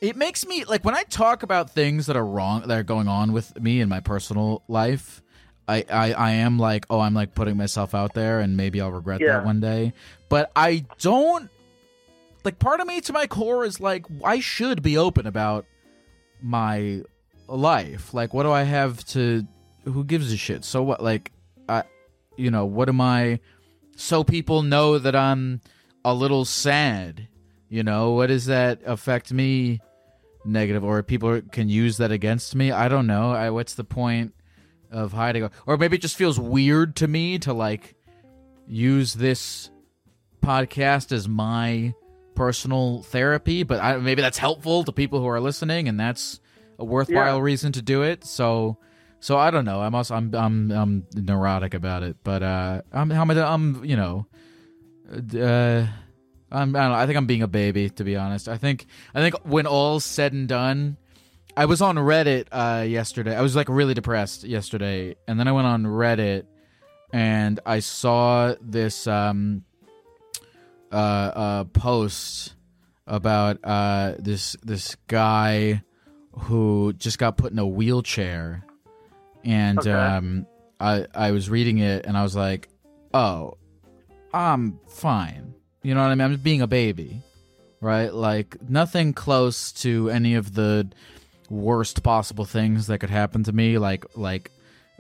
it 0.03 0.17
makes 0.17 0.45
me 0.47 0.65
like 0.65 0.85
when 0.85 0.95
I 0.95 1.05
talk 1.05 1.43
about 1.43 1.71
things 1.71 2.07
that 2.07 2.17
are 2.17 2.27
wrong 2.27 2.63
that 2.67 2.77
are 2.79 2.83
going 2.83 3.09
on 3.09 3.33
with 3.33 3.59
me 3.61 3.81
in 3.81 3.89
my 3.89 4.01
personal 4.01 4.63
life. 4.69 5.23
I, 5.69 5.85
I, 5.89 6.13
I 6.13 6.31
am 6.33 6.59
like, 6.59 6.87
oh, 6.91 6.99
I'm 6.99 7.15
like 7.15 7.35
putting 7.37 7.57
myself 7.57 7.95
out 7.95 8.15
there 8.15 8.41
and 8.41 8.57
maybe 8.57 8.81
I'll 8.81 8.91
regret 8.91 9.21
Yeah. 9.21 9.35
that 9.39 9.45
one 9.45 9.61
day. 9.61 9.93
But 10.29 10.51
I 10.57 10.85
don't 10.99 11.49
like 12.45 12.59
part 12.59 12.81
of 12.81 12.87
me 12.89 13.01
to 13.03 13.13
my 13.13 13.29
core 13.29 13.65
is 13.65 13.79
like 13.81 14.05
I 14.25 14.41
should 14.41 14.83
be 14.83 14.99
open 14.99 15.27
about 15.27 15.65
my 16.43 17.03
life. 17.47 18.15
Like 18.15 18.33
what 18.35 18.45
do 18.45 18.53
I 18.53 18.63
have 18.63 19.05
to 19.07 19.47
who 19.85 20.05
gives 20.05 20.33
a 20.33 20.37
shit? 20.37 20.65
So 20.65 20.83
what 20.83 21.03
like 21.03 21.33
I 21.69 21.85
you 22.37 22.51
know, 22.51 22.65
what 22.65 22.89
am 22.89 23.01
I 23.01 23.41
so 23.97 24.25
people 24.25 24.63
know 24.63 24.99
that 24.99 25.15
I'm 25.15 25.61
a 26.05 26.15
little 26.15 26.45
sad? 26.45 27.29
You 27.69 27.83
know, 27.83 28.13
what 28.13 28.27
does 28.27 28.47
that 28.47 28.81
affect 28.85 29.33
me 29.33 29.81
negative 30.45 30.85
or 30.85 31.03
people 31.03 31.41
can 31.53 31.69
use 31.69 31.97
that 31.99 32.11
against 32.11 32.55
me? 32.55 32.71
I 32.71 32.89
don't 32.89 33.07
know. 33.07 33.33
I 33.33 33.51
what's 33.51 33.75
the 33.75 33.85
point 33.85 34.35
of 34.91 35.13
hiding 35.13 35.49
or 35.67 35.77
maybe 35.77 35.97
it 35.97 36.03
just 36.03 36.17
feels 36.17 36.39
weird 36.39 36.97
to 36.97 37.09
me 37.09 37.39
to 37.41 37.53
like 37.53 37.95
use 38.67 39.15
this 39.15 39.71
podcast 40.43 41.13
as 41.13 41.29
my 41.29 41.95
personal 42.35 43.03
therapy, 43.03 43.63
but 43.63 43.81
I, 43.81 43.97
maybe 43.97 44.23
that's 44.23 44.39
helpful 44.39 44.85
to 44.85 44.93
people 44.93 45.21
who 45.21 45.29
are 45.29 45.41
listening, 45.41 45.89
and 45.89 45.99
that's 45.99 46.41
a 46.83 46.85
worthwhile 46.85 47.37
Yeah. 47.37 47.43
reason 47.43 47.73
to 47.73 47.83
do 47.83 48.03
it. 48.03 48.25
So, 48.25 48.77
so 49.21 49.39
I 49.39 49.51
don't 49.51 49.65
know. 49.65 49.81
I'm 49.81 49.95
also 49.95 50.15
I'm 50.15 50.35
I'm 50.35 50.71
I'm 50.71 51.07
neurotic 51.15 51.75
about 51.75 52.03
it, 52.03 52.17
but 52.25 52.43
uh, 52.43 52.83
I'm 52.93 53.11
I'm 53.13 53.31
I'm 53.31 53.85
you 53.85 53.97
know, 53.97 54.27
uh, 55.11 55.87
I'm 56.51 56.77
I, 56.77 56.81
don't 56.81 56.91
know, 56.91 56.95
I 56.95 57.07
think 57.07 57.17
I'm 57.17 57.27
being 57.27 57.43
a 57.43 57.49
baby 57.49 57.89
to 57.91 58.05
be 58.05 58.17
honest. 58.17 58.49
I 58.49 58.57
think 58.59 58.87
I 59.15 59.21
think 59.21 59.35
when 59.45 59.67
all's 59.67 60.05
said 60.05 60.33
and 60.33 60.49
done. 60.49 60.97
I 61.55 61.67
was 61.67 61.83
on 61.83 61.97
Reddit 61.97 62.47
uh, 62.51 62.83
yesterday. 62.85 63.37
I 63.37 63.43
was 63.43 63.55
like 63.55 63.69
really 63.69 63.93
depressed 63.93 64.43
yesterday, 64.45 65.17
and 65.29 65.39
then 65.39 65.47
I 65.47 65.53
went 65.53 65.67
on 65.67 65.85
Reddit 65.85 66.47
and 67.13 67.61
I 67.67 67.81
saw 67.81 68.55
this 68.59 69.07
um, 69.07 69.63
uh, 70.91 70.95
uh, 70.97 71.65
post 71.65 72.55
about 73.07 73.59
uh, 73.65 74.15
this 74.19 74.57
this 74.63 74.97
guy 75.09 75.83
who 76.33 76.93
just 76.95 77.19
got 77.19 77.37
put 77.37 77.53
in 77.53 77.59
a 77.59 77.67
wheelchair, 77.67 78.65
and 79.45 79.79
Okay. 79.79 79.91
um, 79.91 80.47
I 80.81 81.07
I 81.15 81.31
was 81.33 81.49
reading 81.51 81.79
it 81.79 82.07
and 82.07 82.17
I 82.17 82.23
was 82.23 82.35
like, 82.37 82.69
oh, 83.15 83.55
I'm 84.33 84.79
fine. 84.89 85.55
You 85.83 85.95
know 85.95 86.01
what 86.03 86.09
I 86.11 86.15
mean? 86.15 86.21
I'm 86.25 86.33
just 86.33 86.45
being 86.45 86.63
a 86.63 86.67
baby, 86.67 87.21
right? 87.81 88.13
Like 88.13 88.57
nothing 88.69 89.13
close 89.13 89.73
to 89.83 90.11
any 90.11 90.35
of 90.35 90.55
the 90.55 90.89
worst 91.51 92.03
possible 92.03 92.45
things 92.45 92.87
that 92.87 92.99
could 92.99 93.11
happen 93.11 93.43
to 93.45 93.53
me, 93.53 93.79
like 93.79 94.05
like 94.17 94.51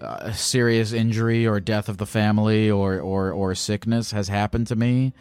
uh, 0.00 0.32
serious 0.32 0.92
injury 0.92 1.46
or 1.46 1.60
death 1.60 1.88
of 1.88 1.96
the 1.98 2.06
family 2.06 2.70
or 2.70 2.98
or 3.00 3.30
or 3.32 3.54
sickness 3.54 4.10
has 4.10 4.28
happened 4.28 4.66
to 4.66 4.76
me, 4.76 5.12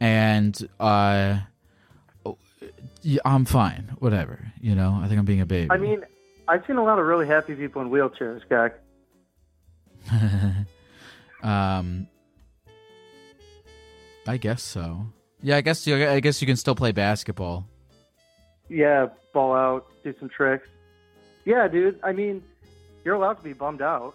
and 0.00 0.68
uh, 0.80 1.38
yeah, 3.04 3.20
I'm 3.24 3.44
fine. 3.44 3.96
Whatever, 3.98 4.52
you 4.60 4.74
know. 4.74 4.98
I 5.00 5.08
think 5.08 5.18
I'm 5.18 5.24
being 5.24 5.42
a 5.42 5.46
baby. 5.46 5.70
I 5.70 5.76
mean, 5.76 6.02
I've 6.48 6.64
seen 6.66 6.76
a 6.76 6.84
lot 6.84 6.98
of 6.98 7.04
really 7.04 7.26
happy 7.26 7.54
people 7.54 7.82
in 7.82 7.90
wheelchairs, 7.90 8.42
guy. 8.48 8.70
um, 11.42 12.08
I 14.26 14.38
guess 14.38 14.62
so. 14.62 15.06
Yeah, 15.42 15.56
I 15.56 15.60
guess 15.60 15.86
you. 15.86 16.08
I 16.08 16.20
guess 16.20 16.40
you 16.40 16.46
can 16.46 16.56
still 16.56 16.74
play 16.74 16.92
basketball. 16.92 17.68
Yeah, 18.68 19.08
ball 19.34 19.54
out, 19.54 19.86
do 20.02 20.14
some 20.18 20.30
tricks. 20.30 20.66
Yeah, 21.44 21.68
dude. 21.68 22.00
I 22.02 22.12
mean, 22.12 22.42
you're 23.04 23.14
allowed 23.14 23.34
to 23.34 23.42
be 23.42 23.52
bummed 23.52 23.82
out. 23.82 24.14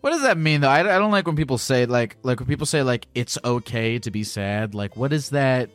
What 0.00 0.10
does 0.10 0.22
that 0.22 0.38
mean 0.38 0.62
though? 0.62 0.68
I, 0.68 0.80
I 0.80 0.98
don't 0.98 1.10
like 1.10 1.26
when 1.26 1.36
people 1.36 1.58
say 1.58 1.84
like 1.84 2.16
like 2.22 2.40
when 2.40 2.48
people 2.48 2.66
say 2.66 2.82
like 2.82 3.06
it's 3.14 3.36
okay 3.44 3.98
to 3.98 4.10
be 4.10 4.24
sad. 4.24 4.74
Like 4.74 4.96
what 4.96 5.12
is 5.12 5.30
that? 5.30 5.68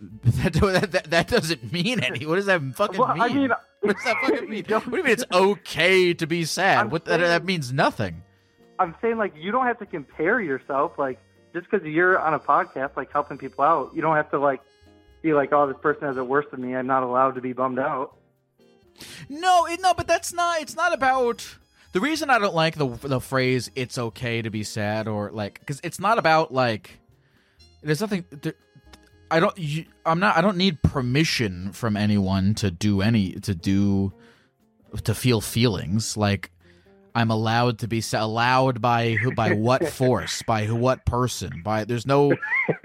That 0.24 0.52
that, 0.54 0.92
that, 0.92 1.10
that 1.10 1.28
doesn't 1.28 1.72
mean 1.72 2.00
any. 2.00 2.24
What 2.26 2.36
does 2.36 2.46
that 2.46 2.62
fucking 2.74 2.98
Well, 2.98 3.12
mean? 3.14 3.22
I 3.22 3.28
mean, 3.28 3.50
what 3.80 3.96
does 3.96 4.04
that 4.04 4.16
fucking 4.22 4.48
mean? 4.48 4.64
What 4.68 4.84
do 4.90 4.96
you 4.96 5.02
mean 5.04 5.12
it's 5.12 5.24
okay 5.32 6.14
to 6.14 6.26
be 6.26 6.44
sad? 6.44 6.78
I'm 6.78 6.90
what 6.90 7.04
that, 7.04 7.20
saying- 7.20 7.28
that 7.28 7.44
means 7.44 7.72
nothing. 7.72 8.22
I'm 8.78 8.94
saying 9.02 9.18
like 9.18 9.34
you 9.36 9.52
don't 9.52 9.66
have 9.66 9.78
to 9.80 9.86
compare 9.86 10.40
yourself 10.40 10.92
like 10.98 11.18
just 11.52 11.68
because 11.70 11.86
you're 11.86 12.18
on 12.18 12.32
a 12.32 12.38
podcast 12.40 12.96
like 12.96 13.12
helping 13.12 13.36
people 13.36 13.62
out. 13.62 13.90
You 13.94 14.00
don't 14.00 14.16
have 14.16 14.30
to 14.30 14.38
like 14.38 14.60
be 15.20 15.34
like, 15.34 15.52
oh, 15.52 15.66
this 15.66 15.76
person 15.82 16.04
has 16.04 16.16
it 16.16 16.26
worse 16.26 16.46
than 16.50 16.62
me. 16.62 16.74
I'm 16.74 16.86
not 16.86 17.02
allowed 17.02 17.32
to 17.32 17.42
be 17.42 17.52
bummed 17.52 17.78
out. 17.78 18.16
No, 19.28 19.66
it, 19.66 19.80
no, 19.82 19.92
but 19.92 20.06
that's 20.06 20.32
not. 20.32 20.62
It's 20.62 20.76
not 20.76 20.94
about. 20.94 21.56
The 21.92 22.00
reason 22.00 22.30
I 22.30 22.38
don't 22.38 22.54
like 22.54 22.76
the 22.76 22.86
the 22.86 23.20
phrase 23.20 23.70
"it's 23.74 23.98
okay 23.98 24.40
to 24.42 24.50
be 24.50 24.62
sad" 24.62 25.08
or 25.08 25.30
like 25.30 25.60
because 25.60 25.80
it's 25.84 26.00
not 26.00 26.18
about 26.18 26.52
like. 26.52 26.98
There's 27.82 28.00
nothing. 28.00 28.24
There, 28.30 28.54
I 29.30 29.40
don't. 29.40 29.56
You, 29.58 29.84
I'm 30.04 30.20
not. 30.20 30.36
I 30.36 30.40
don't 30.40 30.56
need 30.56 30.82
permission 30.82 31.72
from 31.72 31.96
anyone 31.96 32.54
to 32.56 32.70
do 32.70 33.00
any 33.00 33.32
to 33.40 33.54
do 33.54 34.12
to 35.04 35.14
feel 35.14 35.40
feelings 35.40 36.16
like. 36.16 36.50
I'm 37.12 37.32
allowed 37.32 37.80
to 37.80 37.88
be 37.88 38.04
allowed 38.12 38.80
by 38.80 39.14
who 39.14 39.34
by 39.34 39.52
what 39.54 39.88
force 39.88 40.42
by 40.44 40.64
who 40.64 40.76
what 40.76 41.04
person 41.04 41.60
by 41.64 41.82
there's 41.82 42.06
no 42.06 42.32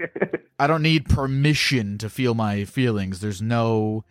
I 0.58 0.66
don't 0.66 0.82
need 0.82 1.08
permission 1.08 1.96
to 1.98 2.10
feel 2.10 2.34
my 2.34 2.64
feelings 2.64 3.20
there's 3.20 3.40
no 3.40 4.04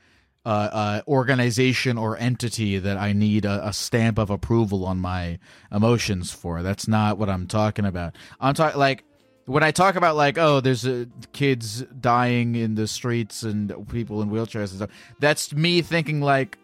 uh, 0.45 0.69
uh, 0.71 1.01
organization 1.07 1.97
or 1.97 2.17
entity 2.17 2.77
that 2.77 2.97
I 2.97 3.13
need 3.13 3.45
a, 3.45 3.67
a 3.67 3.73
stamp 3.73 4.19
of 4.19 4.29
approval 4.29 4.85
on 4.85 4.99
my 4.99 5.39
emotions 5.71 6.31
for. 6.31 6.61
That's 6.61 6.87
not 6.87 7.17
what 7.17 7.29
I'm 7.29 7.47
talking 7.47 7.85
about. 7.85 8.15
I'm 8.39 8.53
talking 8.53 8.79
like 8.79 9.03
when 9.45 9.63
I 9.63 9.71
talk 9.71 9.95
about 9.95 10.15
like 10.15 10.37
oh, 10.37 10.59
there's 10.59 10.85
uh, 10.85 11.05
kids 11.33 11.81
dying 11.99 12.55
in 12.55 12.75
the 12.75 12.87
streets 12.87 13.43
and 13.43 13.87
people 13.89 14.21
in 14.21 14.29
wheelchairs 14.29 14.69
and 14.69 14.77
stuff. 14.77 14.91
That's 15.19 15.53
me 15.53 15.81
thinking 15.81 16.21
like 16.21 16.57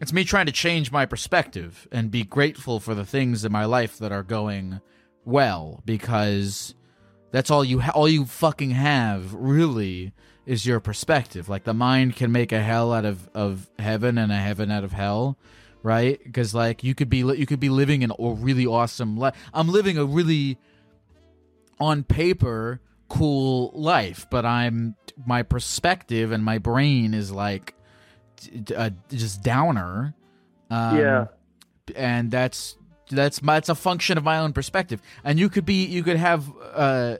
it's 0.00 0.12
me 0.12 0.24
trying 0.24 0.46
to 0.46 0.52
change 0.52 0.90
my 0.90 1.06
perspective 1.06 1.86
and 1.92 2.10
be 2.10 2.24
grateful 2.24 2.80
for 2.80 2.94
the 2.94 3.06
things 3.06 3.44
in 3.44 3.52
my 3.52 3.64
life 3.64 3.98
that 3.98 4.12
are 4.12 4.22
going 4.22 4.80
well 5.24 5.80
because 5.84 6.74
that's 7.30 7.50
all 7.50 7.64
you 7.64 7.80
ha- 7.80 7.92
all 7.94 8.08
you 8.08 8.24
fucking 8.24 8.70
have 8.70 9.32
really 9.34 10.12
is 10.46 10.66
your 10.66 10.80
perspective. 10.80 11.48
Like 11.48 11.64
the 11.64 11.74
mind 11.74 12.16
can 12.16 12.32
make 12.32 12.52
a 12.52 12.62
hell 12.62 12.92
out 12.92 13.04
of 13.04 13.28
of 13.34 13.70
heaven 13.78 14.18
and 14.18 14.32
a 14.32 14.36
heaven 14.36 14.70
out 14.70 14.84
of 14.84 14.92
hell, 14.92 15.38
right? 15.82 16.22
Because 16.22 16.54
like 16.54 16.82
you 16.84 16.94
could 16.94 17.08
be 17.08 17.18
you 17.18 17.46
could 17.46 17.60
be 17.60 17.70
living 17.70 18.04
an 18.04 18.12
a 18.18 18.30
really 18.32 18.66
awesome 18.66 19.16
life. 19.16 19.34
I'm 19.52 19.68
living 19.68 19.98
a 19.98 20.04
really 20.04 20.58
on 21.80 22.02
paper 22.04 22.80
cool 23.08 23.70
life, 23.74 24.26
but 24.30 24.44
I'm 24.44 24.96
my 25.26 25.42
perspective 25.42 26.32
and 26.32 26.44
my 26.44 26.58
brain 26.58 27.14
is 27.14 27.30
like 27.30 27.74
uh, 28.76 28.90
just 29.10 29.42
downer. 29.42 30.14
Um, 30.70 30.98
Yeah. 30.98 31.26
and 31.94 32.30
that's 32.30 32.76
that's 33.10 33.42
my 33.42 33.58
it's 33.58 33.68
a 33.68 33.74
function 33.74 34.16
of 34.18 34.24
my 34.24 34.38
own 34.38 34.52
perspective. 34.52 35.00
And 35.22 35.38
you 35.38 35.48
could 35.48 35.64
be 35.66 35.84
you 35.84 36.02
could 36.02 36.16
have 36.16 36.50
uh, 36.74 37.16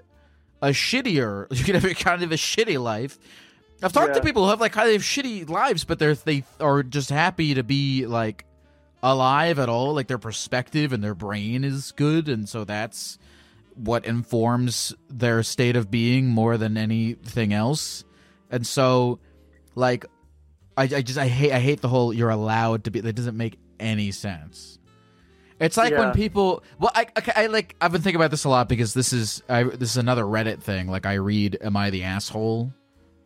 a 0.63 0.69
shittier 0.69 1.47
you 1.57 1.65
could 1.65 1.75
have 1.75 1.85
a 1.85 1.95
kind 1.95 2.23
of 2.23 2.33
a 2.33 2.37
shitty 2.37 2.81
life. 2.83 3.19
I've 3.83 3.93
talked 3.93 4.15
to 4.15 4.23
people 4.23 4.45
who 4.45 4.51
have 4.51 4.61
like 4.61 4.73
kind 4.73 4.95
of 4.97 5.03
shitty 5.03 5.49
lives, 5.49 5.85
but 5.85 5.99
they're 5.99 6.15
they 6.15 6.45
are 6.59 6.83
just 6.83 7.11
happy 7.11 7.55
to 7.55 7.63
be 7.63 8.07
like 8.07 8.47
alive 9.03 9.59
at 9.59 9.69
all. 9.69 9.93
Like 9.95 10.07
their 10.09 10.19
perspective 10.19 10.93
and 10.95 11.05
their 11.05 11.15
brain 11.15 11.65
is 11.65 11.93
good, 11.93 12.29
and 12.31 12.49
so 12.49 12.65
that's 12.65 13.19
what 13.77 14.05
informs 14.07 14.95
their 15.09 15.43
state 15.43 15.77
of 15.77 15.91
being 15.91 16.27
more 16.27 16.57
than 16.57 16.77
anything 16.77 17.53
else. 17.53 18.05
And 18.51 18.67
so, 18.67 19.19
like, 19.75 20.07
I, 20.77 20.83
I 20.85 21.03
just 21.03 21.19
I 21.19 21.27
hate 21.29 21.53
I 21.53 21.61
hate 21.61 21.81
the 21.81 21.89
whole 21.89 22.13
you're 22.13 22.31
allowed 22.31 22.85
to 22.85 22.91
be. 22.91 23.01
That 23.01 23.15
doesn't 23.15 23.37
make 23.37 23.59
any 23.81 24.11
sense. 24.13 24.79
It's 25.61 25.77
like 25.77 25.97
when 25.97 26.13
people. 26.13 26.65
Well, 26.79 26.91
I 26.95 27.07
okay, 27.17 27.33
I 27.35 27.47
like 27.47 27.77
I've 27.81 27.93
been 27.93 28.03
thinking 28.03 28.21
about 28.21 28.31
this 28.33 28.45
a 28.45 28.49
lot 28.49 28.69
because 28.69 28.93
this 28.93 29.13
is 29.13 29.43
I 29.49 29.63
this 29.63 29.91
is 29.91 29.97
another 29.97 30.25
Reddit 30.25 30.61
thing. 30.61 30.89
Like 30.89 31.07
I 31.07 31.15
read, 31.15 31.59
"Am 31.61 31.77
I 31.77 31.91
the 31.91 32.03
asshole?" 32.05 32.73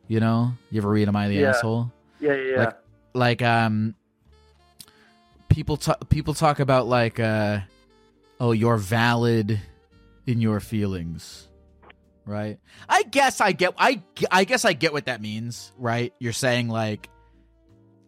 You 0.09 0.21
know, 0.21 0.53
you 0.71 0.79
ever 0.81 0.91
read 0.91 1.09
"Am 1.09 1.17
I 1.17 1.29
the 1.29 1.37
Yeah. 1.37 1.51
asshole?" 1.51 1.91
Yeah, 2.21 2.35
yeah, 2.35 2.43
yeah. 2.51 2.59
Like, 2.59 2.77
like 3.15 3.43
um, 3.43 3.95
people 5.49 5.77
talk 5.79 6.09
people 6.09 6.35
talk 6.35 6.61
about 6.61 6.87
like 6.87 7.19
uh, 7.19 7.61
oh, 8.41 8.53
you're 8.53 8.77
valid 8.77 9.59
in 10.29 10.43
your 10.43 10.61
feelings, 10.61 11.49
right? 12.27 12.59
I 12.87 13.03
guess 13.05 13.41
I 13.41 13.53
get 13.53 13.73
I 13.79 14.03
I 14.31 14.45
guess 14.45 14.67
I 14.67 14.75
get 14.75 14.93
what 14.93 15.07
that 15.07 15.23
means, 15.23 15.73
right? 15.79 16.13
You're 16.19 16.35
saying 16.35 16.69
like 16.69 17.09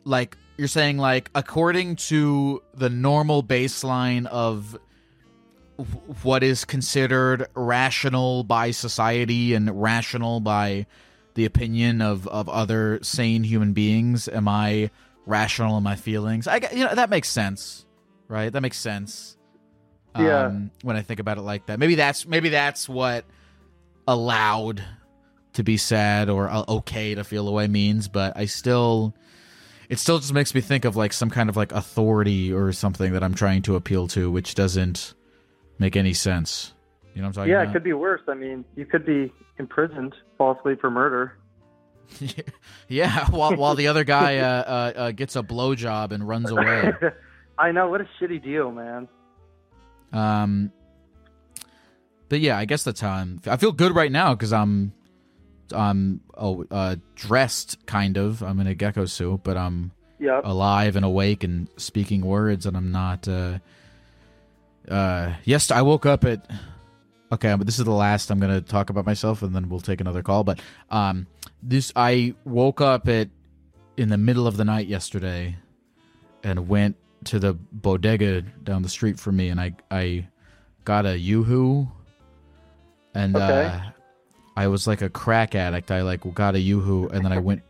like 0.05 0.37
you're 0.59 0.69
saying 0.69 0.99
like 0.99 1.31
according 1.35 1.97
to 1.97 2.63
the 2.75 2.91
normal 2.91 3.43
baseline 3.43 4.27
of 4.27 4.79
what 6.23 6.43
is 6.43 6.67
considered 6.67 7.47
rational 7.55 8.45
by 8.45 8.73
society 8.73 9.55
and 9.55 9.81
rational 9.81 10.41
by 10.41 10.85
the 11.37 11.47
opinion 11.47 12.03
of 12.03 12.29
of 12.29 12.51
other 12.51 12.99
sane 13.03 13.45
human 13.45 13.73
beings? 13.73 14.29
Am 14.29 14.47
I 14.47 14.91
rational 15.25 15.79
in 15.79 15.83
my 15.83 15.97
feelings? 15.97 16.47
I 16.47 16.61
you 16.71 16.85
know 16.85 16.95
that 16.95 17.09
makes 17.09 17.31
sense, 17.31 17.87
right? 18.29 18.53
That 18.53 18.61
makes 18.61 18.79
sense. 18.79 19.39
Yeah. 20.19 20.47
Um, 20.47 20.71
when 20.83 20.97
I 20.97 21.03
think 21.03 21.21
about 21.21 21.39
it 21.39 21.43
like 21.43 21.67
that, 21.67 21.79
maybe 21.79 21.95
that's 21.95 22.27
maybe 22.27 22.49
that's 22.49 22.89
what 22.89 23.25
allowed 24.09 24.83
to 25.53 25.63
be 25.63 25.77
sad 25.77 26.29
or 26.29 26.49
uh, 26.49 26.65
okay 26.69 27.15
to 27.15 27.25
feel 27.25 27.49
away 27.49 27.67
means. 27.69 28.09
But 28.09 28.37
I 28.37 28.47
still, 28.47 29.15
it 29.89 29.99
still 29.99 30.19
just 30.19 30.33
makes 30.33 30.55
me 30.55 30.61
think 30.61 30.85
of 30.85 30.97
like 30.97 31.13
some 31.13 31.31
kind 31.31 31.49
of 31.49 31.57
like 31.57 31.73
authority 31.73 32.53
or 32.53 32.73
something 32.73 33.13
that 33.13 33.23
I'm 33.23 33.35
trying 33.35 33.63
to 33.63 33.77
appeal 33.77 34.09
to, 34.09 34.31
which 34.31 34.55
doesn't 34.55 35.15
make 35.79 35.97
any 35.97 36.15
sense. 36.15 36.73
You 37.15 37.23
know 37.23 37.27
what 37.27 37.29
I'm 37.29 37.35
talking 37.35 37.51
yeah, 37.51 37.57
about? 37.57 37.63
Yeah, 37.65 37.71
it 37.71 37.73
could 37.73 37.85
be 37.85 37.93
worse. 37.93 38.23
I 38.29 38.35
mean, 38.35 38.65
you 38.77 38.87
could 38.87 39.05
be 39.05 39.33
imprisoned 39.59 40.15
falsely 40.39 40.77
for 40.77 40.91
murder. 40.91 41.37
yeah, 42.89 43.31
while 43.31 43.55
while 43.55 43.77
the 43.77 43.87
other 43.87 44.03
guy 44.03 44.39
uh, 44.39 44.47
uh, 44.47 44.93
uh, 44.97 45.11
gets 45.13 45.37
a 45.37 45.43
blowjob 45.43 46.11
and 46.11 46.27
runs 46.27 46.51
away. 46.51 46.93
I 47.59 47.73
know 47.73 47.89
what 47.89 48.01
a 48.01 48.09
shitty 48.21 48.43
deal, 48.43 48.73
man. 48.73 49.07
Um, 50.13 50.73
but 52.29 52.41
yeah, 52.41 52.57
I 52.59 52.65
guess 52.65 52.85
that's 52.85 53.01
how 53.01 53.11
I'm. 53.11 53.41
I 53.47 53.57
feel 53.57 53.73
good 53.73 53.95
right 53.95 54.13
now 54.13 54.35
because 54.35 54.53
I'm, 54.53 54.93
I'm 55.73 56.21
oh 56.37 56.65
uh, 56.71 56.97
dressed 57.15 57.85
kind 57.87 58.17
of. 58.17 58.43
I'm 58.43 58.61
in 58.61 58.67
a 58.67 58.75
gecko 58.75 59.05
suit, 59.07 59.41
but 59.43 59.57
I'm 59.57 59.93
Yep. 60.23 60.43
alive 60.45 60.97
and 60.97 61.05
awake 61.05 61.45
and 61.45 61.67
speaking 61.79 62.21
words, 62.21 62.67
and 62.67 62.77
I'm 62.77 62.93
not. 62.93 63.27
Uh, 63.27 63.59
uh, 64.89 65.33
yes, 65.45 65.71
I 65.71 65.83
woke 65.83 66.07
up 66.07 66.25
at. 66.25 66.49
Okay, 67.33 67.55
but 67.55 67.65
this 67.65 67.79
is 67.79 67.85
the 67.85 67.91
last 67.93 68.31
I'm 68.31 68.39
gonna 68.41 68.61
talk 68.61 68.91
about 68.91 69.07
myself, 69.07 69.43
and 69.43 69.55
then 69.55 69.69
we'll 69.69 69.81
take 69.81 70.01
another 70.01 70.23
call. 70.23 70.45
But 70.45 70.61
um, 70.91 71.27
this 71.63 71.91
I 71.97 72.35
woke 72.45 72.81
up 72.81 73.09
at 73.09 73.29
in 73.97 74.09
the 74.09 74.19
middle 74.19 74.47
of 74.47 74.57
the 74.57 74.65
night 74.65 74.89
yesterday, 74.89 75.57
and 76.45 76.69
went 76.69 76.97
to 77.25 77.39
the 77.39 77.55
bodega 77.73 78.43
down 78.43 78.83
the 78.83 78.89
street 78.89 79.19
from 79.19 79.37
me, 79.37 79.49
and 79.49 79.61
I 79.61 79.75
I 79.91 80.27
got 80.85 81.07
a 81.07 81.19
yoo-hoo, 81.19 81.89
and 83.15 83.37
Okay. 83.37 83.67
uh, 83.67 83.81
I 84.57 84.67
was 84.69 84.87
like 84.87 85.03
a 85.03 85.09
crack 85.09 85.55
addict. 85.55 85.91
I 85.91 86.03
like 86.03 86.21
got 86.35 86.55
a 86.55 86.61
yoo-hoo, 86.61 87.09
and 87.09 87.25
then 87.25 87.33
I 87.33 87.39
went 87.39 87.63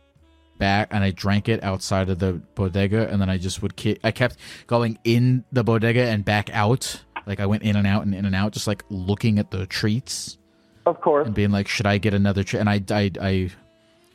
back 0.57 0.89
and 0.91 1.03
I 1.03 1.09
drank 1.11 1.49
it 1.49 1.63
outside 1.63 2.09
of 2.09 2.19
the 2.19 2.33
bodega, 2.55 3.09
and 3.09 3.21
then 3.21 3.29
I 3.29 3.37
just 3.37 3.61
would 3.61 3.75
ki- 3.75 3.97
I 4.03 4.11
kept 4.11 4.37
going 4.67 4.97
in 5.03 5.43
the 5.51 5.63
bodega 5.63 6.03
and 6.05 6.23
back 6.23 6.49
out. 6.53 7.01
Like 7.25 7.39
I 7.39 7.45
went 7.45 7.63
in 7.63 7.75
and 7.75 7.87
out 7.87 8.03
and 8.05 8.13
in 8.15 8.25
and 8.25 8.35
out, 8.35 8.51
just 8.53 8.67
like 8.67 8.83
looking 8.89 9.37
at 9.39 9.51
the 9.51 9.65
treats 9.67 10.37
Of 10.85 11.01
course. 11.01 11.25
and 11.27 11.35
being 11.35 11.51
like, 11.51 11.67
"Should 11.67 11.85
I 11.85 11.97
get 11.97 12.13
another?" 12.13 12.43
Tre-? 12.43 12.59
And 12.59 12.69
I, 12.69 12.81
I, 12.89 13.11
I, 13.21 13.49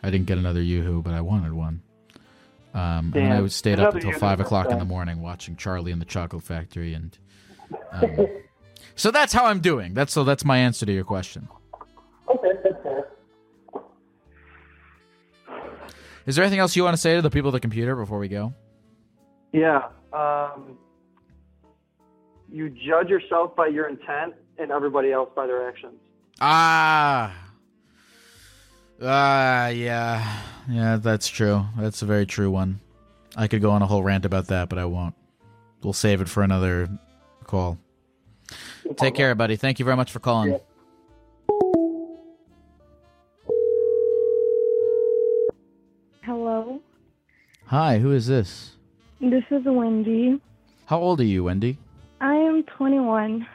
I 0.02 0.10
didn't 0.10 0.26
get 0.26 0.38
another 0.38 0.62
yoo-hoo, 0.62 1.02
but 1.02 1.14
I 1.14 1.20
wanted 1.20 1.52
one. 1.52 1.82
Um, 2.76 3.14
and 3.16 3.32
I 3.32 3.40
would 3.40 3.52
stayed 3.52 3.80
up 3.80 3.94
until 3.94 4.12
five 4.12 4.38
o'clock 4.38 4.70
in 4.70 4.78
the 4.78 4.84
morning 4.84 5.22
watching 5.22 5.56
Charlie 5.56 5.92
and 5.92 6.00
the 6.00 6.04
Chocolate 6.04 6.42
Factory, 6.42 6.92
and 6.92 7.16
um, 7.90 8.26
so 8.94 9.10
that's 9.10 9.32
how 9.32 9.46
I'm 9.46 9.60
doing. 9.60 9.94
That's 9.94 10.12
so 10.12 10.24
that's 10.24 10.44
my 10.44 10.58
answer 10.58 10.84
to 10.84 10.92
your 10.92 11.04
question. 11.04 11.48
Okay, 12.28 12.48
that's 12.62 12.82
fair. 12.82 13.06
Is 16.26 16.36
there 16.36 16.44
anything 16.44 16.60
else 16.60 16.76
you 16.76 16.84
want 16.84 16.94
to 16.94 17.00
say 17.00 17.16
to 17.16 17.22
the 17.22 17.30
people 17.30 17.48
at 17.48 17.52
the 17.52 17.60
computer 17.60 17.96
before 17.96 18.18
we 18.18 18.28
go? 18.28 18.52
Yeah. 19.52 19.88
Um, 20.12 20.76
you 22.52 22.68
judge 22.68 23.08
yourself 23.08 23.56
by 23.56 23.68
your 23.68 23.88
intent 23.88 24.34
and 24.58 24.70
everybody 24.70 25.12
else 25.12 25.30
by 25.34 25.46
their 25.46 25.66
actions. 25.66 25.94
Ah. 26.42 27.45
Ah, 29.02 29.68
yeah. 29.68 30.40
Yeah, 30.68 30.96
that's 30.96 31.28
true. 31.28 31.64
That's 31.78 32.02
a 32.02 32.06
very 32.06 32.26
true 32.26 32.50
one. 32.50 32.80
I 33.36 33.46
could 33.48 33.60
go 33.60 33.70
on 33.70 33.82
a 33.82 33.86
whole 33.86 34.02
rant 34.02 34.24
about 34.24 34.46
that, 34.48 34.68
but 34.68 34.78
I 34.78 34.86
won't. 34.86 35.14
We'll 35.82 35.92
save 35.92 36.20
it 36.20 36.28
for 36.28 36.42
another 36.42 36.88
call. 37.44 37.78
Take 38.96 39.14
care, 39.14 39.34
buddy. 39.34 39.56
Thank 39.56 39.78
you 39.78 39.84
very 39.84 39.96
much 39.96 40.10
for 40.10 40.20
calling. 40.20 40.58
Hello, 46.22 46.80
Hi, 47.66 47.98
who 47.98 48.12
is 48.12 48.26
this? 48.26 48.72
this 49.20 49.44
is 49.50 49.62
Wendy. 49.64 50.40
How 50.86 50.98
old 51.00 51.20
are 51.20 51.24
you, 51.24 51.44
Wendy? 51.44 51.78
I 52.20 52.34
am 52.34 52.62
21. 52.64 53.46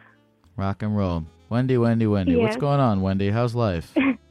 Rock 0.58 0.82
and 0.84 0.96
roll. 0.96 1.26
Wendy, 1.50 1.78
Wendy, 1.78 2.08
Wendy. 2.08 2.36
What's 2.38 2.56
going 2.58 2.80
on, 2.80 3.02
Wendy? 3.02 3.30
How's 3.30 3.56
life? 3.56 3.94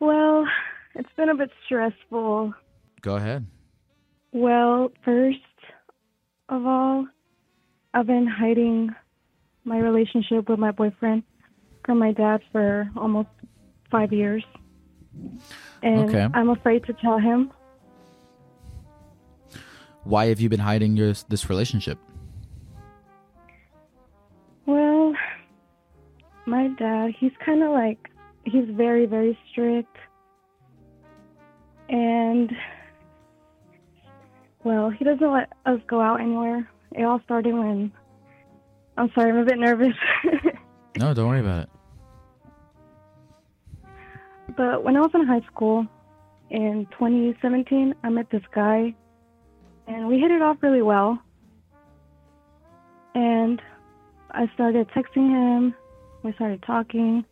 Well, 0.00 0.46
it's 0.94 1.08
been 1.16 1.28
a 1.28 1.34
bit 1.34 1.50
stressful. 1.64 2.54
go 3.02 3.16
ahead. 3.16 3.46
Well, 4.32 4.90
first 5.04 5.38
of 6.48 6.66
all, 6.66 7.06
I've 7.94 8.06
been 8.06 8.26
hiding 8.26 8.90
my 9.64 9.78
relationship 9.78 10.48
with 10.48 10.58
my 10.58 10.70
boyfriend 10.70 11.22
from 11.84 11.98
my 11.98 12.12
dad 12.12 12.40
for 12.52 12.90
almost 12.96 13.28
five 13.90 14.12
years. 14.12 14.44
And 15.82 16.10
Okay. 16.10 16.28
I'm 16.34 16.50
afraid 16.50 16.84
to 16.84 16.92
tell 16.94 17.18
him. 17.18 17.50
Why 20.04 20.26
have 20.26 20.40
you 20.40 20.48
been 20.48 20.60
hiding 20.60 20.96
your 20.96 21.14
this 21.28 21.48
relationship? 21.48 21.98
Well, 24.66 25.14
my 26.46 26.68
dad, 26.78 27.14
he's 27.18 27.32
kind 27.44 27.62
of 27.62 27.70
like, 27.72 28.10
he's 28.46 28.68
very, 28.70 29.06
very 29.06 29.38
strict. 29.50 29.96
And, 31.88 32.50
well, 34.64 34.90
he 34.90 35.04
doesn't 35.04 35.30
let 35.32 35.52
us 35.66 35.80
go 35.86 36.00
out 36.00 36.20
anywhere. 36.20 36.68
It 36.92 37.04
all 37.04 37.20
started 37.24 37.54
when, 37.54 37.92
I'm 38.96 39.10
sorry, 39.14 39.30
I'm 39.30 39.38
a 39.38 39.44
bit 39.44 39.58
nervous. 39.58 39.94
No, 40.98 41.12
don't 41.12 41.28
worry 41.28 41.40
about 41.40 41.64
it. 41.64 41.68
but 44.56 44.82
when 44.82 44.96
I 44.96 45.00
was 45.00 45.10
in 45.12 45.26
high 45.26 45.46
school 45.46 45.86
in 46.48 46.86
2017, 46.92 47.94
I 48.02 48.08
met 48.08 48.30
this 48.30 48.40
guy 48.54 48.94
and 49.86 50.08
we 50.08 50.18
hit 50.18 50.30
it 50.30 50.40
off 50.40 50.56
really 50.62 50.80
well. 50.80 51.18
And 53.14 53.60
I 54.30 54.50
started 54.54 54.88
texting 54.88 55.28
him, 55.28 55.74
we 56.22 56.32
started 56.32 56.62
talking. 56.62 57.26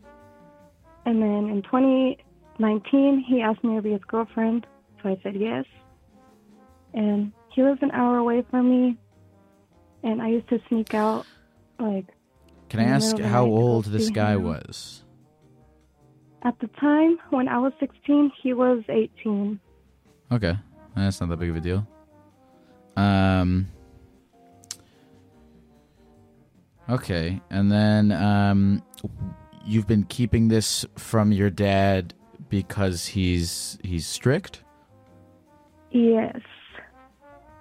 And 1.07 1.21
then 1.23 1.51
in 1.51 1.63
2019, 1.63 3.25
he 3.29 3.43
asked 3.43 3.63
me 3.63 3.77
to 3.77 3.83
be 3.83 3.93
his 3.93 4.05
girlfriend, 4.07 4.67
so 5.03 5.11
I 5.11 5.19
said 5.23 5.37
yes. 5.37 5.65
And 6.95 7.33
he 7.53 7.63
lives 7.63 7.81
an 7.83 7.91
hour 7.91 8.19
away 8.19 8.45
from 8.51 8.71
me, 8.71 8.97
and 10.03 10.23
I 10.23 10.29
used 10.29 10.49
to 10.49 10.61
sneak 10.69 10.95
out, 10.95 11.27
like, 11.79 12.07
Can 12.69 12.81
I 12.81 12.85
ask 12.85 13.17
middle 13.17 13.17
of 13.17 13.23
the 13.23 13.29
how 13.29 13.45
night 13.45 13.51
to 13.51 13.51
go 13.51 13.63
old 13.63 13.85
this 13.87 14.11
guy 14.11 14.33
him. 14.33 14.45
was? 14.45 15.05
at 16.45 16.59
the 16.61 16.69
time 16.79 17.19
when 17.31 17.49
I 17.49 17.59
was 17.59 17.73
16, 17.81 18.31
he 18.43 18.53
was 18.53 18.83
18. 18.89 19.59
Okay, 20.31 20.55
that's 20.95 21.21
not 21.21 21.31
that 21.31 21.39
big 21.39 21.51
of 21.51 21.57
a 21.57 21.61
deal. 21.61 21.87
Um. 22.97 23.69
Okay, 26.89 27.41
and 27.51 27.73
then 27.73 28.13
um, 28.13 28.83
you've 29.65 29.87
been 29.87 30.05
keeping 30.05 30.49
this 30.49 30.85
from 30.97 31.33
your 31.33 31.51
dad 31.51 32.15
because 32.49 33.07
he's 33.07 33.79
he's 33.83 34.07
strict. 34.07 34.63
Yes. 35.91 36.41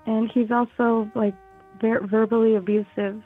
And 0.06 0.30
he's 0.34 0.51
also, 0.51 1.10
like, 1.16 1.36
ver- 1.80 2.06
verbally 2.06 2.56
abusive. 2.56 3.22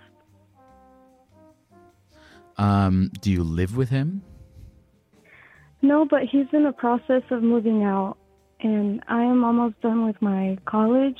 Um, 2.58 3.12
do 3.22 3.32
you 3.32 3.44
live 3.44 3.76
with 3.76 3.90
him? 3.90 4.22
No, 5.82 6.06
but 6.06 6.24
he's 6.24 6.48
in 6.54 6.64
the 6.64 6.72
process 6.72 7.24
of 7.32 7.42
moving 7.42 7.84
out, 7.84 8.18
and 8.60 9.02
I 9.08 9.24
am 9.24 9.44
almost 9.44 9.80
done 9.82 10.06
with 10.06 10.22
my 10.22 10.58
college. 10.66 11.20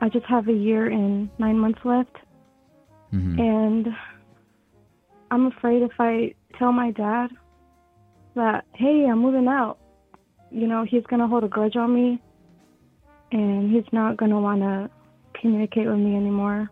I 0.00 0.08
just 0.08 0.26
have 0.26 0.48
a 0.48 0.52
year 0.52 0.86
and 0.86 1.30
nine 1.38 1.58
months 1.58 1.80
left, 1.84 2.16
hmm 3.10 3.38
and 3.38 3.88
I'm 5.30 5.46
afraid 5.46 5.82
if 5.82 5.92
I 5.98 6.34
tell 6.58 6.72
my 6.72 6.90
dad 6.90 7.30
that, 8.34 8.64
hey, 8.74 9.06
I'm 9.10 9.20
moving 9.20 9.48
out, 9.48 9.78
you 10.50 10.66
know, 10.66 10.84
he's 10.84 11.04
going 11.04 11.20
to 11.20 11.26
hold 11.26 11.44
a 11.44 11.48
grudge 11.48 11.76
on 11.76 11.94
me, 11.94 12.22
and 13.32 13.70
he's 13.70 13.90
not 13.92 14.16
going 14.16 14.30
to 14.30 14.38
want 14.38 14.60
to 14.60 14.90
communicate 15.40 15.86
with 15.86 15.98
me 15.98 16.16
anymore. 16.16 16.70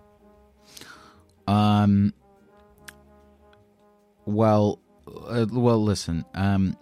Um. 1.47 2.15
Well, 4.25 4.81
uh, 5.07 5.47
well, 5.51 5.83
listen. 5.83 6.25
Um. 6.35 6.77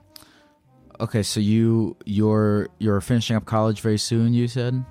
Okay, 1.00 1.24
so 1.24 1.40
you 1.40 1.96
you're 2.04 2.68
you're 2.78 3.00
finishing 3.00 3.34
up 3.34 3.44
college 3.44 3.80
very 3.80 3.98
soon. 3.98 4.32
You 4.32 4.46
said. 4.46 4.84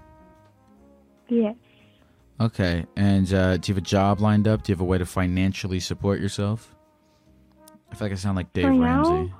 Yes. 1.30 1.55
Okay, 2.41 2.86
and 2.97 3.34
uh, 3.34 3.57
do 3.57 3.72
you 3.72 3.76
have 3.76 3.84
a 3.84 3.86
job 3.86 4.20
lined 4.20 4.47
up? 4.47 4.64
Do 4.64 4.72
you 4.72 4.76
have 4.76 4.82
a 4.82 4.86
way 4.86 4.97
to 4.97 5.05
financially 5.05 5.80
support 5.80 6.20
yourself? 6.20 6.76
I 7.92 7.96
feel 7.96 8.06
like 8.06 8.12
I 8.14 8.16
sound 8.16 8.38
like 8.38 8.54
Dave 8.54 8.66
For 8.66 8.74
now? 8.74 9.04
Ramsey. 9.04 9.34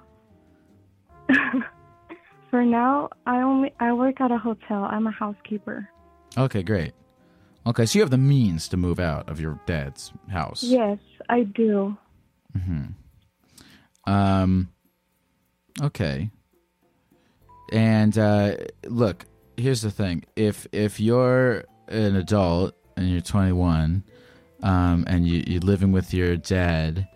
For 2.50 2.66
now, 2.66 3.10
I 3.26 3.42
only 3.42 3.74
I 3.80 3.94
work 3.94 4.20
at 4.20 4.32
a 4.32 4.38
hotel. 4.38 4.84
I'm 4.84 5.08
a 5.08 5.12
housekeeper. 5.12 5.88
Okay, 6.38 6.64
great. 6.64 6.94
Okay, 7.66 7.86
so 7.86 7.98
you 7.98 8.02
have 8.04 8.10
the 8.10 8.18
means 8.18 8.68
to 8.70 8.78
move 8.78 9.00
out 9.00 9.30
of 9.30 9.40
your 9.40 9.60
dad's 9.66 10.12
house. 10.30 10.64
Yes, 10.64 10.98
I 11.30 11.44
do. 11.44 11.96
Um. 14.06 14.70
Okay. 15.82 16.30
And 17.72 18.18
uh, 18.18 18.56
look, 18.86 19.26
here's 19.56 19.82
the 19.82 19.92
thing: 19.92 20.26
if 20.36 20.68
if 20.74 21.00
you're 21.00 21.64
an 21.88 22.16
adult 22.18 22.76
and 22.98 23.10
you're 23.10 23.22
21, 23.22 24.04
um, 24.64 25.04
and 25.08 25.26
you, 25.28 25.44
you're 25.48 25.62
living 25.62 25.92
with 25.92 26.14
your 26.14 26.36
dad, 26.36 27.08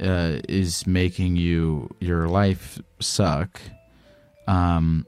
uh, 0.00 0.40
is 0.48 0.86
making 0.86 1.36
you 1.36 1.94
your 2.00 2.28
life 2.28 2.80
suck. 3.00 3.60
Um. 4.46 5.06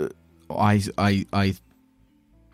uh, 0.00 0.08
I 0.50 0.82
I 0.98 1.26
I 1.32 1.54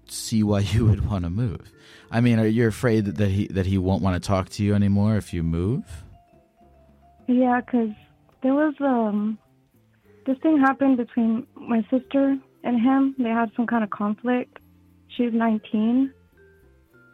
see 0.08 0.42
why 0.42 0.60
you 0.72 0.86
would 0.86 1.08
want 1.08 1.24
to 1.24 1.30
move. 1.30 1.70
I 2.10 2.20
mean, 2.20 2.38
are 2.38 2.46
you 2.46 2.66
afraid 2.68 3.06
that, 3.06 3.16
that 3.16 3.30
he 3.30 3.46
that 3.48 3.66
he 3.66 3.78
won't 3.78 4.02
want 4.02 4.22
to 4.22 4.26
talk 4.26 4.50
to 4.50 4.62
you 4.62 4.74
anymore 4.74 5.16
if 5.16 5.32
you 5.32 5.42
move? 5.42 5.84
Yeah, 7.26 7.60
because 7.60 7.90
there 8.42 8.54
was 8.54 8.74
um 8.80 9.38
this 10.26 10.38
thing 10.38 10.58
happened 10.58 10.98
between 10.98 11.46
my 11.56 11.82
sister 11.90 12.36
and 12.64 12.80
him. 12.80 13.14
They 13.18 13.30
had 13.30 13.50
some 13.56 13.66
kind 13.66 13.82
of 13.82 13.90
conflict. 13.90 14.58
She 15.16 15.24
was 15.24 15.34
19, 15.34 16.12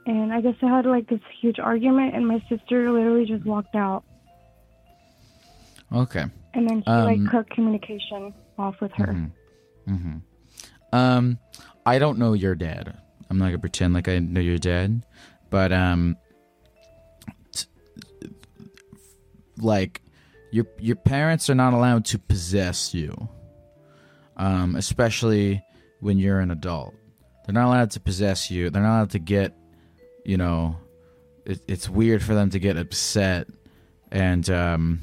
and 0.09 0.33
I 0.33 0.41
guess 0.41 0.55
I 0.63 0.67
had 0.67 0.87
like 0.87 1.09
this 1.09 1.21
huge 1.41 1.59
argument, 1.59 2.15
and 2.17 2.27
my 2.27 2.43
sister 2.49 2.91
literally 2.91 3.27
just 3.27 3.45
walked 3.45 3.75
out, 3.75 4.03
Okay. 5.93 6.25
and 6.55 6.69
then 6.69 6.83
she 6.83 6.91
Um, 6.91 7.05
like 7.05 7.31
cut 7.31 7.49
communication 7.51 8.33
off 8.59 8.81
with 8.81 8.93
her. 8.93 9.31
hmm 9.87 10.17
Um, 10.93 11.39
I 11.87 11.99
don't 11.99 12.19
know 12.19 12.33
your 12.33 12.55
dad. 12.55 12.97
I'm 13.31 13.39
not 13.39 13.47
gonna 13.47 13.59
pretend 13.59 13.93
like 13.95 14.09
I 14.09 14.19
know 14.19 14.41
your 14.41 14.59
dad, 14.59 15.05
but 15.51 15.71
um, 15.73 16.17
t- 17.53 17.67
like 19.59 20.01
your 20.51 20.67
your 20.79 20.97
parents 20.97 21.51
are 21.51 21.55
not 21.55 21.75
allowed 21.75 22.05
to 22.07 22.19
possess 22.19 22.95
you. 22.95 23.29
Um, 24.37 24.77
especially 24.77 25.63
when 26.01 26.17
you're 26.19 26.41
an 26.41 26.51
adult, 26.53 26.95
they're 27.45 27.53
not 27.55 27.67
allowed 27.67 27.91
to 27.93 28.01
possess 28.01 28.51
you. 28.51 28.71
They're 28.71 28.83
not 28.83 28.99
allowed 28.99 29.11
to 29.11 29.19
get, 29.19 29.53
you 30.29 30.37
know, 30.37 30.77
it, 31.47 31.59
it's 31.67 31.89
weird 31.89 32.23
for 32.23 32.35
them 32.35 32.51
to 32.51 32.59
get 32.59 32.77
upset 32.77 33.49
and 34.13 34.49
um 34.51 35.01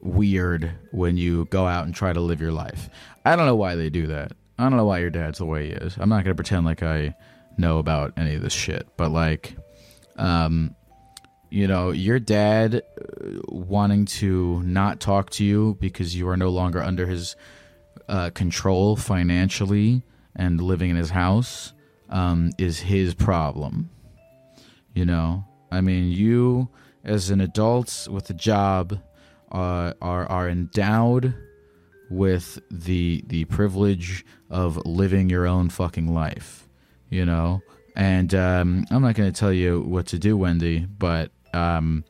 weird 0.00 0.72
when 0.90 1.16
you 1.16 1.44
go 1.46 1.64
out 1.64 1.86
and 1.86 1.94
try 1.94 2.12
to 2.12 2.20
live 2.20 2.40
your 2.40 2.50
life. 2.50 2.90
I 3.24 3.36
don't 3.36 3.46
know 3.46 3.54
why 3.54 3.76
they 3.76 3.88
do 3.88 4.08
that. 4.08 4.32
I 4.58 4.64
don't 4.64 4.76
know 4.76 4.84
why 4.84 4.98
your 4.98 5.10
dad's 5.10 5.38
the 5.38 5.44
way 5.44 5.66
he 5.68 5.72
is. 5.72 5.96
I'm 5.96 6.08
not 6.08 6.24
going 6.24 6.34
to 6.36 6.42
pretend 6.42 6.66
like 6.66 6.82
I 6.82 7.14
know 7.56 7.78
about 7.78 8.14
any 8.16 8.34
of 8.34 8.42
this 8.42 8.52
shit, 8.52 8.88
but 8.96 9.12
like 9.12 9.56
um 10.16 10.74
you 11.48 11.68
know, 11.68 11.92
your 11.92 12.18
dad 12.18 12.74
uh, 12.74 13.28
wanting 13.46 14.06
to 14.06 14.60
not 14.64 14.98
talk 14.98 15.30
to 15.30 15.44
you 15.44 15.76
because 15.80 16.16
you 16.16 16.28
are 16.28 16.36
no 16.36 16.48
longer 16.48 16.82
under 16.82 17.06
his 17.06 17.36
uh, 18.08 18.30
control 18.30 18.96
financially 18.96 20.02
and 20.34 20.60
living 20.60 20.90
in 20.90 20.96
his 20.96 21.10
house 21.10 21.72
um, 22.10 22.50
is 22.58 22.80
his 22.80 23.14
problem. 23.14 23.90
You 24.96 25.04
know, 25.04 25.44
I 25.70 25.82
mean, 25.82 26.10
you 26.10 26.70
as 27.04 27.28
an 27.28 27.42
adult 27.42 28.08
with 28.10 28.30
a 28.30 28.32
job 28.32 28.98
uh, 29.52 29.92
are 30.00 30.26
are 30.26 30.48
endowed 30.48 31.34
with 32.08 32.58
the 32.70 33.22
the 33.26 33.44
privilege 33.44 34.24
of 34.48 34.78
living 34.86 35.28
your 35.28 35.46
own 35.46 35.68
fucking 35.68 36.14
life. 36.14 36.66
You 37.10 37.26
know, 37.26 37.60
and 37.94 38.34
um, 38.34 38.86
I'm 38.90 39.02
not 39.02 39.16
going 39.16 39.30
to 39.30 39.38
tell 39.38 39.52
you 39.52 39.82
what 39.82 40.06
to 40.06 40.18
do, 40.18 40.34
Wendy, 40.34 40.86
but 40.86 41.30
um, 41.52 42.02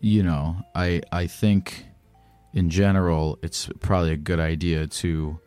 you 0.00 0.24
know, 0.24 0.56
I 0.74 1.02
I 1.12 1.28
think 1.28 1.86
in 2.52 2.70
general 2.70 3.38
it's 3.40 3.70
probably 3.78 4.10
a 4.10 4.16
good 4.16 4.40
idea 4.40 4.88
to 4.88 5.38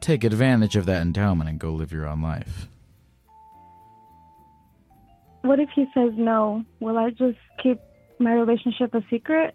take 0.00 0.24
advantage 0.24 0.76
of 0.76 0.86
that 0.86 1.02
endowment 1.02 1.50
and 1.50 1.60
go 1.60 1.74
live 1.74 1.92
your 1.92 2.06
own 2.06 2.22
life. 2.22 2.68
What 5.44 5.60
if 5.60 5.68
he 5.74 5.84
says 5.92 6.12
no? 6.16 6.64
Will 6.80 6.96
I 6.96 7.10
just 7.10 7.36
keep 7.62 7.78
my 8.18 8.32
relationship 8.32 8.94
a 8.94 9.02
secret? 9.10 9.54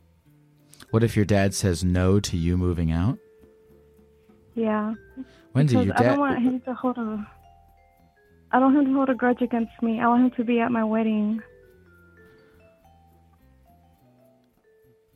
What 0.92 1.04
if 1.04 1.16
your 1.16 1.26
dad 1.26 1.56
says 1.56 1.84
no 1.84 2.20
to 2.20 2.38
you 2.38 2.58
moving 2.58 2.92
out? 2.92 3.18
Yeah. 4.54 4.94
Wendy, 5.56 5.74
because 5.74 5.88
your 5.88 6.00
I 6.00 6.04
don't 6.04 6.20
want 6.20 6.44
him 6.44 6.62
to 6.62 6.76
hold 6.76 7.00
a. 7.00 7.28
I 8.52 8.60
don't 8.60 8.76
want 8.76 8.86
him 8.88 8.94
to 8.94 8.98
hold 8.98 9.10
a 9.10 9.16
grudge 9.16 9.42
against 9.42 9.72
me. 9.82 10.00
I 10.00 10.08
want 10.08 10.26
him 10.26 10.32
to 10.38 10.44
be 10.44 10.60
at 10.60 10.72
my 10.72 10.84
wedding. 10.84 11.42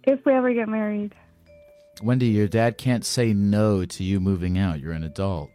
If 0.05 0.25
we 0.25 0.33
ever 0.33 0.51
get 0.55 0.67
married. 0.67 1.13
Wendy, 2.01 2.29
your 2.29 2.47
dad 2.47 2.79
can't 2.79 3.05
say 3.05 3.31
no 3.31 3.85
to 3.85 4.03
you 4.03 4.19
moving 4.19 4.57
out. 4.57 4.79
You're 4.79 4.93
an 4.93 5.03
adult. 5.03 5.51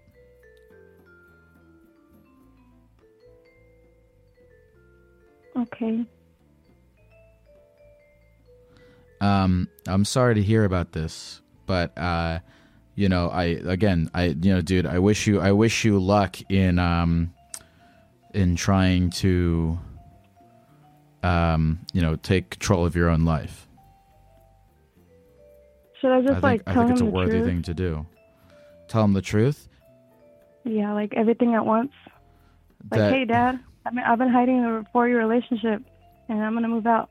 Okay. 5.59 6.05
Um, 9.21 9.69
I'm 9.87 10.05
sorry 10.05 10.37
to 10.37 10.43
hear 10.43 10.65
about 10.65 10.93
this, 10.93 11.41
but 11.67 11.97
uh, 11.99 12.39
you 12.95 13.09
know, 13.09 13.29
I 13.29 13.45
again, 13.45 14.11
I 14.15 14.27
you 14.27 14.55
know, 14.55 14.61
dude, 14.61 14.87
I 14.87 15.01
wish 15.01 15.27
you, 15.27 15.41
I 15.41 15.53
wish 15.53 15.85
you 15.85 15.99
luck 15.99 16.37
in 16.49 16.79
um, 16.79 17.35
in 18.33 18.55
trying 18.55 19.11
to, 19.11 19.79
um, 21.25 21.81
you 21.93 22.01
know, 22.01 22.15
take 22.17 22.51
control 22.51 22.87
of 22.87 22.95
your 22.95 23.09
own 23.09 23.25
life. 23.25 23.67
Should 26.01 26.13
I 26.13 26.21
just 26.21 26.31
I 26.31 26.35
think 26.35 26.43
like 26.45 26.63
I 26.67 26.75
think 26.75 26.91
it's 26.93 27.01
a 27.01 27.05
the 27.05 27.11
worthy 27.11 27.33
truth? 27.33 27.47
thing 27.47 27.63
to 27.63 27.75
do. 27.75 28.07
Tell 28.87 29.03
him 29.03 29.15
the 29.15 29.23
truth. 29.23 29.69
Yeah, 30.65 30.93
like 30.93 31.13
everything 31.17 31.55
at 31.55 31.67
once. 31.67 31.93
Like, 32.91 33.01
that 33.01 33.13
hey, 33.13 33.25
Dad, 33.25 33.59
I've 33.89 33.95
been, 33.95 34.05
I've 34.05 34.19
been 34.19 34.29
hiding 34.29 34.65
a 34.65 34.85
four-year 34.93 35.19
relationship, 35.19 35.83
and 36.29 36.43
I'm 36.43 36.53
gonna 36.55 36.69
move 36.69 36.87
out. 36.87 37.11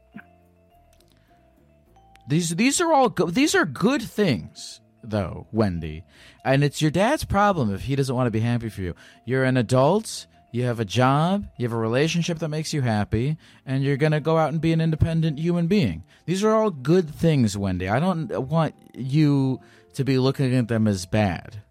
These 2.28 2.55
these 2.55 2.80
are 2.82 2.93
all 2.93 3.09
go- 3.09 3.32
these 3.32 3.55
are 3.55 3.65
good 3.65 4.01
things 4.03 4.82
though, 5.03 5.47
Wendy. 5.51 6.03
And 6.43 6.63
it's 6.63 6.82
your 6.82 6.91
dad's 6.91 7.25
problem 7.25 7.73
if 7.73 7.84
he 7.84 7.95
doesn't 7.95 8.15
want 8.15 8.28
to 8.28 8.32
be 8.32 8.41
happy 8.41 8.69
for 8.69 8.82
you. 8.82 8.93
You're 9.25 9.43
an 9.43 9.57
adult, 9.57 10.28
you 10.51 10.63
have 10.65 10.80
a 10.80 10.86
job, 10.86 11.47
you 11.57 11.65
have 11.65 11.73
a 11.73 11.78
relationship 11.78 12.39
that 12.39 12.49
makes 12.49 12.73
you 12.73 12.82
happy, 12.82 13.38
and 13.65 13.84
you're 13.84 13.97
going 13.97 14.11
to 14.11 14.19
go 14.19 14.38
out 14.38 14.51
and 14.51 14.61
be 14.61 14.73
an 14.73 14.82
independent 14.82 15.39
human 15.39 15.67
being. 15.67 16.03
These 16.25 16.43
are 16.43 16.51
all 16.51 16.71
good 16.71 17.09
things, 17.09 17.57
Wendy. 17.57 17.88
I 17.88 17.99
don't 17.99 18.30
want 18.49 18.75
you 18.93 19.59
to 19.93 20.03
be 20.03 20.17
looking 20.17 20.53
at 20.55 20.67
them 20.67 20.88
as 20.88 21.05
bad. 21.05 21.61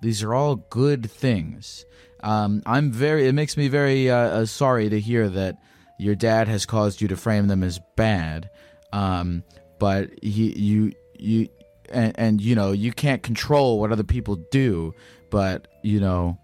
These 0.00 0.22
are 0.22 0.34
all 0.34 0.56
good 0.56 1.10
things. 1.10 1.84
Um, 2.24 2.62
I'm 2.64 2.90
very. 2.90 3.28
It 3.28 3.34
makes 3.34 3.56
me 3.56 3.68
very 3.68 4.10
uh, 4.10 4.16
uh, 4.16 4.46
sorry 4.46 4.88
to 4.88 4.98
hear 4.98 5.28
that 5.28 5.58
your 5.98 6.14
dad 6.14 6.48
has 6.48 6.64
caused 6.64 7.02
you 7.02 7.08
to 7.08 7.16
frame 7.16 7.48
them 7.48 7.62
as 7.62 7.78
bad. 7.96 8.48
Um, 8.92 9.44
but 9.78 10.10
he, 10.22 10.58
you, 10.58 10.92
you, 11.18 11.48
and, 11.90 12.12
and 12.16 12.40
you 12.40 12.54
know, 12.54 12.72
you 12.72 12.92
can't 12.92 13.22
control 13.22 13.78
what 13.78 13.92
other 13.92 14.04
people 14.04 14.36
do. 14.50 14.94
But 15.30 15.68
you 15.82 16.00
know, 16.00 16.38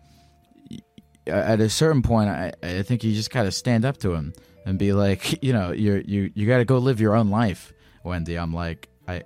at 1.26 1.60
a 1.60 1.70
certain 1.70 2.02
point, 2.02 2.28
I, 2.28 2.52
I 2.62 2.82
think 2.82 3.02
you 3.02 3.14
just 3.14 3.30
gotta 3.30 3.50
stand 3.50 3.86
up 3.86 3.96
to 3.98 4.12
him 4.12 4.34
and 4.66 4.78
be 4.78 4.92
like, 4.92 5.42
you 5.42 5.54
know, 5.54 5.72
you're 5.72 6.02
you 6.02 6.30
you 6.34 6.46
gotta 6.46 6.66
go 6.66 6.76
live 6.76 7.00
your 7.00 7.16
own 7.16 7.30
life, 7.30 7.72
Wendy. 8.04 8.38
I'm 8.38 8.52
like, 8.52 8.90
I. 9.08 9.22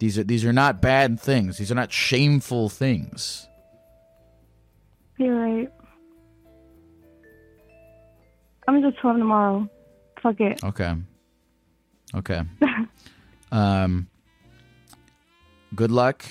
These 0.00 0.18
are 0.18 0.24
these 0.24 0.44
are 0.44 0.52
not 0.52 0.82
bad 0.82 1.18
things. 1.18 1.56
These 1.56 1.72
are 1.72 1.76
not 1.76 1.90
shameful 1.90 2.68
things. 2.68 3.48
You're 5.18 5.36
right. 5.38 5.68
I'm 8.66 8.82
just 8.82 8.98
him 8.98 9.18
tomorrow. 9.18 9.68
Fuck 10.22 10.40
it. 10.40 10.62
Okay. 10.64 10.94
Okay. 12.14 12.42
um. 13.52 14.08
Good 15.74 15.90
luck, 15.90 16.24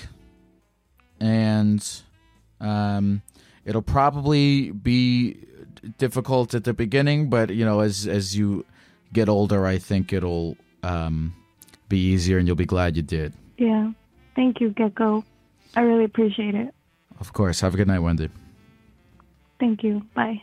and 1.20 2.02
um, 2.60 3.20
it'll 3.66 3.82
probably 3.82 4.70
be 4.70 5.36
difficult 5.98 6.54
at 6.54 6.64
the 6.64 6.72
beginning, 6.72 7.28
but 7.28 7.50
you 7.50 7.64
know, 7.64 7.80
as 7.80 8.06
as 8.06 8.36
you 8.36 8.64
get 9.12 9.28
older, 9.28 9.66
I 9.66 9.76
think 9.76 10.14
it'll 10.14 10.56
um 10.82 11.34
be 11.90 11.98
easier, 11.98 12.38
and 12.38 12.46
you'll 12.46 12.56
be 12.56 12.64
glad 12.64 12.96
you 12.96 13.02
did. 13.02 13.34
Yeah. 13.58 13.92
Thank 14.34 14.60
you, 14.60 14.70
Gecko. 14.70 15.24
I 15.76 15.82
really 15.82 16.04
appreciate 16.04 16.54
it. 16.54 16.74
Of 17.20 17.32
course. 17.32 17.60
Have 17.60 17.74
a 17.74 17.76
good 17.76 17.88
night, 17.88 18.00
Wendy. 18.00 18.30
Thank 19.64 19.82
you. 19.82 20.02
Bye. 20.14 20.42